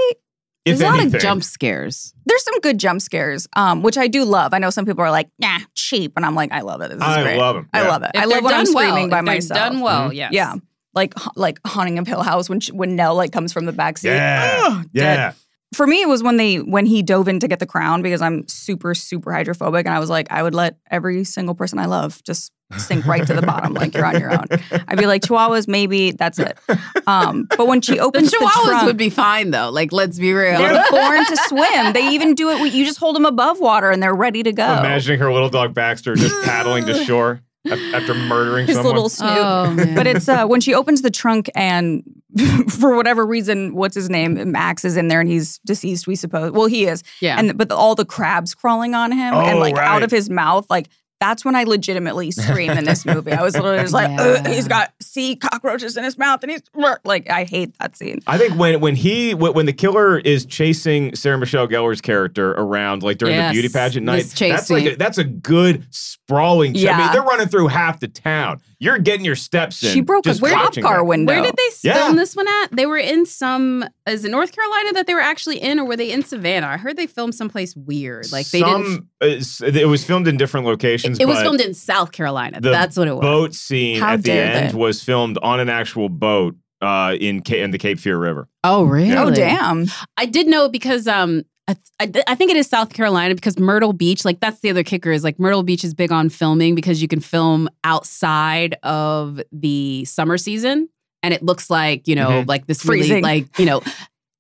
If 0.65 0.79
There's 0.79 0.81
a 0.81 0.85
lot 0.93 1.01
anything, 1.01 1.17
of 1.17 1.21
jump 1.23 1.45
scares. 1.45 2.15
there's 2.25 2.43
some 2.43 2.59
good 2.61 2.79
jump 2.79 3.03
scares, 3.03 3.47
um, 3.55 3.83
which 3.83 3.99
I 3.99 4.09
do 4.09 4.25
love. 4.25 4.55
I 4.55 4.59
know 4.59 4.71
some 4.71 4.87
people 4.87 5.05
are 5.05 5.11
like, 5.11 5.29
"Nah, 5.39 5.59
cheap," 5.75 6.13
and 6.17 6.25
I'm 6.25 6.35
like, 6.35 6.53
I 6.53 6.61
love 6.63 6.81
it. 6.81 6.89
This 6.89 6.97
is 6.97 7.03
I 7.03 7.23
great. 7.23 7.37
love 7.37 7.57
'em, 7.57 7.69
I 7.75 7.83
yeah. 7.83 7.89
love 7.89 8.03
it. 8.03 8.11
If 8.15 8.21
I 8.23 8.25
love 8.25 8.43
when 8.45 8.55
I'm 8.55 8.65
done 8.65 8.75
well, 8.75 8.85
screaming 8.87 9.11
by 9.11 9.19
if 9.19 9.25
they're 9.27 9.35
myself. 9.35 9.59
Done 9.59 9.81
well, 9.81 10.09
Mhm. 10.11 10.15
yes. 10.15 10.33
Yeah, 10.33 10.55
like 10.95 11.13
like 11.37 11.59
haunting 11.67 11.99
of 11.99 12.07
Hill 12.07 12.23
House 12.23 12.49
when 12.49 12.61
she, 12.61 12.73
when 12.73 12.97
Nell 12.97 13.15
like 13.15 13.31
comes 13.31 13.53
from 13.53 13.67
the 13.67 13.73
backseat. 13.73 14.05
yeah, 14.05 14.61
Ugh, 14.65 14.87
dead. 14.95 15.35
Yeah. 15.75 15.77
For 15.77 15.87
me, 15.87 16.03
it 16.03 16.09
was 16.09 16.23
when 16.23 16.37
they 16.37 16.57
when 16.57 16.87
he 16.87 17.03
dove 17.03 17.29
in 17.29 17.41
to 17.41 17.49
get 17.49 17.59
the 17.59 17.67
crown 17.67 18.03
because 18.03 18.23
I'm 18.23 18.47
super 18.49 18.95
super 18.95 19.33
hydrophobic, 19.33 19.87
and 19.87 19.95
I 19.95 19.99
was 19.99 20.11
like, 20.11 20.31
I 20.31 20.43
would 20.43 20.55
let 20.55 20.79
every 20.91 21.25
single 21.25 21.55
person 21.55 21.79
I 21.79 21.87
love 21.87 22.23
just 22.25 22.53
sink 22.79 23.07
right 23.07 23.25
to 23.27 23.35
the 23.35 23.43
bottom, 23.43 23.75
like 23.75 23.95
you're 23.95 24.07
on 24.07 24.19
your 24.19 24.33
own. 24.33 24.47
I'd 24.89 24.99
be 24.99 25.07
like, 25.07 25.23
Chihuahuas, 25.23 25.69
maybe 25.69 26.13
that's 26.13 26.39
it. 26.39 26.59
Um, 27.07 27.47
but 27.57 27.67
when 27.69 27.81
she 27.83 27.93
The 27.95 27.99
opens 28.01 28.31
the, 28.31 28.39
chihuahuas 28.39 28.65
trunk, 28.65 28.87
would 28.87 28.97
be 28.97 29.11
fine 29.11 29.51
though. 29.51 29.71
Like, 29.71 29.93
let's 29.93 30.19
be 30.19 30.33
real. 30.33 30.59
they're 30.59 30.83
born 30.91 31.25
to 31.25 31.37
swim. 31.49 31.93
They 31.93 32.15
even 32.15 32.35
do 32.35 32.51
it. 32.51 32.73
You 32.73 32.85
just 32.85 32.99
hold 32.99 33.17
them 33.17 33.27
above 33.27 33.61
water, 33.61 33.91
and 33.91 34.03
they're 34.03 34.15
ready 34.15 34.43
to 34.43 34.53
go. 34.53 34.65
Imagining 34.79 35.21
her 35.21 35.33
little 35.33 35.51
dog 35.51 35.75
Baxter 35.75 36.15
just 36.17 36.35
paddling 36.45 36.87
to 36.87 37.05
shore 37.05 37.33
af- 37.33 37.41
after 37.67 38.15
murdering 38.15 38.67
His 38.67 38.77
someone. 38.77 38.95
little 38.95 39.09
Snoop. 39.09 39.31
Oh, 39.33 39.71
man. 39.75 39.95
But 39.95 40.07
it's 40.07 40.29
uh, 40.29 40.47
when 40.47 40.61
she 40.61 40.75
opens 40.75 41.03
the 41.03 41.11
trunk 41.11 41.49
and 41.55 42.03
for 42.69 42.95
whatever 42.97 43.25
reason, 43.25 43.75
what's 43.75 43.95
his 43.95 44.11
name? 44.11 44.51
Max 44.53 44.85
is 44.85 44.97
in 44.97 45.09
there 45.09 45.21
and 45.21 45.29
he's 45.29 45.59
deceased, 45.61 46.07
we 46.07 46.17
suppose. 46.17 46.53
Well, 46.53 46.67
he 46.67 46.87
is. 46.87 47.03
yeah. 47.21 47.39
And 47.39 47.57
but 47.57 47.71
all 47.73 47.95
the 47.95 48.05
crabs 48.05 48.55
crawling 48.55 48.95
on 48.95 49.13
him 49.13 49.35
Oh, 49.35 49.41
and 49.41 49.59
like 49.61 49.77
out 49.77 50.03
of 50.03 50.11
his 50.11 50.29
mouth, 50.29 50.67
like 50.69 50.89
that's 51.25 51.45
when 51.45 51.57
I 51.57 51.65
legitimately 51.65 52.31
scream 52.31 52.71
in 52.73 52.85
this 52.85 53.07
movie. 53.07 53.33
I 53.33 53.43
was 53.43 53.55
literally 53.55 53.79
just 53.81 53.95
like, 53.95 54.11
Yeah. 54.11 54.47
he's 54.49 54.69
got 54.69 54.93
sea 55.01 55.37
cockroaches 55.37 55.97
in 55.97 56.05
his 56.05 56.19
mouth 56.19 56.43
and 56.43 56.53
he's 56.53 56.63
like, 57.05 57.31
I 57.31 57.45
hate 57.45 57.75
that 57.81 57.97
scene. 57.97 58.21
I 58.27 58.37
think 58.39 58.55
when 58.59 58.81
when 58.81 58.95
he 58.95 59.33
when 59.35 59.53
when 59.55 59.67
the 59.67 59.73
killer 59.73 60.19
is 60.19 60.45
chasing 60.45 61.15
Sarah 61.15 61.39
Michelle 61.39 61.67
Gellar's 61.67 62.01
character 62.01 62.53
around 62.53 63.03
like 63.03 63.19
during 63.19 63.35
Yes, 63.35 63.51
the 63.51 63.61
beauty 63.61 63.73
pageant 63.73 64.07
night, 64.07 64.25
that's 64.39 64.71
like 64.71 64.85
a, 64.85 64.97
that's 64.97 65.19
a 65.19 65.25
good 65.25 65.87
sprawling. 65.91 66.75
ch- 66.75 66.79
I 66.79 66.79
mean, 66.79 66.85
Yeah. 66.87 67.13
they're 67.13 67.23
running 67.23 67.49
through 67.49 67.69
half 67.69 68.01
the 68.01 68.09
town. 68.09 68.61
You're 68.85 68.99
getting 68.99 69.25
your 69.25 69.35
steps 69.37 69.83
in. 69.83 69.91
She 69.93 70.01
broke 70.01 70.27
a 70.27 70.31
just 70.31 70.41
cop 70.43 70.75
car 70.77 70.99
that. 70.99 71.05
window. 71.05 71.33
Where 71.33 71.43
did 71.43 71.55
they 71.57 71.71
Yeah. 71.89 71.95
film 72.05 72.17
this 72.17 72.37
one 72.37 72.47
at? 72.47 72.69
They 72.73 72.87
were 72.87 72.99
in 72.99 73.25
some. 73.27 73.85
Is 74.07 74.25
it 74.25 74.31
North 74.31 74.53
Carolina 74.53 74.93
that 74.93 75.07
they 75.07 75.15
were 75.15 75.21
actually 75.21 75.57
in, 75.61 75.79
or 75.81 75.85
were 75.87 75.97
they 75.97 76.11
in 76.13 76.23
Savannah? 76.23 76.67
I 76.67 76.77
heard 76.77 76.97
they 76.97 77.07
filmed 77.07 77.35
someplace 77.35 77.75
weird. 77.75 78.31
Like 78.31 78.47
they 78.51 78.61
didn't. 78.61 78.85
Some, 78.85 79.09
uh, 79.23 79.71
it 79.79 79.89
was 79.89 80.05
filmed 80.05 80.29
in 80.29 80.37
different 80.37 80.67
locations. 80.67 81.19
It 81.19 81.27
was 81.27 81.37
but 81.39 81.43
filmed 81.45 81.61
in 81.63 81.73
South 81.75 82.13
Carolina. 82.13 82.61
That's 82.61 82.97
what 82.97 83.09
it 83.09 83.15
was. 83.15 83.23
Boat 83.23 83.55
scene 83.55 84.01
How 84.01 84.13
at 84.15 84.23
the 84.23 84.33
end 84.33 84.73
they. 84.73 84.77
was 84.79 85.03
filmed 85.03 85.39
on 85.43 85.61
an 85.61 85.69
actual 85.71 86.09
boat 86.09 86.55
uh, 86.83 87.17
in 87.19 87.43
Ca- 87.43 87.63
in 87.63 87.71
the 87.71 87.79
Cape 87.79 87.99
Fear 87.99 88.19
River. 88.19 88.49
Oh, 88.63 88.85
really? 88.85 89.17
Oh 89.17 89.31
damn. 89.31 89.87
I 90.19 90.27
did 90.27 90.47
know 90.47 90.69
because 90.69 91.09
um 91.09 91.43
I, 91.67 91.77
I, 91.99 92.13
I 92.27 92.35
think 92.35 92.51
it 92.51 92.57
is 92.57 92.67
South 92.67 92.93
Carolina 92.93 93.35
because 93.35 93.59
Myrtle 93.59 93.93
Beach, 93.93 94.25
like 94.25 94.41
that's 94.41 94.61
the 94.61 94.71
other 94.71 94.83
kicker 94.83 95.11
is 95.13 95.25
like 95.25 95.39
Myrtle 95.39 95.63
Beach 95.63 95.83
is 95.85 95.95
big 95.95 96.13
on 96.13 96.29
filming 96.29 96.75
because 96.75 97.01
you 97.01 97.09
can 97.09 97.21
film 97.21 97.69
outside 97.85 98.77
of 98.83 99.41
the 99.51 100.05
summer 100.05 100.37
season 100.37 100.89
and 101.23 101.33
it 101.33 101.43
looks 101.43 101.71
like, 101.71 102.07
you 102.07 102.15
know, 102.17 102.29
Mhm. 102.43 102.49
like 102.49 102.67
this 102.67 102.85
really 102.85 103.23
like, 103.23 103.59
you 103.59 103.65
know, 103.65 103.81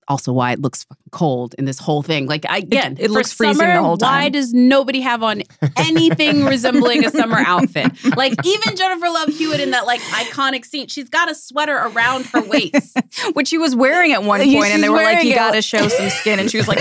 also 0.09 0.33
why 0.33 0.53
it 0.53 0.61
looks 0.61 0.85
fucking 0.85 1.03
cold 1.11 1.55
in 1.59 1.64
this 1.64 1.79
whole 1.79 2.03
thing. 2.03 2.27
Like 2.27 2.45
I, 2.49 2.59
again, 2.59 2.97
it 2.99 3.07
for 3.07 3.12
looks 3.12 3.33
freezing 3.33 3.61
summer, 3.61 3.75
the 3.75 3.83
whole 3.83 3.97
Why 3.97 4.29
does 4.29 4.53
nobody 4.53 5.01
have 5.01 5.23
on 5.23 5.43
anything 5.77 6.45
resembling 6.45 7.05
a 7.05 7.11
summer 7.11 7.38
outfit? 7.38 7.93
Like 8.17 8.35
even 8.45 8.77
Jennifer 8.77 9.07
Love 9.09 9.29
Hewitt 9.29 9.61
in 9.61 9.73
that 9.73 9.87
like 9.87 10.01
iconic 10.01 10.64
scene, 10.64 10.87
she's 10.87 11.09
got 11.09 11.31
a 11.31 11.35
sweater 11.35 11.77
around 11.77 12.27
her 12.27 12.43
waist. 12.43 12.97
Which 13.33 13.49
she 13.49 13.59
was 13.59 13.75
wearing 13.75 14.12
at 14.12 14.23
one 14.23 14.40
point, 14.40 14.67
and 14.67 14.83
they 14.83 14.88
were 14.88 14.97
like, 15.03 15.25
"You 15.25 15.33
it. 15.33 15.37
got 15.37 15.53
to 15.53 15.62
show 15.62 15.88
some 15.88 16.11
skin," 16.11 16.38
and 16.38 16.51
she 16.51 16.59
was 16.59 16.69
like, 16.69 16.79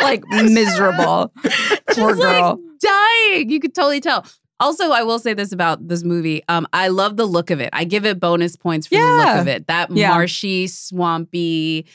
like 0.00 0.24
miserable. 0.28 1.32
Poor 1.42 1.50
Just, 1.88 1.98
like, 1.98 2.18
girl. 2.18 2.60
dying. 2.80 3.50
You 3.50 3.60
could 3.60 3.74
totally 3.74 4.00
tell. 4.00 4.24
Also, 4.58 4.90
I 4.90 5.02
will 5.02 5.18
say 5.18 5.34
this 5.34 5.52
about 5.52 5.86
this 5.86 6.02
movie. 6.02 6.42
Um, 6.48 6.66
I 6.72 6.88
love 6.88 7.16
the 7.16 7.26
look 7.26 7.50
of 7.50 7.60
it. 7.60 7.70
I 7.72 7.84
give 7.84 8.06
it 8.06 8.18
bonus 8.18 8.56
points 8.56 8.86
for 8.86 8.94
the 8.94 9.00
look 9.00 9.36
of 9.42 9.48
it. 9.48 9.66
That 9.66 9.90
Yeah. 9.90 10.08
marshy, 10.08 10.66
swampy, 10.66 11.86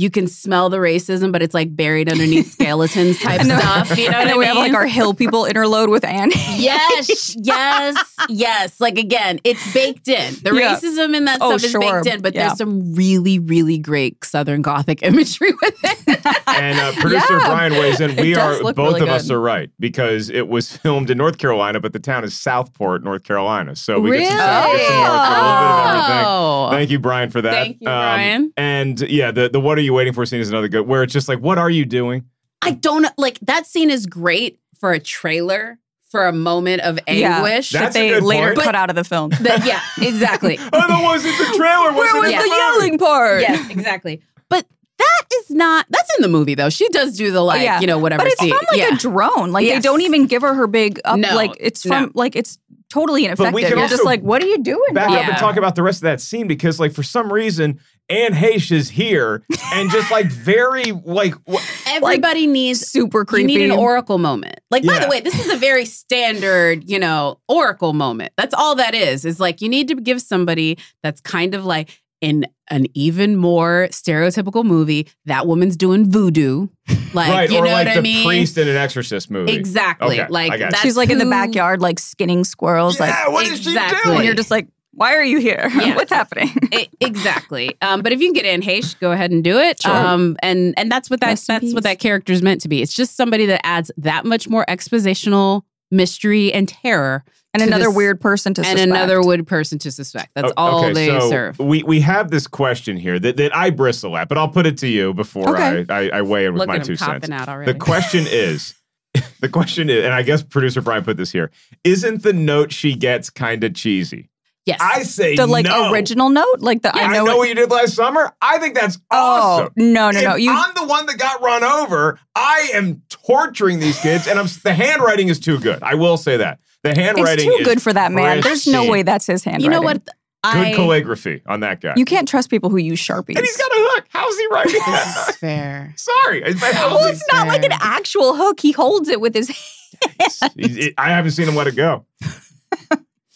you 0.00 0.08
can 0.10 0.26
smell 0.26 0.70
the 0.70 0.78
racism, 0.78 1.30
but 1.30 1.42
it's 1.42 1.52
like 1.52 1.76
buried 1.76 2.10
underneath 2.10 2.52
skeletons 2.56 3.18
type 3.20 3.40
And 3.40 3.50
then- 3.50 3.60
stuff. 3.60 3.98
You 3.98 4.10
know 4.10 4.18
and 4.18 4.28
then 4.30 4.34
I 4.36 4.38
we 4.38 4.46
have 4.46 4.56
like 4.56 4.72
our 4.72 4.86
hill 4.86 5.12
people 5.12 5.44
interload 5.44 5.90
with 5.90 6.04
Annie. 6.04 6.32
Yes, 6.56 7.36
yes, 7.42 7.96
yes. 8.30 8.80
Like 8.80 8.96
again, 8.98 9.40
it's 9.44 9.74
baked 9.74 10.08
in. 10.08 10.34
The 10.42 10.54
Yeah. 10.54 10.74
racism 10.76 11.14
in 11.14 11.26
that 11.26 11.38
Oh, 11.42 11.50
stuff 11.58 11.64
is 11.64 11.70
sure. 11.72 11.80
baked 12.02 12.14
in, 12.14 12.22
but 12.22 12.34
Yeah. 12.34 12.46
there's 12.48 12.58
some 12.58 12.94
really, 12.94 13.38
really 13.38 13.76
great 13.78 14.24
Southern 14.24 14.62
Gothic 14.62 15.02
imagery 15.10 15.52
with 15.62 15.74
it. 15.84 16.26
And 16.46 16.78
uh, 16.78 16.92
producer 17.00 17.36
Yeah. 17.38 17.46
Brian 17.46 17.72
weighs 17.74 18.00
in. 18.00 18.16
We 18.16 18.34
are 18.36 18.62
both 18.72 18.76
really 18.76 19.00
of 19.02 19.08
us 19.10 19.30
are 19.30 19.40
right 19.40 19.68
because 19.78 20.30
it 20.30 20.48
was 20.48 20.74
filmed 20.76 21.10
in 21.10 21.18
North 21.18 21.36
Carolina, 21.38 21.78
but 21.80 21.92
the 21.92 21.98
town 22.00 22.24
is 22.24 22.32
Southport, 22.34 23.04
North 23.04 23.24
Carolina. 23.24 23.76
So 23.76 24.00
we 24.00 24.12
get 24.18 24.28
some 24.28 24.38
South, 24.38 24.72
get 24.76 24.86
some 24.88 24.96
North, 24.96 25.10
get 25.10 25.28
a 25.28 25.42
little 25.42 25.58
bit 25.58 25.98
of 25.98 26.10
everything. 26.10 26.24
Oh. 26.26 26.68
Thank 26.70 26.90
you, 26.90 26.98
Brian, 26.98 27.30
for 27.30 27.42
that. 27.42 27.50
Um, 27.52 27.64
Thank 27.64 27.76
you, 27.80 27.84
Brian. 27.86 28.52
And 28.56 29.00
yeah, 29.02 29.30
the 29.30 29.48
the 29.50 29.60
what 29.60 29.76
are 29.76 29.82
you 29.82 29.89
waiting 29.94 30.12
for 30.12 30.24
scene 30.26 30.40
is 30.40 30.48
another 30.50 30.68
good 30.68 30.86
where 30.86 31.02
it's 31.02 31.12
just 31.12 31.28
like, 31.28 31.38
what 31.40 31.58
are 31.58 31.70
you 31.70 31.84
doing? 31.84 32.24
I 32.62 32.72
don't 32.72 33.06
like 33.18 33.38
that 33.40 33.66
scene 33.66 33.90
is 33.90 34.06
great 34.06 34.58
for 34.78 34.92
a 34.92 35.00
trailer 35.00 35.78
for 36.10 36.26
a 36.26 36.32
moment 36.32 36.82
of 36.82 36.98
anguish. 37.06 37.70
That's 37.70 37.94
that 37.94 37.98
they 37.98 38.18
later 38.20 38.54
point. 38.54 38.64
cut 38.64 38.74
out 38.74 38.90
of 38.90 38.96
the 38.96 39.04
film. 39.04 39.30
That- 39.40 39.64
yeah, 39.64 39.80
exactly. 40.06 40.58
Oh, 40.72 40.86
that 40.88 41.02
wasn't 41.02 41.38
the 41.38 41.56
trailer. 41.56 41.92
Where 41.92 42.14
wasn't 42.14 42.22
was 42.22 42.32
in 42.32 42.38
the 42.38 42.46
yelling 42.56 42.98
part? 42.98 43.40
yes, 43.42 43.70
exactly. 43.70 44.20
But 44.48 44.66
that 44.98 45.22
is 45.34 45.50
not 45.50 45.86
that's 45.88 46.10
in 46.16 46.22
the 46.22 46.28
movie 46.28 46.54
though. 46.54 46.68
She 46.70 46.88
does 46.88 47.16
do 47.16 47.30
the 47.30 47.40
like, 47.42 47.62
Yeah. 47.62 47.80
you 47.80 47.86
know, 47.86 47.98
whatever 47.98 48.24
But 48.24 48.32
it's 48.32 48.40
scene. 48.40 48.50
from 48.50 48.66
like 48.70 48.78
yeah. 48.78 48.94
a 48.94 48.96
drone. 48.96 49.52
Like 49.52 49.66
they 49.66 49.80
don't 49.80 50.02
even 50.02 50.26
give 50.26 50.42
her 50.42 50.52
her 50.54 50.66
big 50.66 51.00
up. 51.04 51.18
No, 51.18 51.34
like 51.34 51.52
it's 51.60 51.86
no. 51.86 51.94
from 52.02 52.12
like 52.14 52.36
it's 52.36 52.58
totally 52.90 53.24
ineffective. 53.24 53.60
can 53.60 53.78
You're 53.78 53.88
just 53.88 54.04
like, 54.04 54.20
what 54.20 54.42
are 54.42 54.46
you 54.46 54.58
doing? 54.62 54.92
back 54.92 55.08
Bob? 55.08 55.18
up 55.18 55.28
and 55.28 55.36
talk 55.36 55.56
about 55.56 55.76
the 55.76 55.82
rest 55.82 55.98
of 55.98 56.02
that 56.02 56.20
scene 56.20 56.48
because 56.48 56.80
like 56.80 56.92
for 56.92 57.02
some 57.04 57.32
reason 57.32 57.78
Anne 58.10 58.32
Heche 58.32 58.72
is 58.72 58.90
here 58.90 59.42
and 59.72 59.90
just 59.90 60.10
like 60.10 60.26
very 60.26 60.92
like 60.92 61.34
wh- 61.48 61.64
Everybody 61.86 62.46
needs 62.46 62.80
super 62.80 63.24
creepy. 63.24 63.52
you 63.52 63.58
need 63.60 63.70
an 63.70 63.78
oracle 63.78 64.18
moment. 64.18 64.60
Like, 64.70 64.84
by 64.84 64.98
the 64.98 65.08
way, 65.08 65.20
this 65.20 65.38
is 65.38 65.52
a 65.52 65.56
very 65.56 65.84
standard, 65.84 66.88
you 66.88 66.98
know, 66.98 67.38
oracle 67.48 67.92
moment. 67.92 68.32
That's 68.36 68.54
all 68.54 68.74
that 68.76 68.94
is. 68.94 69.24
Is 69.24 69.40
like 69.40 69.60
you 69.60 69.68
need 69.68 69.88
to 69.88 69.94
give 69.94 70.20
somebody 70.20 70.78
that's 71.02 71.20
kind 71.20 71.54
of 71.54 71.64
like 71.64 72.00
in 72.20 72.46
an 72.68 72.86
even 72.94 73.36
more 73.36 73.88
stereotypical 73.90 74.64
movie. 74.64 75.08
That 75.26 75.46
woman's 75.46 75.76
doing 75.76 76.10
voodoo. 76.10 76.68
Like, 77.12 77.28
right 77.28 77.50
you 77.50 77.58
or 77.58 77.64
know 77.64 77.72
like 77.72 77.88
what 77.88 77.94
the 77.94 77.98
I 77.98 78.02
mean? 78.02 78.24
priest 78.24 78.56
in 78.56 78.68
an 78.68 78.76
exorcist 78.76 79.32
movie. 79.32 79.50
Exactly. 79.52 80.20
Okay, 80.20 80.30
like 80.30 80.52
I 80.52 80.58
got 80.58 80.70
that's 80.70 80.82
She's 80.82 80.96
like 80.96 81.10
in 81.10 81.18
the 81.18 81.24
backyard, 81.26 81.80
like 81.80 81.98
skinning 81.98 82.44
squirrels. 82.44 83.00
Yeah, 83.00 83.06
like, 83.06 83.32
what 83.32 83.46
is 83.48 83.58
she 83.64 83.72
doing? 83.74 84.16
and 84.18 84.24
you're 84.24 84.34
just 84.36 84.52
like, 84.52 84.68
why 84.92 85.14
are 85.14 85.22
you 85.24 85.38
here? 85.38 85.68
Yeah. 85.80 85.94
What's 85.96 86.12
happening? 86.12 86.50
E- 86.72 86.88
exactly. 87.00 87.76
Um, 87.80 88.02
but 88.02 88.12
if 88.12 88.20
you 88.20 88.26
can 88.26 88.34
get 88.34 88.44
Anne 88.44 88.62
Heche, 88.62 88.98
go 89.00 89.12
ahead 89.12 89.30
and 89.30 89.42
do 89.44 89.58
it. 89.58 89.82
Sure. 89.82 89.92
Um, 89.94 90.36
and 90.42 90.74
and 90.76 90.90
that's 90.90 91.08
what 91.10 91.20
that 91.20 91.26
Rest 91.28 91.46
that's 91.46 91.72
what 91.74 91.84
that 91.84 91.98
character 92.00 92.32
is 92.32 92.42
meant 92.42 92.60
to 92.62 92.68
be. 92.68 92.82
It's 92.82 92.92
just 92.94 93.16
somebody 93.16 93.46
that 93.46 93.64
adds 93.66 93.90
that 93.98 94.24
much 94.24 94.48
more 94.48 94.64
expositional 94.68 95.62
mystery 95.92 96.52
and 96.52 96.68
terror, 96.68 97.24
and 97.52 97.62
another 97.62 97.86
this- 97.86 97.94
weird 97.96 98.20
person 98.20 98.54
to 98.54 98.60
suspect. 98.62 98.80
and 98.80 98.90
suspect. 98.90 99.04
another 99.10 99.26
weird 99.26 99.46
person 99.46 99.78
to 99.78 99.90
suspect. 99.90 100.30
That's 100.34 100.50
O- 100.50 100.54
all 100.56 100.84
okay, 100.84 100.92
they 100.92 101.06
so 101.08 101.30
serve. 101.30 101.58
We 101.58 101.82
we 101.82 102.00
have 102.00 102.30
this 102.30 102.46
question 102.46 102.96
here 102.96 103.18
that, 103.18 103.36
that 103.38 103.54
I 103.56 103.70
bristle 103.70 104.16
at, 104.16 104.28
but 104.28 104.38
I'll 104.38 104.48
put 104.48 104.66
it 104.66 104.78
to 104.78 104.86
you 104.88 105.14
before 105.14 105.56
Okay. 105.58 105.84
I, 105.88 106.02
I, 106.04 106.08
I 106.18 106.22
weigh 106.22 106.46
in 106.46 106.52
with 106.52 106.60
Look 106.60 106.68
my 106.68 106.76
at 106.76 106.84
two 106.84 106.96
cents. 106.96 107.28
out. 107.30 107.64
The 107.64 107.74
question 107.74 108.24
is, 108.28 108.74
the 109.40 109.48
question 109.48 109.88
is, 109.90 110.04
and 110.04 110.12
I 110.14 110.22
guess 110.22 110.42
producer 110.42 110.80
Brian 110.80 111.04
put 111.04 111.16
this 111.16 111.32
here: 111.32 111.50
Isn't 111.84 112.22
the 112.22 112.32
note 112.32 112.72
she 112.72 112.94
gets 112.94 113.30
kind 113.30 113.64
of 113.64 113.74
cheesy? 113.74 114.28
Yes. 114.66 114.78
I 114.82 115.02
say 115.02 115.36
the 115.36 115.46
like 115.46 115.66
no. 115.66 115.92
original 115.92 116.28
note, 116.28 116.60
like 116.60 116.82
the 116.82 116.92
Yeah, 116.94 117.02
I 117.08 117.12
know, 117.12 117.26
it- 117.26 117.36
what 117.36 117.48
you 117.48 117.54
did 117.54 117.70
last 117.70 117.94
summer. 117.94 118.32
I 118.40 118.58
think 118.58 118.74
that's 118.74 118.96
Oh 119.10 119.16
awesome. 119.62 119.72
no, 119.76 120.10
no, 120.10 120.20
no! 120.20 120.34
If 120.34 120.40
You 120.40 120.52
I'm 120.52 120.74
the 120.74 120.86
one 120.86 121.06
that 121.06 121.18
got 121.18 121.40
run 121.42 121.64
over. 121.64 122.18
I 122.34 122.70
am 122.74 123.02
torturing 123.08 123.78
these 123.80 123.98
kids, 124.00 124.26
and 124.26 124.38
I'm 124.38 124.46
the 124.62 124.72
handwriting 124.74 125.28
is 125.28 125.38
too 125.40 125.58
good. 125.58 125.82
I 125.82 125.94
will 125.94 126.16
say 126.16 126.36
that 126.38 126.58
the 126.82 126.94
handwriting 126.94 127.46
it's 127.48 127.56
too 127.56 127.60
is 127.62 127.66
good 127.66 127.82
for 127.82 127.92
that 127.92 128.12
man. 128.12 128.40
There's 128.40 128.66
no 128.66 128.88
way 128.90 129.02
that's 129.02 129.26
his 129.26 129.44
handwriting. 129.44 129.64
you 129.64 129.70
know 129.70 129.82
what? 129.82 130.04
Good 130.04 130.14
I 130.42 130.72
calligraphy 130.74 131.42
on 131.46 131.60
that 131.60 131.82
guy. 131.82 131.92
You 131.98 132.06
can't 132.06 132.26
trust 132.26 132.48
people 132.48 132.70
who 132.70 132.78
use 132.78 132.98
sharpies. 132.98 133.36
and 133.36 133.40
he's 133.44 133.56
got 133.58 133.70
a 133.70 133.74
hook. 133.76 134.06
How's 134.08 134.38
he 134.38 134.46
writing 134.50 134.80
that? 134.86 135.36
fair. 135.38 135.92
Sorry, 135.98 136.42
I- 136.42 136.52
but 136.54 136.72
how's 136.74 136.92
well, 136.94 137.06
it's 137.08 137.22
not 137.30 137.46
like 137.46 137.62
an 137.62 137.72
actual 137.78 138.34
hook. 138.34 138.58
He 138.60 138.72
holds 138.72 139.10
it 139.10 139.20
with 139.20 139.34
his 139.34 139.48
hand. 139.48 140.52
He- 140.56 140.68
he- 140.68 140.94
I 140.96 141.10
haven't 141.10 141.32
seen 141.32 141.46
him 141.46 141.56
let 141.56 141.66
it 141.66 141.76
go. 141.76 142.06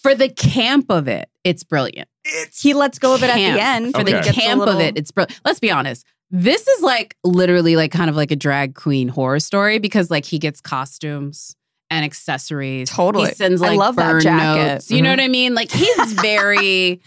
For 0.04 0.14
the 0.14 0.28
camp 0.28 0.86
of 0.90 1.08
it, 1.08 1.28
it's 1.42 1.64
brilliant. 1.64 2.08
It's 2.24 2.62
He 2.62 2.74
lets 2.74 2.98
go 3.00 3.14
of 3.14 3.22
it 3.24 3.30
at 3.30 3.36
the 3.36 3.42
end. 3.60 3.92
For 3.94 4.02
Okay. 4.02 4.12
the 4.12 4.18
He 4.18 4.24
gets 4.24 4.36
a 4.36 4.40
camp 4.40 4.62
of 4.62 4.78
it, 4.80 4.96
it's 4.96 5.10
brilliant. 5.10 5.40
Let's 5.44 5.58
be 5.60 5.70
honest. 5.72 6.06
This 6.30 6.66
is 6.68 6.82
like 6.82 7.16
literally 7.24 7.74
like 7.76 7.90
kind 7.90 8.08
of 8.10 8.14
like 8.16 8.30
a 8.30 8.36
drag 8.36 8.74
queen 8.74 9.08
horror 9.08 9.40
story 9.40 9.78
because 9.78 10.10
like 10.10 10.24
he 10.24 10.38
gets 10.38 10.60
costumes 10.60 11.56
and 11.90 12.04
accessories. 12.04 12.90
Totally. 12.90 13.28
He 13.28 13.34
sends 13.34 13.62
I 13.62 13.68
like 13.70 13.78
love 13.78 13.96
that 13.96 14.22
jacket. 14.22 14.72
notes. 14.74 14.90
You 14.90 15.00
know 15.02 15.10
what 15.10 15.20
I 15.20 15.28
mean? 15.28 15.54
Like 15.54 15.70
he's 15.72 16.12
very 16.20 17.00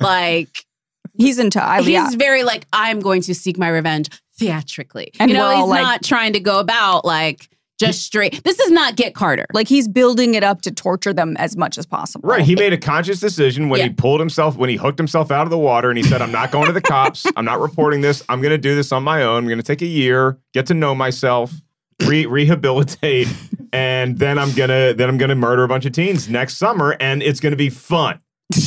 like 0.00 0.66
He's 1.14 1.38
into. 1.38 1.62
I, 1.62 1.78
he's 1.80 1.88
yeah. 1.90 2.08
very 2.16 2.42
like 2.42 2.66
I'm 2.72 3.00
going 3.00 3.20
to 3.22 3.34
seek 3.34 3.58
my 3.58 3.68
revenge 3.68 4.08
theatrically. 4.38 5.12
And 5.20 5.30
you 5.30 5.36
know, 5.36 5.50
he's 5.54 5.66
like- 5.68 5.82
not 5.82 6.02
trying 6.02 6.32
to 6.32 6.40
go 6.40 6.58
about 6.58 7.04
like 7.04 7.48
just 7.86 8.04
straight. 8.04 8.42
This 8.44 8.58
is 8.58 8.70
not 8.70 8.96
Get 8.96 9.14
Carter. 9.14 9.46
Like 9.52 9.68
he's 9.68 9.88
building 9.88 10.34
it 10.34 10.42
up 10.42 10.62
to 10.62 10.70
torture 10.70 11.12
them 11.12 11.36
as 11.38 11.56
much 11.56 11.78
as 11.78 11.86
possible. 11.86 12.28
right. 12.28 12.42
He 12.42 12.54
made 12.54 12.72
a 12.72 12.78
conscious 12.78 13.20
decision 13.20 13.68
when 13.68 13.80
he 13.80 13.90
pulled 13.90 14.20
himself, 14.20 14.56
when 14.56 14.70
he 14.70 14.76
hooked 14.76 14.98
himself 14.98 15.30
out 15.30 15.44
of 15.46 15.50
the 15.50 15.58
water, 15.58 15.90
and 15.90 15.98
he 15.98 16.04
said, 16.04 16.22
"I'm 16.22 16.32
not 16.32 16.50
going 16.50 16.66
to 16.66 16.72
the 16.72 16.80
cops. 16.80 17.26
I'm 17.36 17.44
not 17.44 17.60
reporting 17.60 18.00
this. 18.00 18.22
I'm 18.28 18.40
going 18.40 18.52
to 18.52 18.58
do 18.58 18.74
this 18.74 18.92
on 18.92 19.02
my 19.02 19.22
own. 19.22 19.38
I'm 19.38 19.46
going 19.46 19.58
to 19.58 19.64
take 19.64 19.82
a 19.82 19.86
year, 19.86 20.38
get 20.54 20.66
to 20.66 20.74
know 20.74 20.94
myself, 20.94 21.52
re- 22.06 22.26
rehabilitate, 22.26 23.28
and 23.72 24.18
then 24.18 24.38
I'm 24.38 24.52
gonna 24.52 24.94
then 24.94 25.08
I'm 25.08 25.18
gonna 25.18 25.34
murder 25.34 25.64
a 25.64 25.68
bunch 25.68 25.86
of 25.86 25.92
teens 25.92 26.28
next 26.28 26.56
summer, 26.56 26.96
and 27.00 27.22
it's 27.22 27.40
going 27.40 27.52
to 27.52 27.56
be 27.56 27.70
fun. 27.70 28.20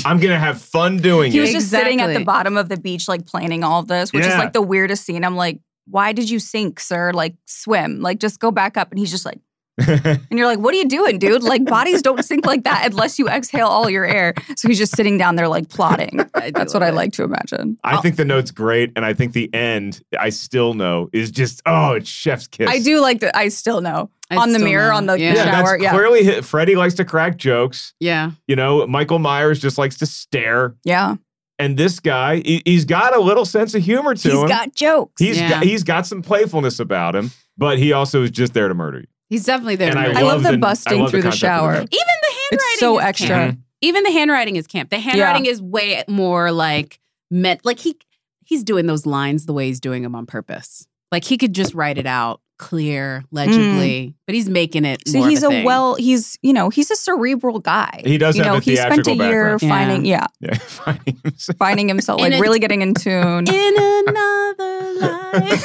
I'm 0.04 0.20
going 0.20 0.34
to 0.34 0.40
have 0.40 0.60
fun 0.62 0.98
doing 0.98 1.32
He 1.32 1.38
it." 1.38 1.42
He 1.42 1.42
was 1.42 1.52
just 1.52 1.70
sitting 1.70 2.02
at 2.02 2.14
the 2.18 2.24
bottom 2.24 2.58
of 2.58 2.70
the 2.70 2.78
beach, 2.78 3.08
like 3.08 3.26
planning 3.28 3.64
all 3.64 3.82
of 3.82 3.88
this, 3.88 4.12
which 4.12 4.26
is 4.26 4.36
like 4.36 4.54
the 4.54 4.62
weirdest 4.62 5.06
scene. 5.06 5.24
I'm 5.24 5.36
like, 5.36 5.60
why 5.88 6.14
did 6.14 6.30
you 6.30 6.40
sink, 6.40 6.80
sir? 6.80 7.12
Like, 7.14 7.36
swim. 7.46 8.02
Like, 8.02 8.20
just 8.20 8.40
go 8.40 8.52
back 8.52 8.78
up. 8.78 8.92
And 8.92 9.00
he's 9.00 9.12
just 9.12 9.26
like, 9.26 9.40
and 9.78 10.26
you're 10.32 10.48
like, 10.48 10.60
what 10.60 10.74
are 10.74 10.78
you 10.78 10.88
doing, 10.88 11.20
dude? 11.20 11.44
Like, 11.44 11.66
bodies 11.66 12.02
don't 12.02 12.24
sink 12.24 12.46
like 12.46 12.64
that 12.64 12.86
unless 12.92 13.20
you 13.20 13.28
exhale 13.28 13.68
all 13.68 13.90
your 13.90 14.06
air. 14.06 14.34
So 14.56 14.70
he's 14.70 14.78
just 14.78 14.96
sitting 14.96 15.18
down 15.18 15.36
there, 15.36 15.50
like, 15.50 15.68
plotting. 15.68 16.22
That's 16.34 16.74
what 16.74 16.82
I 16.82 16.92
like 16.92 17.12
to 17.14 17.24
imagine. 17.24 17.78
I 17.84 17.98
think 18.02 18.16
the 18.16 18.24
note's 18.24 18.52
great, 18.52 18.94
and 18.96 19.04
I 19.04 19.14
think 19.14 19.34
the 19.34 19.54
end, 19.54 20.02
I 20.18 20.30
still 20.30 20.76
know, 20.76 21.10
is 21.12 21.30
just 21.30 21.62
oh, 21.66 21.92
it's 21.94 22.10
chef's 22.10 22.48
kiss. 22.48 22.70
I 22.70 22.80
do 22.80 23.02
like 23.02 23.20
that. 23.20 23.36
I 23.36 23.50
still 23.50 23.82
know. 23.82 24.10
I 24.32 24.38
on 24.38 24.54
the 24.54 24.60
mirror, 24.60 24.92
know. 24.92 24.96
on 24.96 25.06
the 25.08 25.20
Yeah. 25.20 25.34
Yeah, 25.34 25.44
shower. 25.44 25.64
that's 25.72 25.84
Yeah. 25.84 25.92
clearly 25.92 26.24
hit. 26.24 26.46
Freddy 26.46 26.76
likes 26.78 26.94
to 26.96 27.04
crack 27.06 27.36
jokes. 27.36 27.94
Yeah. 28.00 28.32
You 28.48 28.56
know, 28.56 28.88
Michael 28.88 29.20
Myers 29.20 29.60
just 29.60 29.78
likes 29.78 29.98
to 29.98 30.06
stare. 30.06 30.74
Yeah. 30.86 31.16
And 31.58 31.78
this 31.78 32.00
guy, 32.00 32.38
he, 32.38 32.62
he's 32.66 32.84
got 32.86 33.16
a 33.16 33.20
little 33.20 33.46
sense 33.46 33.74
of 33.76 33.82
humor 33.84 34.14
to 34.16 34.22
He's 34.22 34.34
him. 34.34 34.42
He's 34.42 34.50
got 34.50 34.76
jokes. 34.76 35.22
He's 35.22 35.38
Yeah. 35.40 35.50
got, 35.50 35.64
he's 35.64 35.84
got 35.84 36.06
some 36.06 36.22
playfulness 36.22 36.80
about 36.80 37.16
him, 37.16 37.32
but 37.58 37.78
he 37.80 37.94
also 37.94 38.24
is 38.24 38.32
just 38.32 38.54
there 38.54 38.68
to 38.68 38.74
murder 38.74 39.00
you. 39.00 39.08
He's 39.30 39.46
definitely 39.46 39.78
there. 39.78 39.90
And 39.90 39.96
to 39.98 40.02
I 40.02 40.08
murder. 40.08 40.20
I 40.20 40.22
love 40.24 40.44
the 40.44 40.52
the- 40.52 40.58
busting 40.58 41.00
love 41.00 41.12
through 41.12 41.22
the, 41.22 41.30
concept 41.30 41.44
of 41.44 41.48
shower. 41.50 41.74
Even 41.76 41.88
the 41.90 41.92
handwriting 41.92 42.50
It's 42.52 42.80
so 42.80 43.00
is 43.00 43.06
extra. 43.06 43.28
camp. 43.28 43.52
Mm-hmm. 43.54 43.62
Even 43.82 44.04
the 44.04 44.12
handwriting 44.12 44.56
is 44.58 44.68
camp. 44.68 44.90
The 44.90 45.00
handwriting 45.00 45.46
is 45.46 45.62
way 45.62 46.04
more 46.08 46.52
like 46.52 47.00
meant 47.32 47.64
like 47.66 47.80
he 47.80 47.96
he's 48.46 48.64
doing 48.64 48.86
those 48.86 49.06
lines 49.06 49.46
the 49.46 49.54
way 49.54 49.68
he's 49.68 49.80
doing 49.80 50.04
them 50.04 50.16
on 50.16 50.26
purpose. 50.26 50.88
Like 51.12 51.24
he 51.24 51.38
could 51.38 51.54
just 51.54 51.74
write 51.74 51.98
it 51.98 52.06
out 52.06 52.42
clear, 52.58 53.24
legibly, 53.32 54.14
but 54.26 54.36
he's 54.36 54.50
making 54.50 54.86
it. 54.86 55.04
Mm. 55.06 55.10
See, 55.12 55.18
more 55.18 55.28
of 55.28 55.30
he's 55.30 55.44
a, 55.44 55.50
thing. 55.50 55.66
well, 55.66 55.96
he's, 55.96 56.38
you 56.42 56.54
know, 56.54 56.70
he's 56.70 56.90
a 56.92 56.96
cerebral 56.96 57.60
guy. 57.60 58.02
He 58.06 58.18
does 58.18 58.38
you 58.38 58.44
have 58.44 58.54
know, 58.54 58.58
a 58.58 58.62
he 58.62 58.76
spent 58.76 59.08
a 59.08 59.14
year 59.14 59.58
background. 59.58 59.62
finding, 59.62 60.06
yeah, 60.06 60.28
Yeah, 60.40 60.54
finding 60.58 61.18
himself. 61.24 61.58
finding 61.58 61.88
himself, 61.88 62.22
like 62.22 62.34
a- 62.34 62.40
really 62.40 62.60
getting 62.60 62.82
in 62.82 62.94
tune. 62.94 63.46
in 63.48 63.76
another 64.08 64.94
life. 65.02 65.64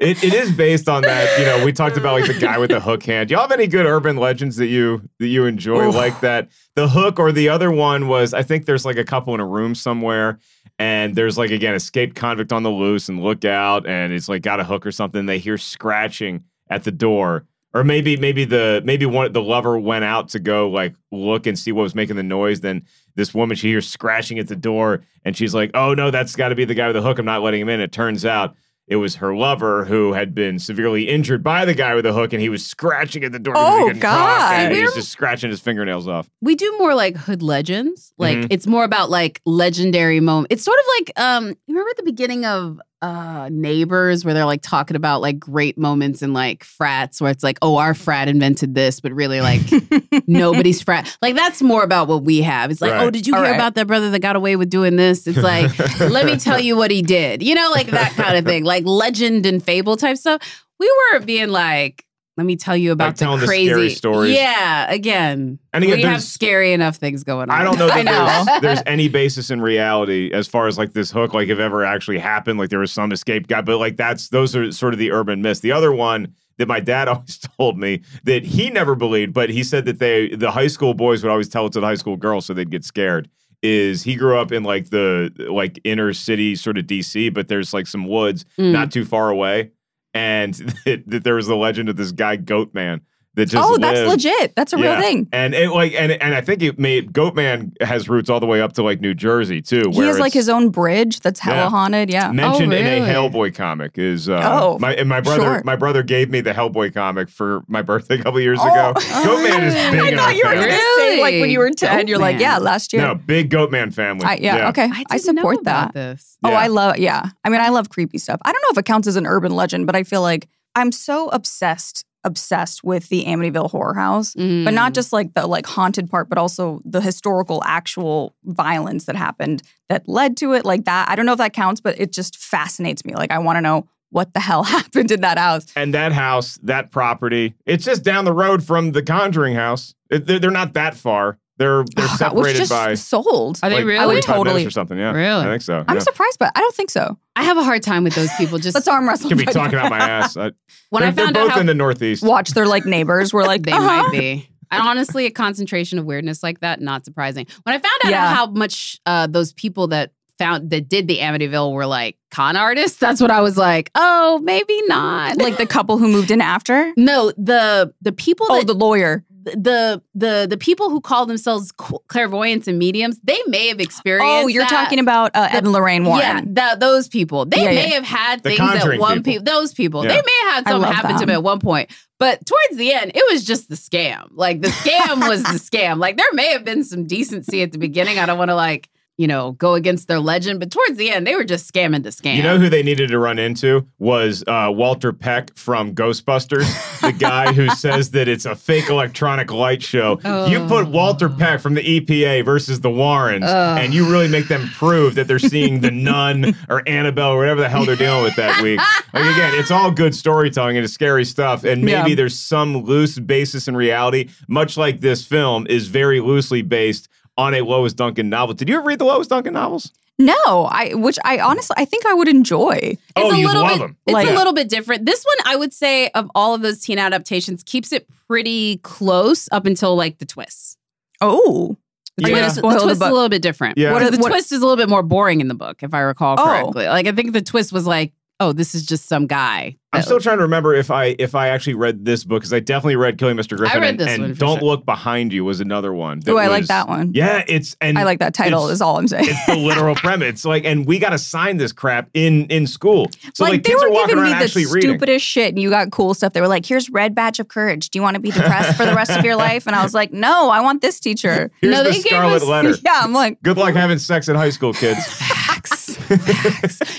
It, 0.00 0.22
it 0.22 0.32
is 0.32 0.52
based 0.52 0.88
on 0.88 1.02
that. 1.02 1.40
You 1.40 1.44
know, 1.44 1.64
we 1.64 1.72
talked 1.72 1.96
about 1.96 2.20
like 2.20 2.28
the 2.32 2.38
guy 2.38 2.56
with 2.58 2.70
the 2.70 2.78
hook 2.78 3.02
hand. 3.02 3.28
Do 3.28 3.32
y'all 3.34 3.42
have 3.42 3.50
any 3.50 3.66
good 3.66 3.84
urban 3.84 4.16
legends 4.16 4.54
that 4.58 4.68
you 4.68 5.02
that 5.18 5.26
you 5.26 5.44
enjoy 5.46 5.88
Oof. 5.88 5.94
like 5.96 6.20
that? 6.20 6.50
The 6.76 6.86
hook 6.86 7.18
or 7.18 7.32
the 7.32 7.48
other 7.48 7.72
one 7.72 8.06
was 8.06 8.32
I 8.32 8.44
think 8.44 8.66
there's 8.66 8.84
like 8.84 8.96
a 8.96 9.02
couple 9.02 9.34
in 9.34 9.40
a 9.40 9.46
room 9.46 9.74
somewhere, 9.74 10.38
and 10.78 11.14
there's 11.14 11.36
like 11.36 11.50
again 11.50 11.74
escaped 11.74 12.14
convict 12.14 12.52
on 12.52 12.62
the 12.62 12.70
loose 12.70 13.08
and 13.08 13.22
look 13.22 13.44
out, 13.44 13.86
and 13.86 14.12
it's 14.12 14.28
like 14.28 14.42
got 14.42 14.60
a 14.60 14.64
hook 14.64 14.86
or 14.86 14.92
something. 14.92 15.26
They 15.26 15.38
hear 15.38 15.58
scratching 15.58 16.44
at 16.70 16.84
the 16.84 16.92
door. 16.92 17.46
Or 17.74 17.84
maybe 17.84 18.16
maybe 18.16 18.46
the 18.46 18.80
maybe 18.84 19.04
one 19.04 19.30
the 19.32 19.42
lover 19.42 19.78
went 19.78 20.02
out 20.02 20.30
to 20.30 20.38
go 20.38 20.70
like 20.70 20.94
look 21.12 21.46
and 21.46 21.58
see 21.58 21.70
what 21.70 21.82
was 21.82 21.94
making 21.94 22.16
the 22.16 22.22
noise. 22.22 22.60
Then 22.60 22.84
this 23.14 23.34
woman 23.34 23.56
she 23.56 23.68
hears 23.68 23.86
scratching 23.86 24.38
at 24.38 24.48
the 24.48 24.56
door 24.56 25.04
and 25.22 25.36
she's 25.36 25.54
like, 25.54 25.72
"Oh 25.74 25.92
no, 25.92 26.10
that's 26.10 26.34
got 26.34 26.48
to 26.48 26.54
be 26.54 26.64
the 26.64 26.74
guy 26.74 26.86
with 26.86 26.96
the 26.96 27.02
hook. 27.02 27.18
I'm 27.18 27.26
not 27.26 27.42
letting 27.42 27.60
him 27.60 27.68
in." 27.68 27.80
It 27.80 27.92
turns 27.92 28.24
out 28.24 28.56
it 28.88 28.96
was 28.96 29.16
her 29.16 29.36
lover 29.36 29.84
who 29.84 30.14
had 30.14 30.34
been 30.34 30.58
severely 30.58 31.08
injured 31.08 31.42
by 31.44 31.64
the 31.64 31.74
guy 31.74 31.94
with 31.94 32.04
the 32.04 32.12
hook, 32.12 32.32
and 32.32 32.40
he 32.42 32.48
was 32.48 32.64
scratching 32.66 33.22
at 33.22 33.32
the 33.32 33.38
door. 33.38 33.54
he 33.54 33.60
Oh, 33.60 33.92
God. 33.94 34.72
he 34.72 34.82
was 34.82 34.94
just 34.94 35.10
scratching 35.10 35.50
his 35.50 35.60
fingernails 35.60 36.08
off. 36.08 36.28
we 36.40 36.54
do 36.54 36.74
more 36.78 36.94
like 36.94 37.16
hood 37.16 37.42
legends. 37.42 38.12
Like 38.18 38.38
Mhm. 38.38 38.46
it's 38.50 38.66
more 38.66 38.84
about 38.84 39.10
like 39.10 39.40
legendary 39.44 40.20
moments. 40.20 40.48
It's 40.54 40.64
sort 40.64 40.78
of 40.78 40.84
like 40.98 41.12
um 41.20 41.48
you 41.48 41.74
remember 41.74 41.90
at 41.90 41.96
the 41.98 42.02
beginning 42.02 42.44
of 42.46 42.80
uh 43.00 43.48
neighbors 43.52 44.24
where 44.24 44.34
they're 44.34 44.44
like 44.44 44.60
talking 44.62 44.96
about 44.96 45.20
like 45.20 45.38
great 45.38 45.78
moments 45.78 46.20
in 46.20 46.32
like 46.32 46.64
frats 46.64 47.20
where 47.20 47.30
it's 47.30 47.44
like, 47.44 47.56
oh, 47.62 47.76
our 47.76 47.94
frat 47.94 48.26
invented 48.28 48.74
this, 48.74 48.98
but 48.98 49.12
really 49.12 49.40
like 49.40 49.60
nobody's 50.26 50.82
frat. 50.82 51.16
Like 51.22 51.36
that's 51.36 51.62
more 51.62 51.84
about 51.84 52.08
what 52.08 52.24
we 52.24 52.42
have. 52.42 52.70
It's 52.72 52.80
like, 52.80 52.92
Right. 52.92 53.04
oh, 53.04 53.10
did 53.10 53.26
you 53.26 53.34
All 53.34 53.40
hear 53.40 53.50
right. 53.52 53.56
about 53.56 53.74
that 53.76 53.86
brother 53.86 54.10
that 54.10 54.18
got 54.20 54.34
away 54.34 54.56
with 54.56 54.68
doing 54.70 54.96
this? 54.96 55.26
It's 55.28 55.38
like, 55.38 55.78
let 56.00 56.26
me 56.26 56.36
tell 56.36 56.58
you 56.58 56.76
what 56.76 56.90
he 56.90 57.02
did. 57.02 57.42
You 57.42 57.54
know, 57.54 57.70
like 57.70 57.86
that 57.88 58.12
kind 58.12 58.36
of 58.36 58.44
thing, 58.44 58.64
like 58.64 58.84
legend 58.84 59.46
and 59.46 59.62
fable 59.62 59.96
type 59.96 60.16
stuff. 60.16 60.64
We 60.80 60.92
weren't 61.12 61.26
being 61.26 61.48
like, 61.50 62.04
let 62.38 62.46
me 62.46 62.56
tell 62.56 62.76
you 62.76 62.92
about 62.92 63.16
telling 63.16 63.40
the 63.40 63.46
the 63.46 63.48
crazy 63.48 63.66
scary 63.68 63.90
stories. 63.90 64.34
Yeah, 64.36 64.90
again, 64.90 65.58
And 65.74 65.84
again, 65.84 65.96
we 65.98 66.02
have 66.04 66.22
scary 66.22 66.72
enough 66.72 66.96
things 66.96 67.24
going 67.24 67.50
on. 67.50 67.60
I 67.60 67.64
don't 67.64 67.78
know 67.78 67.88
that 67.88 68.04
know. 68.04 68.44
There's, 68.46 68.60
there's 68.62 68.82
any 68.86 69.08
basis 69.08 69.50
in 69.50 69.60
reality 69.60 70.30
as 70.32 70.48
far 70.48 70.68
as 70.68 70.78
like 70.78 70.92
this 70.94 71.10
hook, 71.10 71.34
like 71.34 71.48
if 71.48 71.58
ever 71.58 71.84
actually 71.84 72.18
happened, 72.18 72.58
like 72.58 72.70
there 72.70 72.78
was 72.78 72.92
some 72.92 73.12
escape 73.12 73.48
guy, 73.48 73.60
but 73.60 73.76
like 73.78 73.96
that's 73.96 74.28
those 74.30 74.56
are 74.56 74.72
sort 74.72 74.94
of 74.94 74.98
the 74.98 75.10
urban 75.12 75.42
myths. 75.42 75.60
The 75.60 75.72
other 75.72 75.92
one 75.92 76.32
that 76.58 76.68
my 76.68 76.80
dad 76.80 77.08
always 77.12 77.38
told 77.58 77.76
me 77.78 78.02
that 78.24 78.44
he 78.44 78.70
never 78.70 78.94
believed, 78.94 79.34
but 79.34 79.50
he 79.50 79.62
said 79.64 79.84
that 79.86 79.98
they 79.98 80.28
the 80.28 80.52
high 80.52 80.68
school 80.68 80.94
boys 80.94 81.22
would 81.22 81.30
always 81.30 81.48
tell 81.48 81.66
it 81.66 81.72
to 81.72 81.80
the 81.80 81.86
high 81.86 81.94
school 81.96 82.16
girls 82.16 82.46
so 82.46 82.54
they'd 82.54 82.70
get 82.70 82.84
scared. 82.84 83.28
Is 83.60 84.04
he 84.04 84.14
grew 84.14 84.38
up 84.38 84.52
in 84.52 84.62
like 84.62 84.90
the 84.90 85.32
like 85.50 85.80
inner 85.82 86.12
city 86.12 86.54
sort 86.54 86.78
of 86.78 86.84
DC, 86.86 87.34
but 87.34 87.48
there's 87.48 87.74
like 87.74 87.88
some 87.88 88.06
woods 88.06 88.44
Mm. 88.56 88.70
not 88.70 88.92
too 88.92 89.04
far 89.04 89.30
away, 89.30 89.72
and 90.14 90.54
that, 90.84 91.04
there 91.06 91.34
was 91.34 91.46
the 91.46 91.56
legend 91.56 91.88
of 91.88 91.96
this 91.96 92.12
guy 92.12 92.36
Goat 92.36 92.74
Man 92.74 93.02
that 93.34 93.46
just 93.46 93.64
oh, 93.64 93.76
that's 93.78 94.00
legit. 94.08 94.56
That's 94.56 94.72
a 94.72 94.76
real 94.76 95.00
thing. 95.00 95.28
And 95.32 95.54
it 95.54 95.70
like 95.70 95.92
and 95.94 96.10
and 96.12 96.34
I 96.34 96.40
think 96.40 96.62
it 96.62 96.78
made 96.78 97.12
Goatman 97.12 97.80
has 97.82 98.08
roots 98.08 98.28
all 98.28 98.40
the 98.40 98.46
way 98.46 98.60
up 98.60 98.72
to 98.74 98.82
like 98.82 99.00
New 99.00 99.14
Jersey 99.14 99.62
too. 99.62 99.90
He 99.92 100.00
has 100.00 100.18
like 100.18 100.32
his 100.32 100.48
own 100.48 100.70
bridge 100.70 101.20
that's 101.20 101.38
hella 101.38 101.58
Yeah. 101.64 101.68
haunted. 101.70 102.10
Yeah. 102.12 102.32
mentioned 102.32 102.72
Oh, 102.72 102.76
in 102.76 102.86
a? 102.86 103.06
Hellboy 103.06 103.54
comic. 103.54 103.96
Is 103.98 104.28
uh, 104.28 104.40
Oh, 104.44 104.78
my 104.80 104.94
and 104.94 105.08
my 105.08 105.20
brother 105.20 105.42
sure. 105.42 105.62
my 105.64 105.76
brother 105.76 106.02
gave 106.02 106.30
me 106.30 106.40
the 106.40 106.52
Hellboy 106.52 106.92
comic 106.94 107.28
for 107.28 107.62
my 107.68 107.82
birthday 107.82 108.16
a 108.18 108.22
couple 108.22 108.40
years 108.40 108.58
Oh. 108.60 108.66
ago. 108.66 108.92
Goatman 108.98 109.62
is 109.68 109.74
big 109.74 110.00
I 110.00 110.08
in 110.08 110.18
our 110.18 110.24
thought 110.24 110.36
you 110.36 110.42
were 110.44 110.50
family. 110.50 110.66
going 110.68 110.70
to 110.80 110.94
say 110.96 111.20
like 111.20 111.40
when 111.40 111.50
you 111.50 111.58
were 111.58 111.64
Really? 111.66 111.74
10, 111.76 112.08
you're 112.08 112.18
like, 112.18 112.40
yeah, 112.40 112.58
last 112.58 112.92
year. 112.92 113.02
No, 113.02 113.14
big 113.14 113.50
Goatman 113.50 113.92
family. 113.94 114.24
I, 114.24 114.34
yeah, 114.40 114.68
okay. 114.70 114.84
I, 114.84 115.04
I, 115.10 115.18
didn't 115.18 115.34
know 115.36 115.42
support 115.42 115.60
about 115.60 115.94
that. 115.94 116.14
This. 116.16 116.38
Oh, 116.42 116.50
Yeah. 116.50 116.58
I 116.58 116.66
love, 116.68 116.98
yeah. 116.98 117.30
I 117.44 117.48
mean, 117.50 117.60
I 117.60 117.68
love 117.68 117.88
creepy 117.90 118.18
stuff. 118.18 118.40
I 118.44 118.52
don't 118.52 118.62
know 118.62 118.68
if 118.72 118.78
it 118.78 118.84
counts 118.84 119.06
as 119.06 119.16
an 119.16 119.26
urban 119.26 119.52
legend, 119.54 119.86
but 119.86 119.94
I 119.94 120.02
feel 120.02 120.22
like 120.22 120.48
I'm 120.74 120.92
so 120.92 121.28
obsessed, 121.28 122.04
obsessed 122.24 122.82
with 122.84 123.08
the 123.08 123.24
Amityville 123.24 123.70
Horror 123.70 123.94
House. 123.94 124.34
But 124.34 124.42
Mm. 124.42 124.74
not 124.74 124.94
just 124.94 125.12
like 125.12 125.34
the 125.34 125.46
like 125.46 125.66
haunted 125.66 126.10
part, 126.10 126.28
but 126.28 126.36
also 126.38 126.80
the 126.84 127.00
historical, 127.00 127.62
actual 127.64 128.34
violence 128.44 129.04
that 129.06 129.16
happened 129.16 129.62
that 129.88 130.08
led 130.08 130.36
to 130.38 130.52
it, 130.52 130.64
like 130.64 130.84
that. 130.84 131.08
I 131.08 131.16
don't 131.16 131.26
know 131.26 131.32
if 131.32 131.38
that 131.38 131.52
counts, 131.52 131.80
but 131.80 131.98
it 132.00 132.12
just 132.12 132.36
fascinates 132.36 133.04
me. 133.04 133.14
Like 133.14 133.30
I 133.30 133.38
want 133.38 133.56
to 133.56 133.60
know 133.60 133.86
what 134.10 134.32
the 134.34 134.40
hell 134.48 134.64
happened 134.64 135.10
in 135.10 135.20
that 135.20 135.38
house. 135.38 135.66
And 135.76 135.94
that 135.94 136.12
house, 136.12 136.58
that 136.62 136.90
property, 136.90 137.54
it's 137.66 137.84
just 137.84 138.02
down 138.02 138.24
the 138.24 138.32
road 138.32 138.62
from 138.64 138.92
the 138.92 139.02
Conjuring 139.02 139.54
house. 139.54 139.94
It- 140.10 140.26
they're, 140.26 140.38
they're 140.38 140.50
not 140.50 140.72
that 140.74 140.94
far. 140.94 141.38
They're 141.58 141.84
they're 141.94 142.04
Oh, 142.04 142.08
God, 142.08 142.16
separated 142.16 142.58
just 142.58 142.70
by 142.70 142.94
sold. 142.94 143.58
Are 143.62 143.68
they 143.68 143.76
like, 143.76 143.84
really? 143.84 143.98
I 143.98 144.06
would 144.06 144.24
45 144.24 144.36
minutes 144.36 144.44
totally- 144.48 144.66
or 144.66 144.70
something. 144.70 144.98
Yeah, 144.98 145.12
Really? 145.12 145.44
I 145.44 145.44
think 145.50 145.62
so. 145.62 145.84
I'm 145.86 146.00
surprised, 146.00 146.38
but 146.38 146.52
I 146.54 146.60
don't 146.60 146.74
think 146.74 146.90
so. 146.90 147.18
I 147.36 147.42
have 147.42 147.56
a 147.58 147.64
hard 147.64 147.82
time 147.82 148.04
with 148.04 148.14
those 148.14 148.30
people. 148.38 148.58
Just 148.58 148.74
Let's 148.76 148.88
arm 148.88 149.08
wrestle. 149.08 149.28
Could 149.28 149.38
be 149.38 149.44
right 149.44 149.52
talking 149.52 149.76
now. 149.78 149.84
out 149.86 149.90
my 149.90 149.98
ass. 149.98 150.36
I, 150.36 150.52
when 150.90 151.02
I 151.02 151.10
found 151.12 151.34
they're 151.36 151.42
out 151.42 151.48
both 151.48 151.54
how 151.54 151.60
in 151.60 151.66
the 151.66 151.74
Northeast. 151.74 152.22
Watch 152.22 152.50
they're 152.50 152.66
like 152.66 152.86
neighbors. 152.86 153.32
We're 153.34 153.44
like, 153.52 153.62
they 153.62 153.72
uh-huh. 153.72 153.82
might 154.04 154.12
be. 154.12 154.48
And 154.70 154.82
honestly, 154.82 155.24
a 155.26 155.30
concentration 155.30 155.98
of 155.98 156.04
weirdness 156.04 156.42
like 156.42 156.60
that, 156.60 156.80
not 156.80 157.04
surprising. 157.04 157.46
When 157.62 157.74
I 157.74 157.78
found 157.78 157.94
out 158.04 158.10
Yeah. 158.10 158.34
how 158.34 158.46
much 158.46 159.00
uh, 159.06 159.26
those 159.26 159.52
people 159.54 159.86
that 159.88 160.12
found 160.38 160.70
that 160.70 160.88
did 160.88 161.08
the 161.08 161.18
Amityville 161.18 161.72
were 161.72 161.86
like 161.86 162.16
con 162.30 162.54
artists, 162.54 162.98
that's 162.98 163.20
what 163.20 163.30
I 163.30 163.40
was 163.40 163.56
like, 163.56 163.90
oh, 163.94 164.38
maybe 164.44 164.80
not. 164.86 165.36
Like 165.38 165.56
the 165.56 165.66
couple 165.66 165.96
who 165.98 166.06
moved 166.06 166.30
in 166.30 166.40
after. 166.42 166.92
no, 166.96 167.32
the 167.38 167.92
the 168.02 168.12
people 168.12 168.46
Oh, 168.50 168.58
that 168.58 168.66
the 168.66 168.74
lawyer. 168.74 169.24
The 169.44 170.02
the 170.14 170.46
the 170.48 170.56
people 170.58 170.90
who 170.90 171.00
call 171.00 171.26
themselves 171.26 171.72
clairvoyants 171.72 172.68
and 172.68 172.78
mediums, 172.78 173.18
they 173.22 173.40
may 173.46 173.68
have 173.68 173.80
experienced. 173.80 174.26
Oh, 174.44 174.46
you're 174.46 174.62
that. 174.62 174.70
talking 174.70 174.98
about 174.98 175.30
uh, 175.34 175.48
Ed 175.50 175.64
and 175.64 175.72
Lorraine 175.72 176.04
Warren. 176.04 176.20
Yeah, 176.20 176.40
that, 176.48 176.80
those 176.80 177.08
people. 177.08 177.44
They 177.46 177.62
Yeah, 177.62 177.70
may 177.70 177.88
yeah. 177.88 177.94
have 177.94 178.04
had 178.04 178.42
The 178.42 178.50
things 178.50 178.60
at 178.60 178.98
one 178.98 179.22
people. 179.22 179.32
people. 179.32 179.44
Those 179.44 179.72
people. 179.74 180.02
Yeah. 180.04 180.08
They 180.10 180.16
may 180.16 180.38
have 180.42 180.54
had 180.54 180.68
something 180.68 180.82
love 180.82 180.94
happen 180.94 181.10
to 181.12 181.18
them. 181.20 181.26
them 181.28 181.34
at 181.36 181.42
one 181.42 181.60
point. 181.60 181.90
But 182.18 182.44
towards 182.44 182.76
the 182.76 182.92
end, 182.92 183.12
it 183.14 183.24
was 183.32 183.44
just 183.44 183.68
the 183.68 183.76
scam. 183.76 184.28
Like 184.32 184.60
the 184.60 184.68
scam 184.68 185.28
was 185.28 185.42
the 185.44 185.58
scam. 185.58 185.98
Like 185.98 186.16
there 186.16 186.32
may 186.32 186.52
have 186.52 186.64
been 186.64 186.82
some 186.84 187.06
decency 187.06 187.62
at 187.62 187.72
the 187.72 187.78
beginning. 187.78 188.18
I 188.18 188.26
don't 188.26 188.38
want 188.38 188.50
to 188.50 188.56
like, 188.56 188.88
you 189.18 189.26
know, 189.26 189.52
go 189.52 189.74
against 189.74 190.06
their 190.06 190.20
legend, 190.20 190.60
but 190.60 190.70
towards 190.70 190.96
the 190.96 191.10
end, 191.10 191.26
they 191.26 191.34
were 191.34 191.44
just 191.44 191.70
scamming 191.72 192.04
to 192.04 192.08
scam. 192.10 192.36
You 192.36 192.42
know 192.44 192.56
who 192.56 192.68
they 192.70 192.84
needed 192.84 193.08
to 193.08 193.18
run 193.18 193.38
into 193.38 193.84
was 193.98 194.44
uh, 194.46 194.68
Walter 194.72 195.12
Peck 195.12 195.54
from 195.56 195.92
Ghostbusters, 195.94 197.00
the 197.00 197.12
guy 197.12 197.52
who 197.52 197.68
says 197.74 198.12
that 198.12 198.28
it's 198.28 198.46
a 198.46 198.54
fake 198.54 198.88
electronic 198.88 199.52
light 199.52 199.82
show. 199.82 200.20
You 200.48 200.64
put 200.68 200.86
Walter 200.88 201.28
Peck 201.28 201.60
from 201.60 201.74
the 201.74 201.82
EPA 201.82 202.44
versus 202.44 202.80
the 202.80 202.90
Warrens, 202.90 203.44
Ugh. 203.44 203.78
and 203.82 203.92
you 203.92 204.08
really 204.10 204.28
make 204.28 204.46
them 204.46 204.68
prove 204.68 205.16
that 205.16 205.26
they're 205.26 205.40
seeing 205.40 205.80
the 205.80 205.90
Nun 205.90 206.54
or 206.68 206.88
Annabelle 206.88 207.32
or 207.32 207.38
whatever 207.38 207.60
the 207.60 207.68
hell 207.68 207.84
they're 207.84 207.96
dealing 207.96 208.22
with 208.22 208.36
that 208.36 208.62
week. 208.62 208.78
Like 209.12 209.24
again, 209.34 209.52
it's 209.54 209.72
all 209.72 209.90
good 209.90 210.14
storytelling 210.14 210.76
and 210.76 210.84
it's 210.84 210.94
scary 210.94 211.24
stuff, 211.24 211.64
and 211.64 211.82
maybe 211.82 212.10
Yeah. 212.10 212.14
there's 212.14 212.38
some 212.38 212.84
loose 212.84 213.18
basis 213.18 213.66
in 213.66 213.76
reality, 213.76 214.28
much 214.46 214.76
like 214.76 215.00
this 215.00 215.24
film 215.26 215.66
is 215.68 215.88
very 215.88 216.20
loosely 216.20 216.62
based 216.62 217.08
on 217.38 217.54
a 217.54 217.62
Lois 217.62 217.94
Duncan 217.94 218.28
novel. 218.28 218.54
Did 218.54 218.68
you 218.68 218.76
ever 218.76 218.84
read 218.86 218.98
the 218.98 219.06
Lois 219.06 219.26
Duncan 219.28 219.54
novels? 219.54 219.92
No, 220.18 220.34
I 220.68 220.94
which 220.94 221.16
I 221.24 221.38
honestly 221.38 221.74
I 221.78 221.84
think 221.84 222.04
I 222.04 222.12
would 222.12 222.26
enjoy. 222.28 222.98
Oh, 223.16 223.22
it's 223.28 223.32
oh, 223.32 223.32
a 223.32 223.38
you 223.38 223.46
little 223.46 223.62
love 223.62 223.72
bit, 223.74 223.78
them. 223.78 223.96
It's 224.06 224.12
Like- 224.14 224.28
a 224.28 224.32
little 224.32 224.52
bit 224.52 224.68
different. 224.68 225.06
This 225.06 225.24
one, 225.24 225.36
I 225.46 225.54
would 225.56 225.72
say, 225.72 226.08
of 226.10 226.28
all 226.34 226.54
of 226.54 226.60
those 226.62 226.80
teen 226.80 226.98
adaptations, 226.98 227.62
keeps 227.62 227.92
it 227.92 228.06
pretty 228.26 228.78
close 228.78 229.48
up 229.52 229.64
until 229.64 229.94
like 229.96 230.18
the 230.18 230.26
twists. 230.26 230.76
Oh, 231.20 231.76
The 232.16 232.30
Yeah. 232.30 232.38
twist, 232.40 232.54
the 232.56 232.60
Spoil 232.62 232.70
the 232.72 232.78
twist 232.82 233.02
is 233.02 233.08
a 233.08 233.12
little 233.12 233.28
bit 233.28 233.42
different. 233.42 233.78
Yeah. 233.78 233.92
What 233.92 234.02
What 234.02 234.12
the 234.12 234.18
what- 234.18 234.28
twist 234.30 234.50
is 234.50 234.58
a 234.60 234.66
little 234.66 234.76
bit 234.76 234.88
more 234.88 235.04
boring 235.04 235.40
in 235.40 235.46
the 235.46 235.54
book, 235.54 235.84
if 235.84 235.94
I 235.94 236.00
recall 236.00 236.34
Oh. 236.36 236.44
correctly. 236.44 236.86
Like 236.88 237.06
I 237.06 237.12
think 237.12 237.32
the 237.32 237.40
twist 237.40 237.72
was 237.72 237.86
like, 237.86 238.12
oh, 238.40 238.52
this 238.52 238.74
is 238.74 238.84
just 238.84 239.06
some 239.06 239.28
guy. 239.28 239.76
I'm 239.90 240.02
still 240.02 240.16
oh. 240.16 240.20
trying 240.20 240.36
to 240.36 240.42
remember 240.42 240.74
if 240.74 240.90
I 240.90 241.16
if 241.18 241.34
I 241.34 241.48
actually 241.48 241.72
read 241.74 242.04
this 242.04 242.22
book 242.22 242.40
because 242.42 242.52
I 242.52 242.60
definitely 242.60 242.96
read 242.96 243.16
Killing 243.16 243.36
Mr. 243.38 243.56
Griffin. 243.56 243.80
read 243.80 243.88
and, 243.90 243.98
this 244.00 244.08
and 244.08 244.22
one 244.22 244.34
for 244.34 244.40
Don't 244.40 244.58
sure. 244.58 244.68
Look 244.68 244.84
Behind 244.84 245.32
You 245.32 245.46
was 245.46 245.60
another 245.60 245.94
one. 245.94 246.20
that 246.20 246.30
oh, 246.30 246.36
I 246.36 246.48
like 246.48 246.60
was- 246.60 246.68
that 246.68 246.88
one. 246.88 247.12
Yeah, 247.14 247.42
it's 247.48 247.74
and 247.80 247.98
I 247.98 248.02
like 248.04 248.18
that 248.18 248.34
title. 248.34 248.64
it's- 248.64 248.74
Is 248.74 248.82
all 248.82 248.98
I'm 248.98 249.08
saying. 249.08 249.24
It's 249.28 249.46
the 249.46 249.56
literal 249.56 249.94
premise. 249.96 250.28
It's 250.28 250.44
like, 250.44 250.66
and 250.66 250.84
we 250.84 250.98
got 250.98 251.10
to 251.10 251.18
sign 251.18 251.56
this 251.56 251.72
crap 251.72 252.10
in 252.12 252.44
in 252.46 252.66
school. 252.66 253.06
So 253.34 253.44
like, 253.44 253.52
like, 253.52 253.62
they 253.62 253.70
kids 253.70 253.80
were 253.82 253.88
are 253.88 253.92
walking 253.92 254.08
giving 254.08 254.24
me 254.24 254.30
around 254.30 254.38
the 254.40 254.44
actually 254.44 254.66
reading. 254.66 254.90
stupidest 254.90 255.24
shit, 255.24 255.48
and 255.54 255.58
you 255.58 255.70
got 255.70 255.90
cool 255.90 256.12
stuff. 256.12 256.34
They 256.34 256.42
were 256.42 256.48
like, 256.48 256.66
"Here's 256.66 256.90
red 256.90 257.14
badge 257.14 257.40
of 257.40 257.48
courage. 257.48 257.88
Do 257.88 257.98
you 257.98 258.02
want 258.02 258.14
to 258.16 258.20
be 258.20 258.30
depressed 258.30 258.76
for 258.76 258.84
the 258.84 258.94
rest 258.94 259.12
of 259.12 259.24
your 259.24 259.36
life?" 259.48 259.66
And 259.66 259.74
I 259.74 259.82
was 259.82 259.94
like, 259.94 260.12
"No, 260.12 260.50
I 260.50 260.60
want 260.60 260.82
this 260.82 261.00
teacher." 261.00 261.50
Here's 261.62 261.72
No, 261.74 261.82
the 261.82 261.90
they 261.90 261.96
gave 262.02 262.04
Scarlet 262.12 262.42
us- 262.42 262.44
Letter. 262.44 262.74
yeah, 262.84 263.00
I'm 263.02 263.14
like, 263.14 263.40
Good 263.42 263.56
luck 263.56 263.72
having 263.74 263.98
sex 263.98 264.28
in 264.28 264.36
high 264.36 264.50
school, 264.50 264.74
kids. 264.74 264.98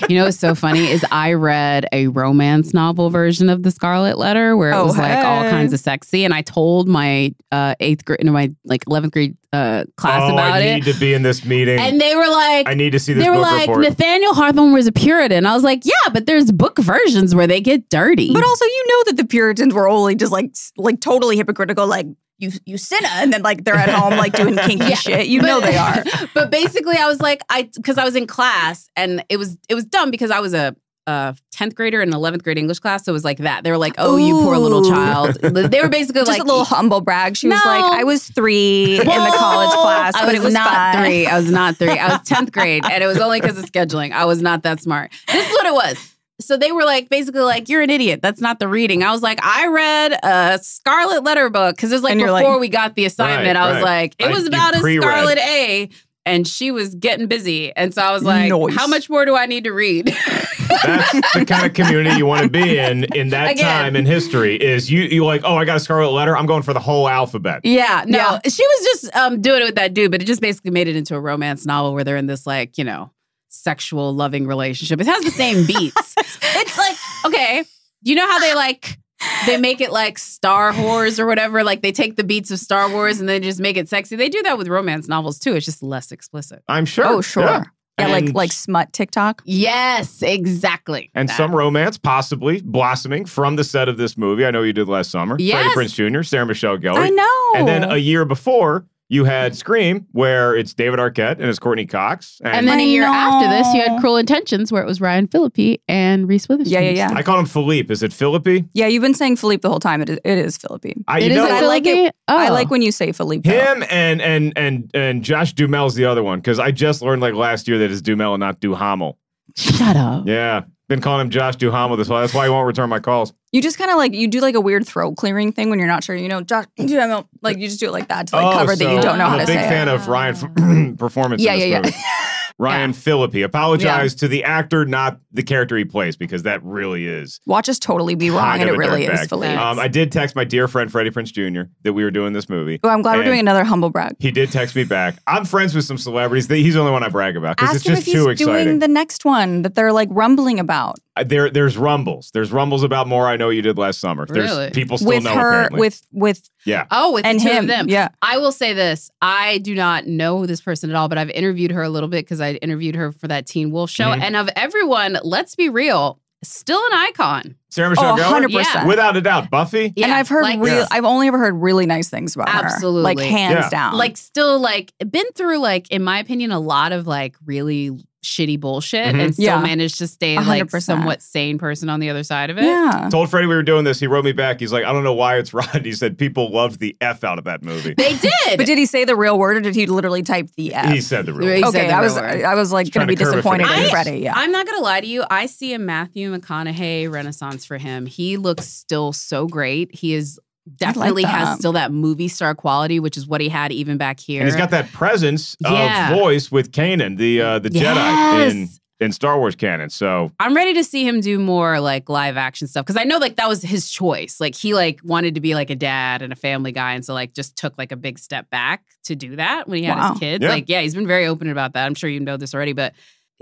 You 0.08 0.16
know 0.16 0.24
what's 0.24 0.38
so 0.38 0.54
funny 0.54 0.88
is 0.88 1.04
I 1.10 1.32
read 1.34 1.86
a 1.92 2.08
romance 2.08 2.72
novel 2.74 3.10
version 3.10 3.48
of 3.48 3.62
the 3.62 3.70
Scarlet 3.70 4.18
Letter 4.18 4.56
where 4.56 4.70
it 4.70 4.74
Oh, 4.74 4.86
was 4.86 4.96
like 4.98 5.24
all 5.24 5.48
kinds 5.50 5.72
of 5.72 5.80
sexy, 5.80 6.24
and 6.24 6.32
I 6.34 6.42
told 6.42 6.88
my 6.88 7.34
uh, 7.52 7.74
eighth 7.80 8.04
grade, 8.04 8.24
no, 8.24 8.32
my 8.32 8.50
like 8.64 8.84
eleventh 8.86 9.12
grade 9.12 9.36
uh, 9.52 9.84
class 9.96 10.22
oh, 10.24 10.32
about 10.34 10.52
I 10.52 10.58
it, 10.60 10.72
I 10.72 10.74
need 10.76 10.84
to 10.92 10.98
be 11.00 11.12
in 11.14 11.22
this 11.22 11.44
meeting. 11.44 11.78
and 11.78 12.00
they 12.00 12.14
were 12.14 12.28
like, 12.28 12.68
I 12.68 12.74
need 12.74 12.90
to 12.90 12.98
see 13.00 13.12
this 13.12 13.24
they 13.24 13.30
were 13.30 13.36
book 13.36 13.42
like, 13.46 13.68
report. 13.68 13.84
Nathaniel 13.84 14.34
Hawthorne 14.34 14.72
was 14.72 14.86
a 14.86 14.92
Puritan. 14.92 15.44
I 15.46 15.54
was 15.54 15.64
like, 15.64 15.84
yeah, 15.84 16.12
but 16.12 16.26
there's 16.26 16.52
book 16.52 16.78
versions 16.78 17.34
where 17.34 17.46
they 17.46 17.60
get 17.60 17.88
dirty. 17.90 18.32
but 18.32 18.44
also 18.44 18.64
you 18.64 18.84
know 18.88 19.02
that 19.06 19.16
the 19.16 19.24
Puritans 19.26 19.74
were 19.74 19.88
only 19.88 20.14
just 20.14 20.30
like 20.32 20.52
like 20.76 21.00
totally 21.00 21.36
hypocritical, 21.36 21.86
like 21.86 22.06
you 22.40 22.50
you 22.66 22.78
sinner, 22.78 23.08
and 23.12 23.32
then 23.32 23.42
like 23.42 23.64
they're 23.64 23.74
at 23.76 23.88
home 23.90 24.16
like 24.16 24.32
doing 24.32 24.56
kinky 24.66 24.86
Yeah, 24.86 24.94
shit. 24.94 25.26
You 25.28 25.40
but- 25.40 25.46
know 25.46 25.60
they 25.60 25.76
are. 25.76 26.02
but 26.34 26.50
basically, 26.50 26.96
I 26.96 27.06
was 27.06 27.20
like, 27.20 27.40
I 27.48 27.68
because 27.76 27.98
I 27.98 28.04
was 28.04 28.16
in 28.16 28.26
class 28.26 28.88
and 28.96 29.24
it 29.28 29.36
was 29.36 29.56
it 29.68 29.74
was 29.74 29.84
dumb 29.84 30.10
because 30.10 30.30
I 30.30 30.40
was 30.40 30.54
a. 30.54 30.74
a 31.06 31.34
10th 31.56 31.74
grader 31.74 32.00
and 32.00 32.12
11th 32.12 32.42
grade 32.44 32.56
English 32.56 32.78
class. 32.78 33.04
So 33.04 33.12
it 33.12 33.18
was 33.20 33.24
like 33.24 33.38
that. 33.38 33.64
They 33.64 33.70
were 33.70 33.76
like, 33.78 33.94
oh, 33.98 34.16
you 34.16 34.32
poor 34.44 34.56
little 34.56 34.82
child. 34.88 35.34
They 35.42 35.82
were 35.82 35.88
basically 35.88 36.20
Just 36.24 36.30
like, 36.30 36.40
a 36.40 36.44
little 36.44 36.64
humble 36.64 37.00
brag. 37.02 37.36
She 37.36 37.48
was 37.48 37.60
like, 37.66 37.84
I 38.00 38.04
was 38.04 38.26
three 38.28 38.98
in 39.00 39.06
the 39.06 39.34
college 39.36 39.70
class, 39.76 40.14
I 40.14 40.24
but 40.24 40.34
it 40.36 40.40
was 40.40 40.54
not 40.54 40.70
fun. 40.94 41.02
three. 41.04 41.26
I 41.26 41.36
was 41.36 41.50
not 41.50 41.76
three. 41.76 41.98
I 41.98 42.08
was 42.08 42.20
10th 42.28 42.52
grade 42.52 42.84
and 42.88 43.02
it 43.04 43.06
was 43.06 43.18
only 43.18 43.40
because 43.40 43.58
of 43.58 43.64
scheduling. 43.66 44.12
I 44.12 44.24
was 44.24 44.40
not 44.40 44.62
that 44.62 44.80
smart. 44.80 45.10
This 45.26 45.46
is 45.46 45.52
what 45.52 45.66
it 45.66 45.74
was. 45.74 46.16
So 46.40 46.56
they 46.56 46.72
were 46.72 46.84
like, 46.84 47.08
basically, 47.08 47.40
like, 47.42 47.68
you're 47.68 47.82
an 47.82 47.90
idiot. 47.90 48.20
That's 48.22 48.40
not 48.40 48.58
the 48.58 48.68
reading. 48.68 49.02
I 49.02 49.12
was 49.12 49.22
like, 49.22 49.38
I 49.42 49.66
read 49.68 50.18
a 50.22 50.58
Scarlet 50.62 51.22
Letter 51.24 51.50
book 51.50 51.76
because 51.76 51.92
it 51.92 51.94
was 51.96 52.02
like 52.02 52.16
before 52.18 52.30
like- 52.32 52.60
we 52.60 52.68
got 52.68 52.94
the 52.96 53.04
assignment. 53.04 53.56
Right, 53.56 53.56
I 53.56 53.68
was 53.72 53.82
right. 53.82 54.02
like, 54.02 54.14
it 54.18 54.30
was 54.30 54.42
you 54.42 54.48
about 54.48 54.76
a 54.76 54.80
pre-read. 54.80 55.02
Scarlet 55.02 55.38
A. 55.38 55.88
And 56.26 56.46
she 56.46 56.70
was 56.70 56.94
getting 56.94 57.26
busy. 57.28 57.74
And 57.74 57.94
so 57.94 58.02
I 58.02 58.12
was 58.12 58.22
like, 58.22 58.52
how 58.74 58.86
much 58.86 59.08
more 59.08 59.24
do 59.24 59.34
I 59.36 59.46
need 59.46 59.64
to 59.64 59.72
read? 59.72 60.06
That's 60.68 61.32
the 61.34 61.44
kind 61.46 61.66
of 61.66 61.72
community 61.74 62.16
you 62.18 62.26
want 62.26 62.42
to 62.44 62.48
be 62.50 62.78
in 62.78 63.04
in 63.14 63.30
that 63.30 63.52
Again. 63.52 63.64
time 63.64 63.96
in 63.96 64.06
history. 64.06 64.54
Is 64.56 64.90
you 64.90 65.02
you 65.02 65.24
like? 65.24 65.40
Oh, 65.44 65.56
I 65.56 65.64
got 65.64 65.78
a 65.78 65.80
scarlet 65.80 66.10
letter. 66.10 66.36
I'm 66.36 66.46
going 66.46 66.62
for 66.62 66.72
the 66.72 66.78
whole 66.80 67.08
alphabet. 67.08 67.62
Yeah, 67.64 68.04
no, 68.06 68.18
Yeah. 68.18 68.38
she 68.48 68.62
was 68.62 68.84
just 68.84 69.16
um, 69.16 69.40
doing 69.40 69.62
it 69.62 69.64
with 69.64 69.74
that 69.76 69.94
dude, 69.94 70.10
but 70.12 70.22
it 70.22 70.26
just 70.26 70.40
basically 70.40 70.70
made 70.70 70.86
it 70.88 70.94
into 70.94 71.16
a 71.16 71.20
romance 71.20 71.66
novel 71.66 71.94
where 71.94 72.04
they're 72.04 72.16
in 72.18 72.26
this 72.26 72.46
like 72.46 72.78
you 72.78 72.84
know 72.84 73.10
sexual 73.50 74.14
loving 74.14 74.46
relationship. 74.46 75.00
It 75.00 75.06
has 75.06 75.22
the 75.24 75.30
same 75.30 75.66
beats. 75.66 76.14
it's 76.18 76.78
like 76.78 76.96
okay, 77.26 77.64
you 78.02 78.14
know 78.14 78.26
how 78.26 78.38
they 78.38 78.54
like 78.54 78.98
they 79.46 79.58
make 79.58 79.80
it 79.82 79.92
like 79.92 80.18
Star 80.18 80.72
Wars 80.74 81.20
or 81.20 81.26
whatever. 81.26 81.62
Like 81.62 81.82
they 81.82 81.92
take 81.92 82.16
the 82.16 82.24
beats 82.24 82.50
of 82.50 82.58
Star 82.58 82.88
Wars 82.90 83.20
and 83.20 83.28
then 83.28 83.42
just 83.42 83.60
make 83.60 83.76
it 83.76 83.88
sexy. 83.88 84.16
They 84.16 84.28
do 84.30 84.42
that 84.44 84.56
with 84.56 84.68
romance 84.68 85.08
novels 85.08 85.38
too. 85.38 85.54
It's 85.54 85.66
just 85.66 85.82
less 85.82 86.10
explicit. 86.10 86.62
I'm 86.68 86.86
sure. 86.86 87.06
Oh, 87.06 87.20
sure. 87.20 87.44
Yeah. 87.44 87.64
Yeah, 87.98 88.06
like 88.06 88.32
like 88.32 88.50
smut 88.52 88.94
TikTok. 88.94 89.42
Yes, 89.44 90.22
exactly. 90.22 91.10
And 91.14 91.28
That. 91.28 91.36
some 91.36 91.54
romance 91.54 91.98
possibly 91.98 92.62
blossoming 92.62 93.26
from 93.26 93.56
the 93.56 93.64
set 93.64 93.90
of 93.90 93.98
this 93.98 94.16
movie. 94.16 94.46
I 94.46 94.50
know 94.50 94.62
you 94.62 94.72
did 94.72 94.88
last 94.88 95.10
summer. 95.10 95.34
Freddie 95.34 95.44
Yes. 95.44 95.76
Prinze 95.76 95.94
Jr., 96.12 96.22
Sarah 96.22 96.46
Michelle 96.46 96.78
Gellar. 96.78 96.96
I 96.96 97.10
know. 97.10 97.52
And 97.56 97.68
then 97.68 97.84
a 97.90 97.98
year 97.98 98.24
before, 98.24 98.86
you 99.10 99.24
had 99.24 99.54
Scream, 99.56 100.06
where 100.12 100.54
it's 100.56 100.72
David 100.72 100.98
Arquette 101.00 101.32
and 101.32 101.42
it's 101.42 101.58
Courteney 101.58 101.84
Cox. 101.84 102.40
And 102.42 102.66
then 102.66 102.78
a 102.78 102.82
I 102.82 102.86
year 102.86 103.02
after 103.02 103.48
this, 103.50 103.66
you 103.74 103.82
had 103.82 104.00
Cruel 104.00 104.16
Intentions, 104.16 104.70
where 104.72 104.82
it 104.82 104.86
was 104.86 105.00
Ryan 105.00 105.26
Phillippe 105.26 105.82
and 105.88 106.26
Reese 106.28 106.48
Witherspoon. 106.48 106.72
Yeah, 106.72 106.80
yeah, 106.80 107.10
yeah. 107.10 107.14
I 107.14 107.22
call 107.22 107.38
him 107.38 107.44
Philippe. 107.46 107.92
Is 107.92 108.02
it 108.04 108.12
Philippi? 108.12 108.64
Yeah, 108.72 108.86
you've 108.86 109.02
been 109.02 109.12
saying 109.14 109.36
Philippe 109.36 109.62
the 109.62 109.68
whole 109.68 109.80
time. 109.80 110.00
It 110.00 110.08
is, 110.10 110.18
it 110.24 110.38
is 110.38 110.56
Philippe. 110.56 110.94
I, 111.08 111.18
It 111.18 111.24
you 111.24 111.30
is 111.32 111.36
know, 111.36 111.46
a 111.46 111.50
I 111.50 111.60
like 111.62 111.84
it- 111.86 111.94
Phillippe? 111.96 112.14
I 112.28 112.48
Oh. 112.48 112.52
like 112.52 112.70
when 112.70 112.80
you 112.82 112.92
say 112.92 113.10
Philippe. 113.12 113.50
though. 113.50 113.56
him 113.56 113.84
and 113.90 114.22
and 114.22 114.52
and 114.56 114.90
and 114.94 115.24
Josh 115.24 115.52
Dumel's 115.54 115.96
the 115.96 116.04
other 116.04 116.22
one 116.22 116.38
because 116.38 116.60
I 116.60 116.70
just 116.70 117.02
learned 117.02 117.20
like 117.20 117.34
last 117.34 117.66
year 117.66 117.78
that 117.78 117.90
it's 117.90 118.00
Dumel 118.02 118.34
and 118.34 118.40
not 118.40 118.60
Duhamel. 118.60 119.18
Shut 119.56 119.96
up. 119.96 120.28
Yeah, 120.28 120.62
been 120.90 121.00
calling 121.00 121.20
him 121.20 121.30
Josh 121.30 121.54
Duhamel 121.54 121.96
this 121.96 122.08
whole. 122.08 122.18
That's 122.18 122.34
why 122.34 122.44
he 122.44 122.50
won't 122.50 122.66
return 122.66 122.90
my 122.90 122.98
calls. 122.98 123.32
You 123.52 123.62
just 123.62 123.78
kind 123.78 123.92
of 123.92 123.96
like 123.96 124.12
you 124.12 124.26
do 124.26 124.40
like 124.40 124.56
a 124.56 124.60
weird 124.60 124.84
throat 124.84 125.16
clearing 125.16 125.52
thing 125.52 125.70
when 125.70 125.78
you're 125.78 125.88
not 125.88 126.02
sure. 126.02 126.16
You 126.16 126.28
know, 126.28 126.40
Josh, 126.42 126.66
Duhamel. 126.76 127.28
like 127.42 127.58
you 127.58 127.68
just 127.68 127.78
do 127.78 127.86
it 127.86 127.92
like 127.92 128.08
that 128.08 128.26
to 128.26 128.36
like 128.36 128.44
oh, 128.44 128.58
cover 128.58 128.74
that 128.74 128.84
you 128.84 129.00
don't 129.00 129.16
know 129.16 129.24
I'm 129.24 129.38
how 129.38 129.44
a 129.44 129.46
big 129.46 129.56
fan 129.56 129.88
it. 129.88 129.94
of 129.94 130.08
Ryan 130.08 130.96
performance. 130.98 131.40
Yeah, 131.40 131.54
yeah, 131.54 131.80
yeah. 131.80 131.90
Ryan 132.60 132.92
Philippi. 132.92 133.42
Apologize 133.42 134.14
to 134.16 134.28
the 134.28 134.44
actor, 134.44 134.84
not 134.84 135.18
the 135.32 135.42
character 135.42 135.76
he 135.76 135.84
plays, 135.84 136.16
because 136.16 136.42
that 136.42 136.62
really 136.62 137.06
is 137.06 137.40
Watch 137.46 137.68
us 137.68 137.78
totally 137.78 138.14
be 138.14 138.30
wrong, 138.30 138.60
and 138.60 138.68
it 138.68 138.76
really 138.76 139.06
is. 139.06 139.26
Philippe. 139.26 139.54
Um, 139.54 139.78
I 139.78 139.88
did 139.88 140.12
text 140.12 140.36
my 140.36 140.44
dear 140.44 140.68
friend 140.68 140.90
Freddie 140.92 141.10
Prinze 141.10 141.32
Jr. 141.32 141.70
that 141.82 141.92
we 141.94 142.04
were 142.04 142.10
doing 142.10 142.32
this 142.32 142.48
movie. 142.48 142.78
oh, 142.82 142.88
I'm 142.88 143.02
glad 143.02 143.18
we're 143.18 143.24
doing 143.24 143.40
another 143.40 143.64
humble 143.64 143.90
brag. 143.90 144.16
He 144.18 144.30
did 144.30 144.52
text 144.52 144.76
me 144.76 144.84
back. 144.84 145.16
I'm 145.26 145.44
friends 145.44 145.74
with 145.74 145.84
some 145.84 145.98
celebrities. 145.98 146.48
He's 146.48 146.74
the 146.74 146.80
only 146.80 146.92
one 146.92 147.02
I 147.02 147.08
brag 147.08 147.36
about 147.36 147.56
because 147.56 147.76
it's 147.76 147.86
him 147.86 147.94
just 147.94 148.06
he's 148.06 148.14
too 148.14 148.28
exciting. 148.28 148.64
doing 148.64 148.78
the 148.80 148.88
next 148.88 149.24
one 149.24 149.62
that 149.62 149.74
they're 149.74 149.92
like 149.92 150.08
rumbling 150.10 150.60
about 150.60 150.98
there, 151.24 151.50
there's 151.50 151.76
rumbles. 151.76 152.30
There's 152.32 152.52
rumbles 152.52 152.82
about 152.82 153.06
more. 153.08 153.26
I 153.26 153.36
know 153.36 153.50
you 153.50 153.62
did 153.62 153.76
last 153.78 154.00
summer. 154.00 154.26
There's 154.26 154.48
Really? 154.50 154.70
people 154.70 154.96
still 154.98 155.08
with 155.08 155.24
know 155.24 155.34
her, 155.34 155.48
apparently. 155.48 155.80
with 155.80 156.02
with 156.12 156.50
yeah. 156.64 156.86
Oh, 156.90 157.12
with 157.12 157.24
and 157.26 157.38
the 157.40 157.44
two 157.44 157.50
him. 157.50 157.64
of 157.64 157.68
them. 157.68 157.88
Yeah, 157.88 158.08
I 158.22 158.38
will 158.38 158.52
say 158.52 158.72
this. 158.72 159.10
I 159.20 159.58
do 159.58 159.74
not 159.74 160.06
know 160.06 160.46
this 160.46 160.60
person 160.60 160.88
at 160.90 160.96
all, 160.96 161.08
but 161.08 161.18
I've 161.18 161.30
interviewed 161.30 161.72
her 161.72 161.82
a 161.82 161.88
little 161.88 162.08
bit 162.08 162.24
because 162.24 162.40
I 162.40 162.52
interviewed 162.54 162.94
her 162.94 163.12
for 163.12 163.28
that 163.28 163.46
Teen 163.46 163.70
Wolf 163.70 163.90
show. 163.90 164.04
Mhm. 164.06 164.20
And 164.22 164.36
of 164.36 164.48
everyone, 164.56 165.18
let's 165.24 165.54
be 165.56 165.68
real, 165.68 166.20
still 166.42 166.80
an 166.86 166.92
icon. 166.94 167.56
Sarah 167.68 167.90
Michelle 167.90 168.14
Oh, 168.14 168.16
Gellar? 168.16 168.46
100%. 168.48 168.74
Yeah. 168.74 168.86
Without 168.86 169.16
a 169.16 169.20
doubt. 169.20 169.50
Buffy? 169.50 169.92
Yeah. 169.94 170.06
and 170.06 170.14
I've 170.14 170.28
heard 170.28 170.42
like, 170.42 170.58
real. 170.58 170.74
Yeah. 170.78 170.86
I've 170.90 171.04
only 171.04 171.28
ever 171.28 171.38
heard 171.38 171.54
really 171.54 171.86
nice 171.86 172.08
things 172.08 172.34
about 172.34 172.48
her. 172.48 172.64
Absolutely. 172.66 173.02
like 173.02 173.18
hands 173.20 173.54
Yeah. 173.64 173.68
down. 173.68 173.96
like 173.96 174.16
still 174.16 174.58
like 174.58 174.92
been 175.08 175.26
through 175.34 175.58
like 175.58 175.88
in 175.90 176.02
my 176.02 176.18
opinion 176.18 176.50
a 176.50 176.58
lot 176.58 176.90
of 176.92 177.06
like 177.06 177.36
really 177.44 177.90
shitty 178.24 178.60
bullshit 178.60 179.14
Mhm. 179.14 179.20
and 179.20 179.32
still 179.34 179.44
Yeah. 179.46 179.60
managed 179.62 179.96
to 179.98 180.06
stay 180.06 180.36
like 180.36 180.44
hundred 180.44 180.70
percent. 180.70 180.98
somewhat 180.98 181.22
sane 181.22 181.56
person 181.56 181.88
on 181.88 182.00
the 182.00 182.10
other 182.10 182.22
side 182.22 182.50
of 182.50 182.58
it. 182.58 182.64
yeah. 182.64 183.08
Told 183.10 183.30
Freddie 183.30 183.46
we 183.46 183.54
were 183.54 183.62
doing 183.62 183.84
this. 183.84 183.98
He 183.98 184.06
wrote 184.06 184.24
me 184.24 184.32
back. 184.32 184.60
He's 184.60 184.72
like, 184.72 184.84
I 184.84 184.92
don't 184.92 185.04
know 185.04 185.14
why 185.14 185.36
it's 185.38 185.54
Rod. 185.54 185.84
He 185.84 185.92
said 185.92 186.18
people 186.18 186.50
loved 186.52 186.80
the 186.80 186.94
F 187.00 187.24
out 187.24 187.38
of 187.38 187.44
that 187.44 187.62
movie. 187.62 187.94
They 187.96 188.14
did. 188.16 188.56
But 188.58 188.66
did 188.66 188.76
he 188.76 188.84
say 188.86 189.04
the 189.04 189.16
real 189.16 189.38
word, 189.38 189.56
or 189.56 189.60
did 189.62 189.74
he 189.74 189.86
literally 189.86 190.22
type 190.22 190.50
the 190.56 190.74
F? 190.74 190.92
He 190.92 191.00
said 191.00 191.24
the 191.26 191.32
real. 191.32 191.48
He 191.56 191.62
word. 191.62 191.68
okay, 191.68 191.86
the 191.86 191.94
I 191.94 192.00
was 192.02 192.14
word. 192.14 192.42
I 192.44 192.54
was 192.54 192.72
like 192.72 192.90
going 192.92 193.06
to 193.06 193.06
trying 193.06 193.08
be 193.08 193.16
to 193.16 193.24
curb 193.24 193.28
it 193.38 193.42
for 193.42 193.56
disappointed 193.56 193.68
the 193.68 193.84
in. 193.84 193.90
Freddie. 193.90 194.18
Yeah. 194.20 194.32
I'm 194.36 194.52
not 194.52 194.66
gonna 194.66 194.80
lie 194.82 195.00
to 195.00 195.06
you. 195.06 195.24
I 195.30 195.46
see 195.46 195.72
a 195.72 195.78
Matthew 195.78 196.36
McConaughey 196.36 197.10
renaissance 197.10 197.64
for 197.64 197.78
him. 197.78 198.04
He 198.06 198.36
looks 198.36 198.66
still 198.68 199.12
so 199.14 199.46
great. 199.46 199.94
He 199.94 200.12
is 200.14 200.38
definitely 200.76 201.22
has 201.24 201.58
still 201.58 201.72
that 201.72 201.92
movie 201.92 202.28
star 202.28 202.54
quality, 202.54 203.00
which 203.00 203.16
is 203.16 203.26
what 203.26 203.40
he 203.40 203.48
had 203.48 203.72
even 203.72 203.96
back 203.98 204.20
here. 204.20 204.40
And 204.40 204.48
he's 204.48 204.56
got 204.56 204.70
that 204.70 204.90
presence 204.92 205.56
Yeah. 205.60 206.12
of 206.12 206.18
voice 206.18 206.50
with 206.50 206.72
Kanan, 206.72 207.16
the 207.16 207.40
uh, 207.42 207.58
the 207.58 207.70
Yes. 207.72 207.96
Jedi 207.96 208.50
in 208.50 208.68
in 209.06 209.12
Star 209.12 209.38
Wars 209.38 209.56
canon. 209.56 209.88
So 209.88 210.30
I'm 210.38 210.54
ready 210.54 210.74
to 210.74 210.84
see 210.84 211.08
him 211.08 211.20
do 211.22 211.38
more 211.38 211.80
like 211.80 212.10
live 212.10 212.36
action 212.36 212.68
stuff 212.68 212.84
because 212.84 213.00
I 213.00 213.04
know 213.04 213.16
like 213.16 213.36
that 213.36 213.48
was 213.48 213.62
his 213.62 213.90
choice. 213.90 214.38
Like 214.40 214.54
he 214.54 214.74
like 214.74 215.00
wanted 215.02 215.36
to 215.36 215.40
be 215.40 215.54
like 215.54 215.70
a 215.70 215.74
dad 215.74 216.20
and 216.20 216.32
a 216.32 216.36
family 216.36 216.70
guy, 216.70 216.92
and 216.92 217.02
so 217.04 217.14
like 217.14 217.32
just 217.32 217.56
took 217.56 217.78
like 217.78 217.92
a 217.92 217.96
big 217.96 218.18
step 218.18 218.50
back 218.50 218.84
to 219.04 219.16
do 219.16 219.36
that 219.36 219.68
when 219.68 219.78
he 219.78 219.84
had 219.84 219.96
Wow. 219.96 220.10
his 220.10 220.18
kids. 220.20 220.42
Yeah. 220.42 220.50
Like 220.50 220.68
yeah, 220.68 220.82
he's 220.82 220.94
been 220.94 221.06
very 221.06 221.26
open 221.26 221.48
about 221.48 221.72
that. 221.74 221.86
I'm 221.86 221.94
sure 221.94 222.10
you 222.10 222.20
know 222.20 222.36
this 222.36 222.54
already, 222.54 222.74
but 222.74 222.92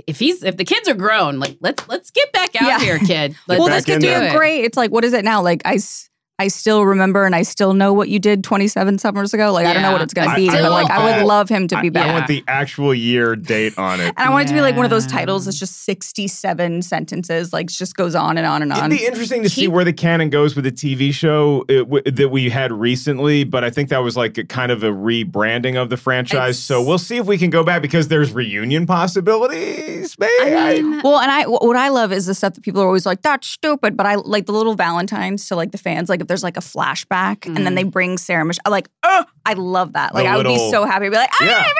if 0.06 0.20
he's 0.20 0.44
if 0.44 0.56
the 0.56 0.64
kids 0.64 0.88
are 0.88 0.94
grown, 0.94 1.40
like 1.40 1.56
let's 1.60 1.88
let's 1.88 2.12
get 2.12 2.30
back 2.32 2.54
out 2.54 2.68
Yeah. 2.68 2.78
here, 2.78 2.98
kid. 3.00 3.34
Let's, 3.48 3.58
well, 3.58 3.68
this 3.68 3.84
could 3.84 3.94
in 3.96 4.02
be 4.02 4.08
a 4.10 4.32
great. 4.36 4.60
It's 4.64 4.76
like, 4.76 4.92
what 4.92 5.02
is 5.04 5.12
it 5.12 5.24
now? 5.24 5.42
Like 5.42 5.62
I, 5.64 5.74
s- 5.74 6.07
I 6.40 6.46
still 6.46 6.84
remember 6.84 7.24
and 7.24 7.34
I 7.34 7.42
still 7.42 7.74
know 7.74 7.92
what 7.92 8.08
you 8.08 8.20
did 8.20 8.44
27 8.44 8.98
summers 8.98 9.34
ago. 9.34 9.52
Like 9.52 9.66
I 9.66 9.72
don't 9.72 9.82
know 9.82 9.90
what 9.90 10.02
it's 10.02 10.14
going 10.14 10.30
to 10.30 10.36
be, 10.36 10.48
I 10.48 10.62
but 10.62 10.70
like 10.70 10.88
I 10.88 11.18
would 11.18 11.26
love 11.26 11.48
him 11.48 11.66
to 11.66 11.80
be 11.80 11.88
I, 11.88 11.90
back. 11.90 12.06
I 12.06 12.12
want 12.12 12.28
the 12.28 12.44
actual 12.46 12.94
year 12.94 13.34
date 13.34 13.76
on 13.76 14.00
it. 14.00 14.14
and 14.16 14.18
I 14.18 14.30
want 14.30 14.44
it 14.44 14.48
to 14.48 14.54
be 14.54 14.60
like 14.60 14.76
one 14.76 14.84
of 14.84 14.90
those 14.90 15.04
titles 15.06 15.46
that's 15.46 15.58
just 15.58 15.82
67 15.82 16.82
sentences, 16.82 17.52
like 17.52 17.66
just 17.66 17.96
goes 17.96 18.14
on 18.14 18.38
and 18.38 18.46
on 18.46 18.62
and 18.62 18.72
on. 18.72 18.92
It'd 18.92 18.98
be 19.00 19.04
interesting 19.04 19.42
to 19.42 19.48
see 19.48 19.66
where 19.66 19.84
the 19.84 19.92
canon 19.92 20.30
goes 20.30 20.54
with 20.54 20.64
the 20.64 20.70
TV 20.70 21.12
show 21.12 21.62
uh, 21.68 21.78
w- 21.78 22.02
that 22.04 22.28
we 22.28 22.50
had 22.50 22.70
recently, 22.70 23.42
but 23.42 23.64
I 23.64 23.70
think 23.70 23.88
that 23.88 23.98
was 23.98 24.16
like 24.16 24.38
a 24.38 24.44
kind 24.44 24.70
of 24.70 24.84
a 24.84 24.90
rebranding 24.90 25.74
of 25.76 25.90
the 25.90 25.96
franchise. 25.96 26.50
It's- 26.50 26.58
so 26.58 26.80
we'll 26.80 26.98
see 26.98 27.16
if 27.16 27.26
we 27.26 27.36
can 27.36 27.50
go 27.50 27.64
back 27.64 27.82
because 27.82 28.06
there's 28.06 28.32
reunion 28.32 28.86
possibilities. 28.86 30.16
Maybe. 30.18 30.54
I 30.56 30.74
mean, 30.80 31.00
Well, 31.02 31.18
and 31.18 31.32
I 31.32 31.44
what 31.48 31.76
I 31.76 31.88
love 31.88 32.12
is 32.12 32.26
the 32.26 32.34
stuff 32.34 32.54
that 32.54 32.62
people 32.62 32.80
are 32.80 32.86
always 32.86 33.06
like 33.06 33.22
that's 33.22 33.48
stupid, 33.48 33.96
but 33.96 34.06
I 34.06 34.14
like 34.14 34.46
the 34.46 34.52
little 34.52 34.74
Valentines 34.74 35.46
to 35.48 35.56
like 35.56 35.72
the 35.72 35.78
fans. 35.78 36.08
Like 36.08 36.27
there's 36.28 36.42
like 36.42 36.56
a 36.56 36.60
flashback 36.60 37.46
and 37.46 37.56
then 37.56 37.72
mm. 37.72 37.76
they 37.76 37.84
bring 37.84 38.18
Sarah 38.18 38.44
Michelle, 38.44 38.62
I'm 38.66 38.72
like 38.72 38.88
oh, 39.02 39.24
I 39.44 39.54
love 39.54 39.94
that. 39.94 40.14
Like 40.14 40.24
The 40.24 40.30
I 40.30 40.36
would 40.36 40.46
little- 40.46 40.66
be 40.66 40.70
so 40.70 40.84
happy 40.84 41.06
to 41.06 41.10
be 41.10 41.16
like, 41.16 41.30
ah, 41.40 41.44
Yeah. 41.44 41.66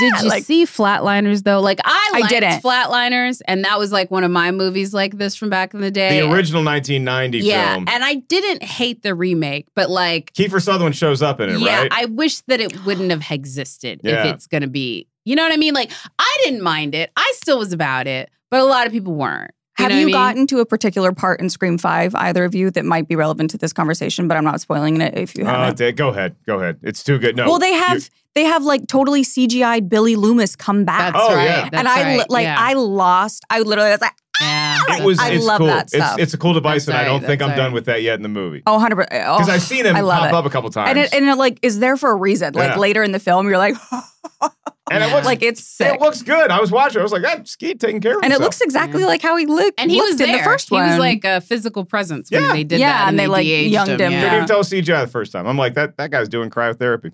Did 0.00 0.22
you 0.22 0.28
Like- 0.28 0.44
see 0.44 0.66
Flatliners 0.66 1.42
though? 1.42 1.60
Like 1.60 1.80
I 1.84 2.10
I 2.14 2.18
liked 2.20 2.30
didn't. 2.30 2.62
Flatliners, 2.62 3.42
and 3.48 3.64
that 3.64 3.78
was 3.78 3.90
like 3.90 4.10
one 4.10 4.22
of 4.22 4.30
my 4.30 4.52
movies 4.52 4.94
like 4.94 5.18
this 5.18 5.34
from 5.34 5.50
back 5.50 5.74
in 5.74 5.80
the 5.80 5.90
day. 5.90 6.20
the 6.20 6.30
original 6.32 6.64
1990 6.64 7.38
yeah, 7.38 7.74
film. 7.74 7.86
and 7.88 8.04
I 8.04 8.14
didn't 8.14 8.62
hate 8.62 9.02
the 9.02 9.14
remake, 9.16 9.66
but 9.74 9.90
like, 9.90 10.32
Kiefer 10.32 10.62
Sutherland 10.62 10.94
shows 10.96 11.22
up 11.22 11.40
in 11.40 11.50
it, 11.50 11.58
yeah, 11.58 11.82
right? 11.82 11.92
I 11.92 12.04
wish 12.04 12.40
that 12.42 12.60
it 12.60 12.84
wouldn't 12.84 13.10
have 13.10 13.28
existed 13.30 14.00
Yeah. 14.04 14.26
if 14.26 14.34
it's 14.34 14.46
gonna 14.46 14.68
be. 14.68 15.08
You 15.24 15.34
know 15.36 15.42
what 15.42 15.52
I 15.52 15.56
mean? 15.56 15.74
Like, 15.74 15.90
I 16.18 16.38
didn't 16.44 16.62
mind 16.62 16.94
it. 16.94 17.10
I 17.16 17.32
still 17.36 17.58
was 17.58 17.72
about 17.72 18.06
it, 18.06 18.30
but 18.50 18.60
a 18.60 18.64
lot 18.64 18.86
of 18.86 18.92
people 18.92 19.14
weren't. 19.14 19.50
Have 19.76 19.92
you 19.92 20.00
I 20.00 20.04
mean? 20.04 20.12
gotten 20.12 20.46
to 20.48 20.58
a 20.58 20.66
particular 20.66 21.12
part 21.12 21.40
in 21.40 21.48
Scream 21.48 21.78
Five, 21.78 22.14
either 22.14 22.44
of 22.44 22.54
you, 22.54 22.70
that 22.72 22.84
might 22.84 23.08
be 23.08 23.16
relevant 23.16 23.50
to 23.50 23.58
this 23.58 23.72
conversation? 23.72 24.28
But 24.28 24.36
I'm 24.36 24.44
not 24.44 24.60
spoiling 24.60 25.00
it 25.00 25.16
if 25.16 25.34
you 25.36 25.44
Uh, 25.46 25.50
haven't. 25.50 25.78
da- 25.78 25.92
go 25.92 26.08
ahead. 26.08 26.36
Go 26.46 26.56
ahead. 26.58 26.78
It's 26.82 27.02
too 27.02 27.18
good. 27.18 27.36
No. 27.36 27.46
well, 27.48 27.58
they 27.58 27.72
you- 27.72 27.78
have 27.80 28.10
they 28.34 28.44
have 28.44 28.62
like 28.64 28.86
totally 28.88 29.22
CGI'd 29.22 29.88
Billy 29.88 30.16
Loomis 30.16 30.54
come 30.56 30.84
back, 30.84 31.14
That's 31.14 31.24
Oh, 31.28 31.34
right. 31.34 31.44
yeah. 31.44 31.62
That's 31.62 31.76
and 31.78 31.88
I 31.88 32.02
right. 32.18 32.30
like 32.30 32.44
yeah. 32.44 32.56
I 32.58 32.74
lost. 32.74 33.44
I 33.48 33.60
literally 33.60 33.90
was 33.90 34.00
like, 34.00 34.12
yeah. 34.40 34.76
It 34.98 35.04
was. 35.04 35.18
I 35.18 35.30
it's 35.30 35.44
love 35.46 35.58
cool. 35.58 35.66
that 35.68 35.84
It's, 35.84 35.94
stuff. 35.94 36.18
it's 36.18 36.34
a 36.34 36.38
cool 36.38 36.52
device, 36.54 36.86
That's 36.86 36.98
and 36.98 36.98
I 36.98 37.04
don't 37.04 37.24
think 37.24 37.40
I'm 37.42 37.48
that's 37.50 37.58
done 37.60 37.72
with 37.72 37.86
that 37.86 38.02
yet 38.02 38.14
in 38.16 38.22
the 38.22 38.28
movie. 38.28 38.62
oh, 38.66 38.72
100 38.74 38.96
percent. 38.96 39.10
Because 39.12 39.48
I've 39.48 39.62
seen 39.62 39.86
him 39.86 39.96
I 39.96 40.00
love 40.00 40.18
pop 40.20 40.28
it. 40.28 40.34
up 40.34 40.44
a 40.46 40.50
couple 40.50 40.70
times. 40.70 40.90
and 40.90 40.98
it, 40.98 41.14
and 41.14 41.26
it 41.26 41.36
like 41.36 41.58
is 41.62 41.78
there 41.78 41.96
for 41.96 42.10
a 42.10 42.16
reason. 42.16 42.52
Like 42.54 42.70
Yeah. 42.72 42.78
later 42.78 43.02
in 43.02 43.12
the 43.12 43.18
film, 43.20 43.48
you're 43.48 43.58
like, 43.58 43.76
And 44.90 45.04
it 45.04 45.12
looks 45.12 45.24
like 45.26 45.42
it's 45.42 45.62
sick. 45.62 45.94
It 45.94 46.00
looks 46.00 46.20
good. 46.22 46.50
I 46.50 46.60
was 46.60 46.72
watching. 46.72 46.98
I 46.98 47.02
was 47.04 47.12
like, 47.12 47.22
that 47.22 47.46
ski 47.46 47.74
taking 47.74 48.00
care 48.00 48.18
of 48.18 48.24
and 48.24 48.32
it 48.32 48.40
looks 48.40 48.60
exactly 48.60 49.04
like 49.04 49.22
how 49.22 49.36
he 49.36 49.46
looked. 49.46 49.78
and 49.80 49.88
he 49.90 49.96
looked 49.98 50.14
was 50.14 50.20
in 50.20 50.26
there. 50.28 50.38
the 50.38 50.44
first 50.44 50.70
one. 50.72 50.84
he 50.84 50.90
was 50.90 50.98
like 50.98 51.24
a 51.24 51.40
physical 51.40 51.84
presence 51.84 52.30
when 52.30 52.42
Yeah. 52.42 52.52
they 52.52 52.64
did 52.64 52.80
Yeah, 52.80 52.92
that, 52.92 53.08
and 53.08 53.18
they, 53.18 53.28
like, 53.28 53.44
de-aged 53.44 53.72
younged 53.72 53.90
him, 53.92 53.96
Couldn't 53.98 54.12
yeah. 54.12 54.34
even 54.36 54.48
tell 54.48 54.60
CGI 54.64 55.02
the 55.04 55.06
first 55.10 55.30
time. 55.32 55.46
I'm 55.46 55.56
like, 55.56 55.74
that 55.74 55.96
that 55.98 56.10
guy's 56.10 56.28
doing 56.28 56.50
cryotherapy. 56.50 57.12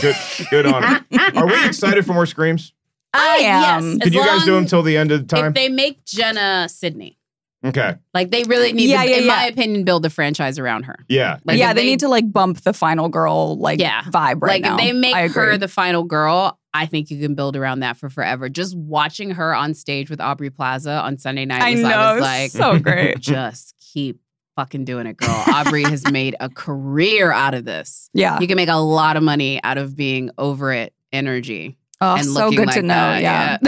Good, 0.00 0.14
good 0.50 0.66
on 0.66 0.82
him. 0.84 1.04
Are 1.36 1.46
we 1.46 1.66
excited 1.66 2.06
for 2.06 2.12
more 2.14 2.26
screams? 2.26 2.72
I 3.12 3.38
Uh, 3.38 3.42
am. 3.42 3.88
Yes, 3.90 3.98
Can 4.04 4.12
you 4.12 4.24
guys 4.24 4.44
do 4.44 4.54
them 4.54 4.66
till 4.66 4.82
the 4.82 4.96
end 4.96 5.10
of 5.10 5.26
the 5.26 5.36
time? 5.36 5.46
If 5.46 5.54
they 5.54 5.68
make 5.68 6.04
Jenna 6.04 6.68
Sidney, 6.68 7.18
okay. 7.64 7.94
like 8.14 8.30
they 8.30 8.44
really 8.44 8.72
need, 8.72 8.88
Yeah, 8.90 9.02
to, 9.04 9.10
yeah, 9.10 9.16
in 9.16 9.26
my 9.26 9.46
opinion, 9.46 9.84
build 9.84 10.04
a 10.06 10.10
franchise 10.10 10.58
around 10.58 10.84
her. 10.84 10.96
Yeah. 11.08 11.38
Like, 11.44 11.58
yeah, 11.58 11.70
if 11.70 11.76
they, 11.76 11.84
need 11.84 12.00
to 12.00 12.08
like 12.08 12.30
bump 12.30 12.60
the 12.62 12.72
final 12.72 13.08
girl 13.08 13.56
like 13.58 13.80
Yeah. 13.80 14.02
vibe 14.02 14.42
right 14.42 14.42
like 14.42 14.62
now. 14.62 14.76
if 14.76 14.80
they 14.80 14.92
make 14.92 15.14
I 15.14 15.22
agree. 15.22 15.44
her 15.46 15.58
the 15.58 15.68
final 15.68 16.04
girl, 16.04 16.58
I 16.76 16.86
think 16.86 17.10
you 17.10 17.20
can 17.20 17.34
build 17.34 17.56
around 17.56 17.80
that 17.80 17.96
for 17.96 18.10
forever. 18.10 18.48
Just 18.48 18.76
watching 18.76 19.30
her 19.32 19.54
on 19.54 19.74
stage 19.74 20.10
with 20.10 20.20
Aubrey 20.20 20.50
Plaza 20.50 20.92
on 20.92 21.18
Sunday 21.18 21.44
night 21.46 21.62
I 21.62 21.72
was, 21.72 21.80
know, 21.80 21.88
I 21.88 22.12
was 22.12 22.22
like, 22.22 22.50
so 22.50 22.78
great. 22.78 23.18
just 23.20 23.74
keep 23.92 24.20
fucking 24.56 24.84
doing 24.84 25.06
it, 25.06 25.16
girl. 25.16 25.44
Aubrey 25.52 25.84
has 25.84 26.10
made 26.10 26.36
a 26.40 26.48
career 26.48 27.32
out 27.32 27.54
of 27.54 27.64
this. 27.64 28.10
yeah, 28.12 28.40
You 28.40 28.46
can 28.46 28.56
make 28.56 28.68
a 28.68 28.76
lot 28.76 29.16
of 29.16 29.22
money 29.22 29.62
out 29.62 29.78
of 29.78 29.96
being 29.96 30.30
over 30.38 30.72
it 30.72 30.92
energy. 31.12 31.78
Oh, 32.00 32.16
and 32.16 32.26
so 32.26 32.32
looking 32.44 32.58
good 32.58 32.66
like 32.66 32.76
to 32.76 32.82
know. 32.82 32.94
that, 32.94 33.22
yeah. 33.22 33.58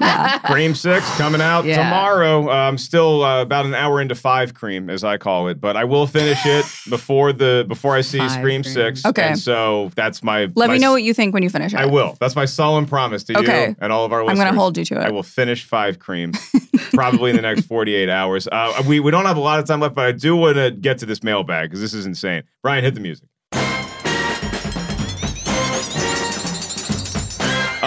yeah. 0.00 0.38
Cream 0.44 0.74
Six 0.74 1.08
coming 1.16 1.40
out 1.40 1.64
Yeah. 1.64 1.82
tomorrow. 1.82 2.50
I'm 2.50 2.76
still 2.76 3.24
uh, 3.24 3.40
about 3.40 3.64
an 3.64 3.74
hour 3.74 4.02
into 4.02 4.14
Five 4.14 4.52
Cream, 4.52 4.90
as 4.90 5.02
I 5.02 5.16
call 5.16 5.48
it, 5.48 5.62
but 5.62 5.78
I 5.78 5.84
will 5.84 6.06
finish 6.06 6.44
it 6.44 6.66
before 6.90 7.32
the 7.32 7.64
before 7.66 7.94
I 7.96 8.02
see 8.02 8.18
Five 8.18 8.32
Scream 8.32 8.62
Cream. 8.62 8.74
Six. 8.74 9.06
Okay. 9.06 9.22
and 9.28 9.38
so 9.38 9.90
that's 9.94 10.22
my. 10.22 10.50
Let 10.54 10.68
my 10.68 10.74
me 10.74 10.78
know 10.78 10.92
what 10.92 11.02
you 11.02 11.14
think 11.14 11.32
when 11.32 11.42
you 11.42 11.48
finish 11.48 11.72
it. 11.72 11.78
I 11.80 11.86
will. 11.86 12.18
That's 12.20 12.36
my 12.36 12.44
solemn 12.44 12.84
promise 12.84 13.24
to 13.24 13.38
Okay. 13.38 13.68
you 13.68 13.76
and 13.80 13.90
all 13.92 14.04
of 14.04 14.12
our 14.12 14.20
I'm 14.28 14.34
going 14.36 14.52
to 14.52 14.58
hold 14.58 14.76
you 14.76 14.84
to 14.84 14.96
it. 14.96 15.06
I 15.06 15.10
will 15.10 15.22
finish 15.22 15.64
Five 15.64 15.98
Cream 15.98 16.32
probably 16.92 17.30
in 17.30 17.36
the 17.36 17.42
next 17.42 17.62
48 17.64 18.10
hours. 18.10 18.46
Uh, 18.46 18.82
we 18.86 19.00
we 19.00 19.10
don't 19.10 19.24
have 19.24 19.38
a 19.38 19.40
lot 19.40 19.58
of 19.58 19.64
time 19.64 19.80
left, 19.80 19.94
but 19.94 20.04
I 20.04 20.12
do 20.12 20.36
want 20.36 20.56
to 20.56 20.70
get 20.70 20.98
to 20.98 21.06
this 21.06 21.22
mailbag 21.22 21.70
because 21.70 21.80
this 21.80 21.94
is 21.94 22.04
insane. 22.04 22.42
Brian, 22.62 22.84
hit 22.84 22.92
the 22.94 23.00
music. 23.00 23.29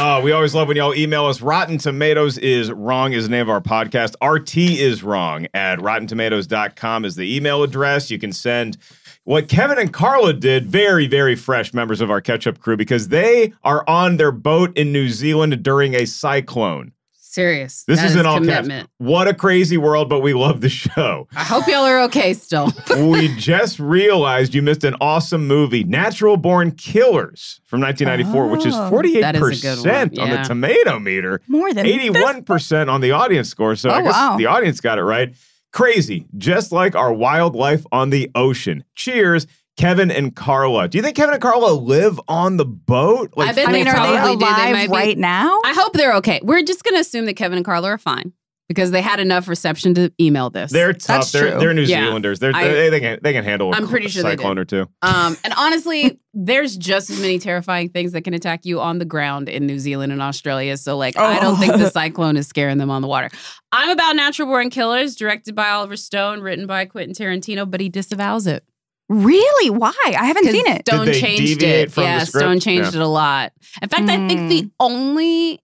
Uh, 0.03 0.19
we 0.19 0.33
always 0.33 0.53
love 0.53 0.67
when 0.67 0.75
y'all 0.75 0.93
email 0.93 1.27
us. 1.27 1.39
Rotten 1.39 1.77
Tomatoes 1.77 2.37
is 2.37 2.69
wrong 2.73 3.13
is 3.13 3.23
the 3.23 3.31
name 3.31 3.43
of 3.43 3.49
our 3.49 3.61
podcast. 3.61 4.15
RT 4.21 4.57
is 4.57 5.01
wrong 5.01 5.47
at 5.53 5.79
rottentomatoes.com 5.79 7.05
is 7.05 7.15
the 7.15 7.33
email 7.33 7.63
address. 7.63 8.11
You 8.11 8.19
can 8.19 8.33
send 8.33 8.75
what 9.23 9.47
Kevin 9.47 9.79
and 9.79 9.93
Carla 9.93 10.33
did, 10.33 10.65
very, 10.65 11.07
very 11.07 11.37
fresh 11.37 11.73
members 11.73 12.01
of 12.01 12.11
our 12.11 12.19
ketchup 12.19 12.59
crew, 12.59 12.75
because 12.75 13.07
they 13.07 13.53
are 13.63 13.87
on 13.87 14.17
their 14.17 14.33
boat 14.33 14.77
in 14.77 14.91
New 14.91 15.07
Zealand 15.07 15.63
during 15.63 15.93
a 15.93 16.03
cyclone. 16.03 16.91
Serious. 17.33 17.83
This 17.87 17.99
That 17.99 18.11
is 18.11 18.15
an 18.15 18.27
all 18.27 18.35
caps. 18.35 18.45
commitment. 18.45 18.89
What 18.99 19.27
a 19.27 19.33
crazy 19.33 19.75
world, 19.75 20.07
but 20.07 20.19
we 20.19 20.33
love 20.33 20.61
the 20.61 20.69
show. 20.69 21.27
I 21.35 21.43
hope 21.43 21.65
y'all 21.67 21.83
are 21.83 22.01
okay 22.03 22.35
still. 22.35 22.71
we 23.09 23.35
just 23.37 23.79
realized 23.79 24.53
you 24.53 24.61
missed 24.61 24.83
an 24.83 24.95
awesome 25.01 25.47
movie, 25.47 25.83
Natural 25.83 26.37
Born 26.37 26.69
Killers 26.73 27.59
from 27.65 27.81
1994, 27.81 28.47
which 28.49 28.67
is 28.67 28.75
Oh. 28.75 28.89
48% 28.91 29.21
That 29.21 29.35
is 29.35 29.63
a 29.63 29.75
good 29.83 30.17
one, 30.19 30.29
on 30.29 30.29
the 30.29 30.47
tomato 30.47 30.99
meter. 30.99 31.41
More 31.47 31.73
than 31.73 31.87
81% 31.87 32.87
on 32.87 33.01
the 33.01 33.11
audience 33.11 33.49
score. 33.49 33.75
So 33.75 33.89
oh, 33.89 33.93
I 33.93 33.99
Oh, 34.01 34.03
guess 34.03 34.13
wow. 34.13 34.37
the 34.37 34.45
audience 34.45 34.79
got 34.79 34.99
it 34.99 35.03
right. 35.03 35.33
Crazy, 35.71 36.27
just 36.37 36.71
like 36.71 36.95
our 36.95 37.11
wildlife 37.11 37.83
on 37.91 38.11
the 38.11 38.29
ocean. 38.35 38.83
Cheers, 38.93 39.47
Kevin 39.77 40.11
and 40.11 40.35
Carla. 40.35 40.87
Do 40.87 40.97
you 40.97 41.01
think 41.03 41.15
Kevin 41.15 41.33
and 41.33 41.41
Carla 41.41 41.73
live 41.73 42.19
on 42.27 42.57
the 42.57 42.65
boat? 42.65 43.33
I 43.37 43.53
bet 43.53 43.67
I 43.67 43.71
they 43.71 43.77
mean, 43.79 43.87
are 43.87 43.93
they 43.93 44.17
probably. 44.17 44.35
They 44.37 44.45
alive 44.45 44.71
might 44.73 44.87
be- 44.87 44.91
right 44.93 45.17
now? 45.17 45.59
I 45.65 45.73
hope 45.73 45.93
they're 45.93 46.15
okay. 46.17 46.39
We're 46.43 46.61
just 46.63 46.83
going 46.83 46.95
to 46.95 46.99
assume 47.01 47.25
that 47.25 47.33
Kevin 47.35 47.57
and 47.57 47.65
Carla 47.65 47.89
are 47.89 47.97
fine 47.97 48.33
because 48.69 48.91
they 48.91 49.01
had 49.01 49.19
enough 49.19 49.47
reception 49.47 49.93
to 49.95 50.11
email 50.21 50.49
this. 50.49 50.71
They're 50.71 50.93
tough. 50.93 51.07
That's 51.07 51.31
They're, 51.31 51.51
true. 51.51 51.59
they're 51.59 51.73
New 51.73 51.81
Yeah. 51.83 52.05
Zealanders. 52.05 52.39
They're, 52.39 52.55
I- 52.55 52.67
they, 52.67 52.89
they 52.91 52.99
can 52.99 53.19
they 53.23 53.33
can 53.33 53.43
handle 53.43 53.71
a 53.73 53.75
I'm 53.75 53.87
pretty 53.87 54.07
sure 54.09 54.21
they 54.23 54.31
cyclone 54.31 54.55
did. 54.57 54.61
or 54.61 54.65
two. 54.65 54.89
Um, 55.01 55.35
and 55.43 55.53
honestly, 55.57 56.19
there's 56.35 56.77
just 56.77 57.09
as 57.09 57.19
many 57.19 57.39
terrifying 57.39 57.89
things 57.89 58.11
that 58.13 58.21
can 58.21 58.33
attack 58.35 58.65
you 58.65 58.79
on 58.79 58.99
the 58.99 59.05
ground 59.05 59.49
in 59.49 59.65
New 59.65 59.79
Zealand 59.79 60.11
and 60.13 60.21
Australia. 60.21 60.77
So, 60.77 60.97
like, 60.97 61.17
I 61.17 61.39
don't 61.39 61.57
think 61.57 61.73
the 61.73 61.89
cyclone 61.91 62.37
is 62.37 62.47
scaring 62.47 62.77
them 62.77 62.89
on 62.91 63.01
the 63.01 63.07
water. 63.07 63.29
I'm 63.71 63.89
about 63.89 64.15
Natural 64.15 64.47
Born 64.47 64.69
Killers, 64.69 65.15
directed 65.15 65.55
by 65.55 65.69
Oliver 65.69 65.97
Stone, 65.97 66.41
written 66.41 66.65
by 66.67 66.85
Quentin 66.85 67.13
Tarantino, 67.15 67.69
but 67.69 67.81
he 67.81 67.89
disavows 67.89 68.45
it. 68.47 68.63
Really? 69.09 69.69
Why? 69.69 69.93
I 70.05 70.25
haven't 70.25 70.45
seen 70.45 70.65
it. 70.67 70.87
Stone 70.87 71.05
Did 71.05 71.15
they 71.15 71.19
changed 71.19 71.59
deviate 71.59 71.81
it. 71.89 71.91
from 71.91 72.03
the 72.03 72.09
yeah, 72.09 72.23
script? 72.23 72.43
Stone 72.43 72.59
changed 72.61 72.93
Yeah. 72.93 73.01
it 73.01 73.03
a 73.03 73.07
lot. 73.07 73.53
In 73.81 73.89
fact, 73.89 74.09
I 74.09 74.27
think 74.27 74.49
the 74.49 74.63
Mm. 74.63 74.71
only 74.79 75.59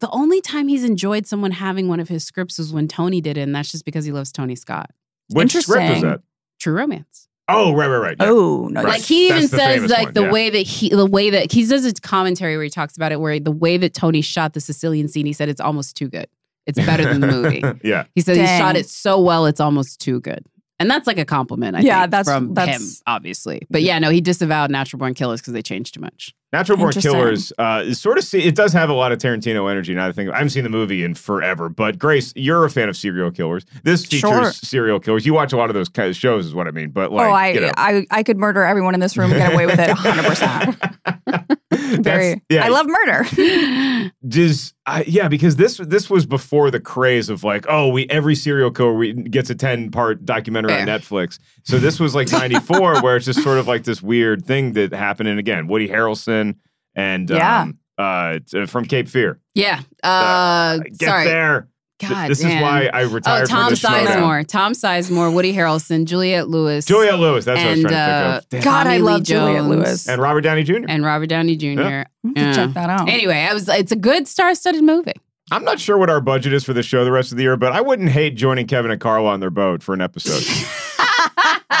the 0.00 0.08
only 0.12 0.40
time 0.40 0.68
he's 0.68 0.82
enjoyed 0.82 1.26
someone 1.26 1.50
having 1.50 1.88
one 1.88 2.00
of 2.00 2.08
his 2.08 2.24
scripts 2.24 2.56
was 2.56 2.72
when 2.72 2.88
Tony 2.88 3.20
did 3.20 3.36
it, 3.36 3.42
and 3.42 3.54
that's 3.54 3.70
just 3.70 3.84
because 3.84 4.06
he 4.06 4.12
loves 4.12 4.32
Tony 4.32 4.54
Scott. 4.56 4.90
Which 5.30 5.50
script 5.52 5.68
is 5.68 5.68
Interesting. 5.88 6.02
that? 6.10 6.20
True 6.58 6.72
Romance. 6.74 7.28
Oh, 7.48 7.74
right, 7.74 7.86
right, 7.88 7.98
right. 7.98 8.16
yeah. 8.18 8.26
Oh, 8.30 8.68
no. 8.68 8.82
Right. 8.82 8.92
Like 8.94 9.02
he 9.02 9.28
That's 9.28 9.44
even 9.44 9.50
the 9.50 9.56
says 9.58 9.74
famous 9.76 9.90
like 9.90 10.04
one, 10.06 10.14
the 10.14 10.22
yeah. 10.22 10.30
way 10.32 10.48
that 10.50 10.60
he 10.66 10.88
the 10.88 11.04
way 11.04 11.28
that 11.28 11.52
he 11.52 11.66
does 11.66 11.84
his 11.84 11.92
commentary 12.00 12.56
where 12.56 12.64
he 12.64 12.70
talks 12.70 12.96
about 12.96 13.12
it 13.12 13.20
where 13.20 13.38
the 13.38 13.50
way 13.50 13.76
that 13.76 13.92
Tony 13.92 14.22
shot 14.22 14.54
the 14.54 14.60
Sicilian 14.62 15.06
scene, 15.08 15.26
he 15.26 15.34
said 15.34 15.50
it's 15.50 15.60
almost 15.60 15.96
too 15.96 16.08
good. 16.08 16.28
It's 16.66 16.78
better 16.78 17.04
than 17.04 17.20
the 17.20 17.26
movie. 17.26 17.62
yeah. 17.84 18.04
He 18.14 18.22
said 18.22 18.36
he 18.36 18.42
Dang. 18.42 18.58
shot 18.58 18.76
it 18.76 18.88
so 18.88 19.20
well 19.20 19.44
it's 19.44 19.60
almost 19.60 20.00
too 20.00 20.20
good. 20.20 20.46
And 20.80 20.90
that's 20.90 21.06
like 21.06 21.18
a 21.18 21.24
compliment, 21.24 21.76
I 21.76 21.80
Yeah, 21.80 22.00
think, 22.02 22.10
that's- 22.10 22.26
from 22.36 22.56
him, 22.56 22.80
obviously. 23.06 23.62
But 23.70 23.82
yeah, 23.82 23.98
no, 24.00 24.10
he 24.10 24.20
disavowed 24.20 24.70
Natural 24.70 24.98
Born 24.98 25.14
Killers 25.14 25.40
because 25.40 25.52
they 25.52 25.62
changed 25.62 25.94
too 25.94 26.00
much. 26.00 26.34
Natural 26.52 26.76
Born 26.78 26.92
Killers 26.92 27.52
uh, 27.58 27.82
is 27.84 28.00
sort 28.00 28.16
of 28.18 28.24
see 28.24 28.40
it 28.42 28.54
does 28.54 28.72
have 28.72 28.88
a 28.88 28.92
lot 28.92 29.10
of 29.12 29.18
Tarantino 29.18 29.68
energy. 29.70 29.92
Now 29.94 30.02
that 30.04 30.08
I 30.10 30.12
think 30.12 30.30
I 30.30 30.34
haven't 30.34 30.50
seen 30.50 30.62
the 30.64 30.70
movie 30.70 31.02
in 31.04 31.14
forever, 31.14 31.68
but 31.68 31.98
Grace, 31.98 32.32
you're 32.36 32.64
a 32.64 32.70
fan 32.70 32.88
of 32.88 32.96
serial 32.96 33.30
killers. 33.32 33.64
This 33.82 34.04
features 34.04 34.20
Sure. 34.30 34.52
serial 34.52 35.00
killers. 35.00 35.26
You 35.26 35.34
watch 35.34 35.52
a 35.52 35.56
lot 35.56 35.68
of 35.70 35.74
those 35.74 35.88
kind 35.88 36.08
of 36.08 36.16
shows, 36.16 36.46
is 36.46 36.54
what 36.54 36.68
I 36.68 36.70
mean. 36.70 36.90
But 36.90 37.10
like, 37.12 37.26
oh, 37.28 37.32
I, 37.32 37.48
you 37.50 37.60
know, 37.60 37.72
I 37.76 38.06
I 38.10 38.22
could 38.22 38.36
murder 38.38 38.62
everyone 38.62 38.94
in 38.94 39.00
this 39.00 39.16
room 39.16 39.32
and 39.32 39.40
get 39.40 39.52
away 39.52 39.66
with 39.66 39.78
it 39.80 39.90
100%. 39.90 41.58
Very. 42.02 42.42
Yeah. 42.48 42.64
I 42.64 42.68
love 42.68 42.86
murder. 42.86 44.10
Does 44.28 44.74
I 44.86 45.04
yeah, 45.06 45.28
because 45.28 45.56
this 45.56 45.78
this 45.78 46.08
was 46.10 46.26
before 46.26 46.70
the 46.70 46.80
craze 46.80 47.28
of 47.28 47.44
like, 47.44 47.66
oh, 47.68 47.88
we 47.88 48.06
every 48.08 48.34
serial 48.34 48.70
killer 48.70 48.94
we, 48.94 49.12
gets 49.12 49.50
a 49.50 49.54
ten 49.54 49.90
part 49.90 50.24
documentary 50.24 50.74
on 50.74 50.86
Netflix. 50.86 51.38
So 51.64 51.78
this 51.78 51.98
was 52.00 52.14
like 52.14 52.30
'94, 52.30 53.00
where 53.02 53.16
it's 53.16 53.26
just 53.26 53.42
sort 53.42 53.58
of 53.58 53.66
like 53.66 53.84
this 53.84 54.02
weird 54.02 54.44
thing 54.44 54.72
that 54.74 54.92
happened. 54.92 55.28
And 55.28 55.38
again, 55.38 55.66
Woody 55.68 55.88
Harrelson 55.88 56.56
and 56.94 57.28
Yeah. 57.30 57.62
um, 57.62 57.78
uh, 57.98 58.38
from 58.66 58.84
Cape 58.86 59.08
Fear. 59.08 59.40
Yeah. 59.54 59.80
Uh, 60.02 60.78
Get 60.78 61.08
sorry. 61.08 61.24
there. 61.24 61.68
Th- 62.06 62.10
God 62.10 62.30
this 62.30 62.40
damn. 62.40 62.50
is 62.58 62.62
why 62.62 62.90
I 62.92 63.02
Oh, 63.04 63.08
retired 63.10 63.48
from 63.48 63.56
Tom 63.58 63.70
this 63.70 63.78
show 63.80 63.88
now. 63.88 64.04
Sizemore. 64.06 64.46
Tom 64.46 64.72
Sizemore, 64.72 65.34
Woody 65.34 65.52
Harrelson, 65.54 66.04
Juliette 66.04 66.48
Lewis. 66.48 66.84
Juliette 66.84 67.18
Lewis. 67.18 67.44
That's 67.44 67.58
what 67.58 67.66
I 67.66 67.70
was 67.70 67.78
and, 67.80 67.88
trying 67.88 67.94
to 67.94 67.98
uh, 68.00 68.40
think 68.40 68.44
of. 68.44 68.48
Damn. 68.50 68.62
God, 68.62 68.80
I 68.80 68.82
Tommy 68.84 68.96
Lee 68.98 69.02
love 69.12 69.22
Juliette 69.22 69.64
Lewis. 69.64 70.08
And 70.08 70.22
Robert 70.22 70.40
Downey 70.42 70.62
Jr. 70.62 70.74
and 70.88 71.04
Robert 71.04 71.26
Downey 71.26 71.56
Jr. 71.56 71.66
Yeah. 71.66 72.04
I 72.36 72.38
have 72.40 72.54
to 72.54 72.60
check 72.66 72.74
that 72.74 72.90
out. 72.90 73.08
Anyway, 73.08 73.36
I 73.36 73.52
was 73.54 73.68
it's 73.68 73.92
a 73.92 73.96
good 73.96 74.26
star-studded 74.28 74.82
movie. 74.82 75.12
I'm 75.50 75.62
not 75.64 75.78
sure 75.78 75.98
what 75.98 76.08
our 76.08 76.22
budget 76.22 76.54
is 76.54 76.64
for 76.64 76.72
the 76.72 76.82
show 76.82 77.04
the 77.04 77.12
rest 77.12 77.30
of 77.30 77.36
the 77.36 77.42
year, 77.42 77.56
but 77.58 77.72
I 77.72 77.82
wouldn't 77.82 78.08
hate 78.10 78.34
joining 78.34 78.66
Kevin 78.66 78.90
and 78.90 78.98
Carla 79.00 79.28
on 79.30 79.40
their 79.40 79.50
boat 79.50 79.82
for 79.82 79.92
an 79.92 80.00
episode. 80.00 80.42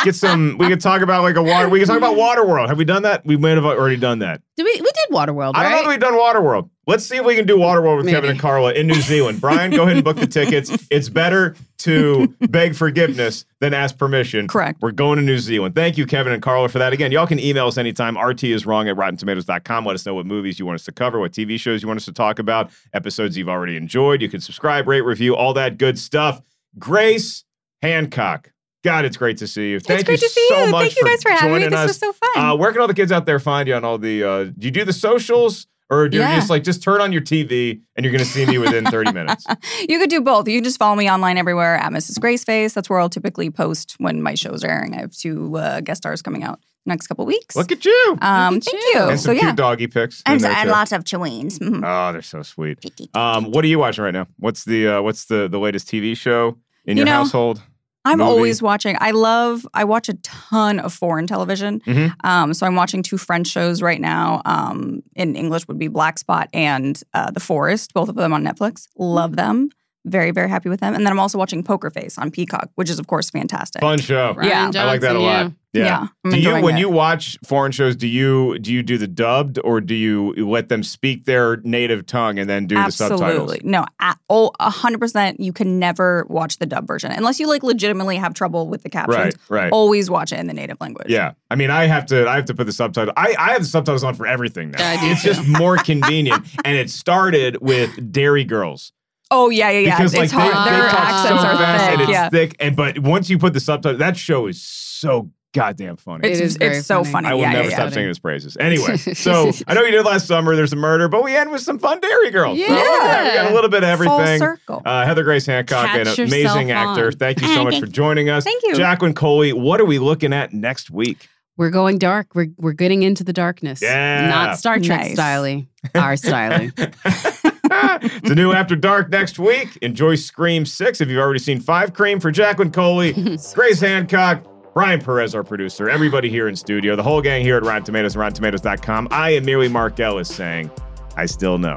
Get 0.04 0.14
some. 0.14 0.56
We 0.58 0.68
could 0.68 0.80
talk 0.80 1.00
about 1.00 1.22
like 1.22 1.36
a 1.36 1.42
water. 1.42 1.68
We 1.68 1.78
could 1.78 1.88
talk 1.88 1.96
about 1.96 2.16
Waterworld. 2.16 2.68
Have 2.68 2.78
we 2.78 2.84
done 2.84 3.02
that? 3.02 3.24
We 3.24 3.36
might 3.36 3.50
have 3.50 3.64
already 3.64 3.96
done 3.96 4.18
that. 4.18 4.42
Did 4.56 4.64
we 4.64 4.72
we 4.72 4.80
did 4.80 5.14
Waterworld, 5.14 5.52
I 5.54 5.62
don't 5.62 5.72
know 5.72 5.76
right? 5.78 5.84
if 5.84 5.88
we've 5.88 6.00
done 6.00 6.14
Waterworld. 6.14 6.70
Let's 6.86 7.06
see 7.06 7.16
if 7.16 7.24
we 7.24 7.34
can 7.34 7.46
do 7.46 7.56
Waterworld 7.56 7.96
with 7.96 8.04
Maybe. 8.04 8.14
Kevin 8.14 8.30
and 8.30 8.38
Carla 8.38 8.72
in 8.72 8.86
New 8.86 9.00
Zealand. 9.00 9.40
Brian, 9.40 9.70
go 9.70 9.84
ahead 9.84 9.96
and 9.96 10.04
book 10.04 10.16
the 10.16 10.26
tickets. 10.26 10.70
It's 10.90 11.08
better 11.08 11.56
to 11.78 12.28
beg 12.50 12.74
forgiveness 12.76 13.46
than 13.60 13.72
ask 13.72 13.96
permission. 13.96 14.48
Correct. 14.48 14.82
We're 14.82 14.90
going 14.92 15.16
to 15.16 15.22
New 15.22 15.38
Zealand. 15.38 15.74
Thank 15.74 15.96
you, 15.96 16.04
Kevin 16.04 16.34
and 16.34 16.42
Carla, 16.42 16.68
for 16.68 16.78
that. 16.78 16.92
Again, 16.92 17.10
y'all 17.10 17.26
can 17.26 17.38
email 17.38 17.68
us 17.68 17.78
anytime. 17.78 18.18
RT 18.18 18.44
is 18.44 18.66
wrong 18.66 18.88
at 18.88 18.96
rottentomatoes.com. 18.96 19.86
Let 19.86 19.94
us 19.94 20.04
know 20.04 20.14
what 20.14 20.26
movies 20.26 20.58
you 20.58 20.66
want 20.66 20.74
us 20.74 20.84
to 20.84 20.92
cover, 20.92 21.18
what 21.18 21.32
TV 21.32 21.58
shows 21.58 21.80
you 21.80 21.88
want 21.88 21.96
us 21.98 22.04
to 22.04 22.12
talk 22.12 22.38
about, 22.38 22.70
episodes 22.92 23.38
you've 23.38 23.48
already 23.48 23.76
enjoyed. 23.76 24.20
You 24.20 24.28
can 24.28 24.40
subscribe, 24.40 24.86
rate, 24.86 25.00
review, 25.02 25.34
all 25.34 25.54
that 25.54 25.78
good 25.78 25.98
stuff. 25.98 26.42
Grace 26.78 27.44
Hancock. 27.80 28.50
God, 28.84 29.04
it's 29.06 29.16
great 29.16 29.38
to 29.38 29.46
see 29.46 29.70
you. 29.70 29.80
Thank 29.80 30.04
great 30.06 30.20
you 30.20 30.28
to 30.28 30.32
see 30.32 30.46
so 30.50 30.64
you. 30.66 30.70
much 30.70 30.82
Thank 30.94 30.96
you 31.00 31.04
guys 31.04 31.22
for 31.22 31.30
having 31.30 31.48
me. 31.54 31.58
joining 31.60 31.70
This 31.70 31.78
us. 31.80 31.88
was 31.88 31.98
so 31.98 32.12
fun. 32.12 32.30
Uh, 32.44 32.54
where 32.54 32.70
can 32.70 32.80
all 32.82 32.86
the 32.86 32.94
kids 32.94 33.10
out 33.10 33.24
there 33.26 33.38
find 33.40 33.66
you 33.66 33.74
on 33.74 33.84
all 33.84 33.96
the? 33.98 34.22
Uh, 34.22 34.44
do 34.44 34.52
you 34.66 34.70
do 34.70 34.84
the 34.84 34.92
socials, 34.92 35.66
or 35.90 36.08
do 36.08 36.18
you 36.18 36.22
just 36.22 36.50
like 36.50 36.64
just 36.64 36.82
turn 36.82 37.00
on 37.00 37.10
your 37.12 37.22
TV 37.22 37.80
and 37.96 38.04
you're 38.04 38.12
going 38.12 38.22
to 38.24 38.30
see 38.30 38.44
me 38.46 38.58
within 38.58 38.84
30 38.84 39.12
minutes? 39.20 39.46
You 39.88 39.98
could 39.98 40.10
do 40.10 40.20
both. 40.20 40.46
You 40.48 40.58
can 40.58 40.64
just 40.64 40.78
follow 40.78 40.96
me 40.96 41.10
online 41.10 41.38
everywhere 41.38 41.76
at 41.76 41.92
Mrs. 41.92 42.18
Graceface. 42.18 42.74
That's 42.74 42.90
where 42.90 43.00
I'll 43.00 43.08
typically 43.08 43.50
post 43.50 43.94
when 43.98 44.20
my 44.22 44.34
shows 44.34 44.62
are 44.64 44.68
airing. 44.70 44.94
I 44.94 45.00
have 45.00 45.12
two 45.12 45.56
uh, 45.56 45.80
guest 45.80 46.02
stars 46.02 46.20
coming 46.20 46.42
out 46.42 46.60
next 46.86 47.06
couple 47.06 47.24
weeks. 47.24 47.56
Look 47.56 47.72
at 47.72 47.84
you 47.86 48.18
um, 48.20 48.56
Look 48.56 48.66
at 48.66 48.70
thank 48.72 48.82
you. 48.94 49.00
you. 49.00 49.08
and 49.08 49.18
So 49.20 49.26
some 49.28 49.36
yeah, 49.36 49.40
cute 49.44 49.56
doggy 49.56 49.86
pics. 49.86 50.22
in 50.26 50.32
and, 50.32 50.40
there, 50.42 50.52
and 50.52 50.68
lots 50.68 50.92
of 50.92 51.04
chewings. 51.04 51.58
Mhm. 51.58 51.82
Oh, 51.82 52.12
they're 52.12 52.20
so 52.20 52.42
sweet. 52.42 52.84
Um, 53.14 53.50
what 53.50 53.64
are 53.64 53.68
you 53.68 53.78
watching 53.78 54.04
right 54.04 54.12
now? 54.12 54.26
What's 54.38 54.64
the 54.64 54.88
uh, 54.88 55.00
what's 55.02 55.24
the 55.24 55.48
the 55.48 55.58
latest 55.58 55.88
TV 55.88 56.14
show 56.14 56.58
in 56.84 56.98
You 56.98 57.02
your 57.02 57.06
know, 57.06 57.12
household? 57.12 57.62
I'm 58.04 58.18
movie? 58.18 58.30
always 58.30 58.60
watching. 58.62 58.96
I 59.00 59.12
love. 59.12 59.66
I 59.74 59.84
watch 59.84 60.08
a 60.08 60.14
ton 60.22 60.78
of 60.78 60.92
foreign 60.92 61.26
television. 61.26 61.80
Mhm. 61.86 62.12
Um, 62.24 62.52
so 62.54 62.66
I'm 62.66 62.74
watching 62.74 63.02
two 63.02 63.16
French 63.18 63.46
shows 63.48 63.80
right 63.82 64.00
now. 64.00 64.42
Um, 64.44 65.02
in 65.16 65.36
English 65.36 65.66
would 65.68 65.78
be 65.78 65.88
Black 65.88 66.18
Spot 66.18 66.48
and 66.52 67.00
uh, 67.14 67.30
The 67.30 67.40
Forest. 67.40 67.94
Both 67.94 68.08
of 68.08 68.14
them 68.16 68.32
on 68.32 68.44
Netflix. 68.44 68.88
Love 68.98 69.36
them. 69.36 69.70
Very 70.06 70.32
very 70.32 70.50
happy 70.50 70.68
with 70.68 70.80
them. 70.80 70.94
And 70.94 71.06
then 71.06 71.12
I'm 71.12 71.18
also 71.20 71.38
watching 71.38 71.62
Poker 71.62 71.88
Face 71.88 72.18
on 72.18 72.30
Peacock, 72.30 72.68
which 72.74 72.90
is 72.90 72.98
of 72.98 73.06
course 73.06 73.30
fantastic. 73.30 73.80
Fun 73.80 73.98
show. 73.98 74.34
Rian 74.34 74.44
Yeah. 74.44 74.70
I 74.82 74.84
like 74.84 75.00
that 75.00 75.16
a 75.16 75.18
Johnson, 75.18 75.22
lot. 75.46 75.52
Yeah. 75.74 76.06
Yeah, 76.24 76.30
do 76.30 76.38
you 76.38 76.52
when 76.62 76.76
it. 76.76 76.80
you 76.80 76.88
watch 76.88 77.36
foreign 77.44 77.72
shows, 77.72 77.96
do 77.96 78.06
you 78.06 78.58
do 78.60 78.72
you 78.72 78.82
do 78.82 78.96
the 78.96 79.08
dubbed 79.08 79.58
or 79.64 79.80
do 79.80 79.94
you 79.94 80.32
let 80.46 80.68
them 80.68 80.82
speak 80.84 81.24
their 81.24 81.56
native 81.58 82.06
tongue 82.06 82.38
and 82.38 82.48
then 82.48 82.66
do 82.66 82.76
the 82.76 82.90
subtitles? 82.90 83.22
Absolutely. 83.22 83.60
No, 83.64 83.84
at, 83.98 84.18
oh, 84.28 84.52
100% 84.60 85.36
you 85.40 85.52
can 85.52 85.78
never 85.80 86.26
watch 86.28 86.58
the 86.58 86.66
dub 86.66 86.86
version 86.86 87.10
unless 87.10 87.40
you 87.40 87.48
like 87.48 87.62
legitimately 87.64 88.16
have 88.16 88.34
trouble 88.34 88.68
with 88.68 88.84
the 88.84 88.88
captions. 88.88 89.16
Right, 89.16 89.34
right. 89.48 89.72
Always 89.72 90.08
watch 90.08 90.32
it 90.32 90.38
in 90.38 90.46
the 90.46 90.54
native 90.54 90.80
language. 90.80 91.08
Yeah, 91.08 91.32
I 91.50 91.56
mean, 91.56 91.70
I 91.70 91.86
have 91.86 92.06
to. 92.06 92.28
I 92.28 92.36
have 92.36 92.44
to 92.46 92.54
put 92.54 92.66
the 92.66 92.72
subtitle. 92.72 93.12
I, 93.16 93.34
I 93.38 93.52
have 93.52 93.62
the 93.62 93.68
subtitles 93.68 94.04
on 94.04 94.14
for 94.14 94.26
everything 94.26 94.70
now. 94.70 94.88
I 94.88 95.00
do 95.00 95.06
it's 95.10 95.22
too. 95.22 95.34
just 95.34 95.48
more 95.58 95.76
convenient, 95.76 96.46
and 96.64 96.76
it 96.76 96.88
started 96.88 97.60
with 97.60 98.12
Derry 98.12 98.44
Girls 98.44 98.92
Oh, 99.30 99.50
yeah, 99.50 99.70
yeah, 99.70 99.80
yeah. 99.80 99.96
because 99.96 100.14
it's 100.14 100.20
like 100.20 100.30
hard. 100.30 100.66
they, 100.66 100.70
Their 100.70 100.82
they 100.82 100.96
accents 100.96 101.42
so 101.42 101.48
are 101.48 101.56
fast 101.56 101.84
thick. 101.84 101.92
and 101.92 102.00
it's 102.02 102.10
yeah. 102.10 102.28
thick. 102.30 102.56
And 102.60 102.76
but 102.76 102.98
once 103.00 103.30
you 103.30 103.38
put 103.38 103.52
the 103.52 103.60
subtitle, 103.60 103.98
that 103.98 104.16
show 104.16 104.46
is 104.46 104.62
so 104.62 105.30
goddamn 105.54 105.96
funny. 105.96 106.28
It's, 106.28 106.40
It 106.40 106.44
is 106.44 106.56
it's 106.60 106.86
so 106.86 107.04
funny. 107.04 107.12
funny. 107.12 107.28
I 107.28 107.34
will 107.34 107.40
yeah, 107.42 107.52
never 107.52 107.68
yeah, 107.70 107.74
stop 107.76 107.86
yeah. 107.88 107.94
singing 107.94 108.08
his 108.08 108.18
praises. 108.18 108.56
Anyway, 108.60 108.96
so 108.98 109.50
I 109.66 109.72
know 109.74 109.82
you 109.82 109.92
did 109.92 110.04
last 110.04 110.26
summer. 110.26 110.54
There's 110.54 110.72
a 110.74 110.76
murder, 110.76 111.08
but 111.08 111.24
we 111.24 111.34
end 111.34 111.50
with 111.50 111.62
some 111.62 111.78
fun 111.78 112.00
Derry 112.00 112.30
Girls. 112.30 112.58
So, 112.58 112.64
Yeah. 112.66 113.24
we 113.28 113.34
got 113.34 113.50
a 113.50 113.54
little 113.54 113.70
bit 113.70 113.82
of 113.82 113.88
everything. 113.88 114.10
Full 114.10 114.20
everything. 114.20 114.38
circle. 114.40 114.82
Uh, 114.84 115.06
Heather 115.06 115.22
Grace 115.24 115.46
Hancock, 115.46 115.86
Catch 115.86 116.18
an 116.18 116.26
amazing 116.26 116.70
actor. 116.72 117.06
on. 117.06 117.12
Thank 117.12 117.40
you 117.40 117.48
so 117.48 117.64
much 117.64 117.80
for 117.80 117.86
joining 117.86 118.28
us. 118.28 118.44
Thank 118.44 118.62
you. 118.64 118.74
Jacqueline 118.74 119.14
Coley. 119.14 119.52
What 119.54 119.80
are 119.80 119.86
we 119.86 119.98
looking 119.98 120.34
at 120.34 120.52
next 120.52 120.90
week? 120.90 121.28
We're 121.56 121.70
going 121.70 121.98
dark. 121.98 122.34
We're 122.34 122.48
we're 122.58 122.72
getting 122.72 123.04
into 123.04 123.22
the 123.22 123.32
darkness. 123.32 123.80
Yeah. 123.80 124.28
Not 124.28 124.58
Star 124.58 124.80
Trek 124.80 125.02
Nice. 125.02 125.12
styling. 125.12 125.68
Our 125.94 126.16
styling. 126.16 126.72
it's 126.78 128.30
a 128.30 128.34
new 128.34 128.52
After 128.52 128.74
Dark 128.74 129.10
next 129.10 129.38
week. 129.38 129.76
Enjoy 129.82 130.16
Scream 130.16 130.66
6 130.66 131.00
if 131.00 131.08
you've 131.08 131.20
already 131.20 131.38
seen 131.38 131.60
5 131.60 131.92
Cream 131.94 132.18
for 132.18 132.30
Jacqueline 132.30 132.72
Coley, 132.72 133.12
Grace 133.54 133.80
Hancock, 133.80 134.44
Brian 134.74 135.00
Perez, 135.00 135.36
our 135.36 135.44
producer, 135.44 135.88
everybody 135.88 136.28
here 136.28 136.48
in 136.48 136.56
studio, 136.56 136.96
the 136.96 137.02
whole 137.02 137.22
gang 137.22 137.42
here 137.42 137.56
at 137.56 137.62
Rotten 137.62 137.84
Tomatoes 137.84 138.16
and 138.16 138.34
RottenTomatoes.com. 138.34 139.06
I 139.12 139.30
am 139.30 139.44
merely 139.44 139.68
Mark 139.68 140.00
Ellis 140.00 140.28
saying, 140.28 140.68
I 141.16 141.26
still 141.26 141.58
know. 141.58 141.76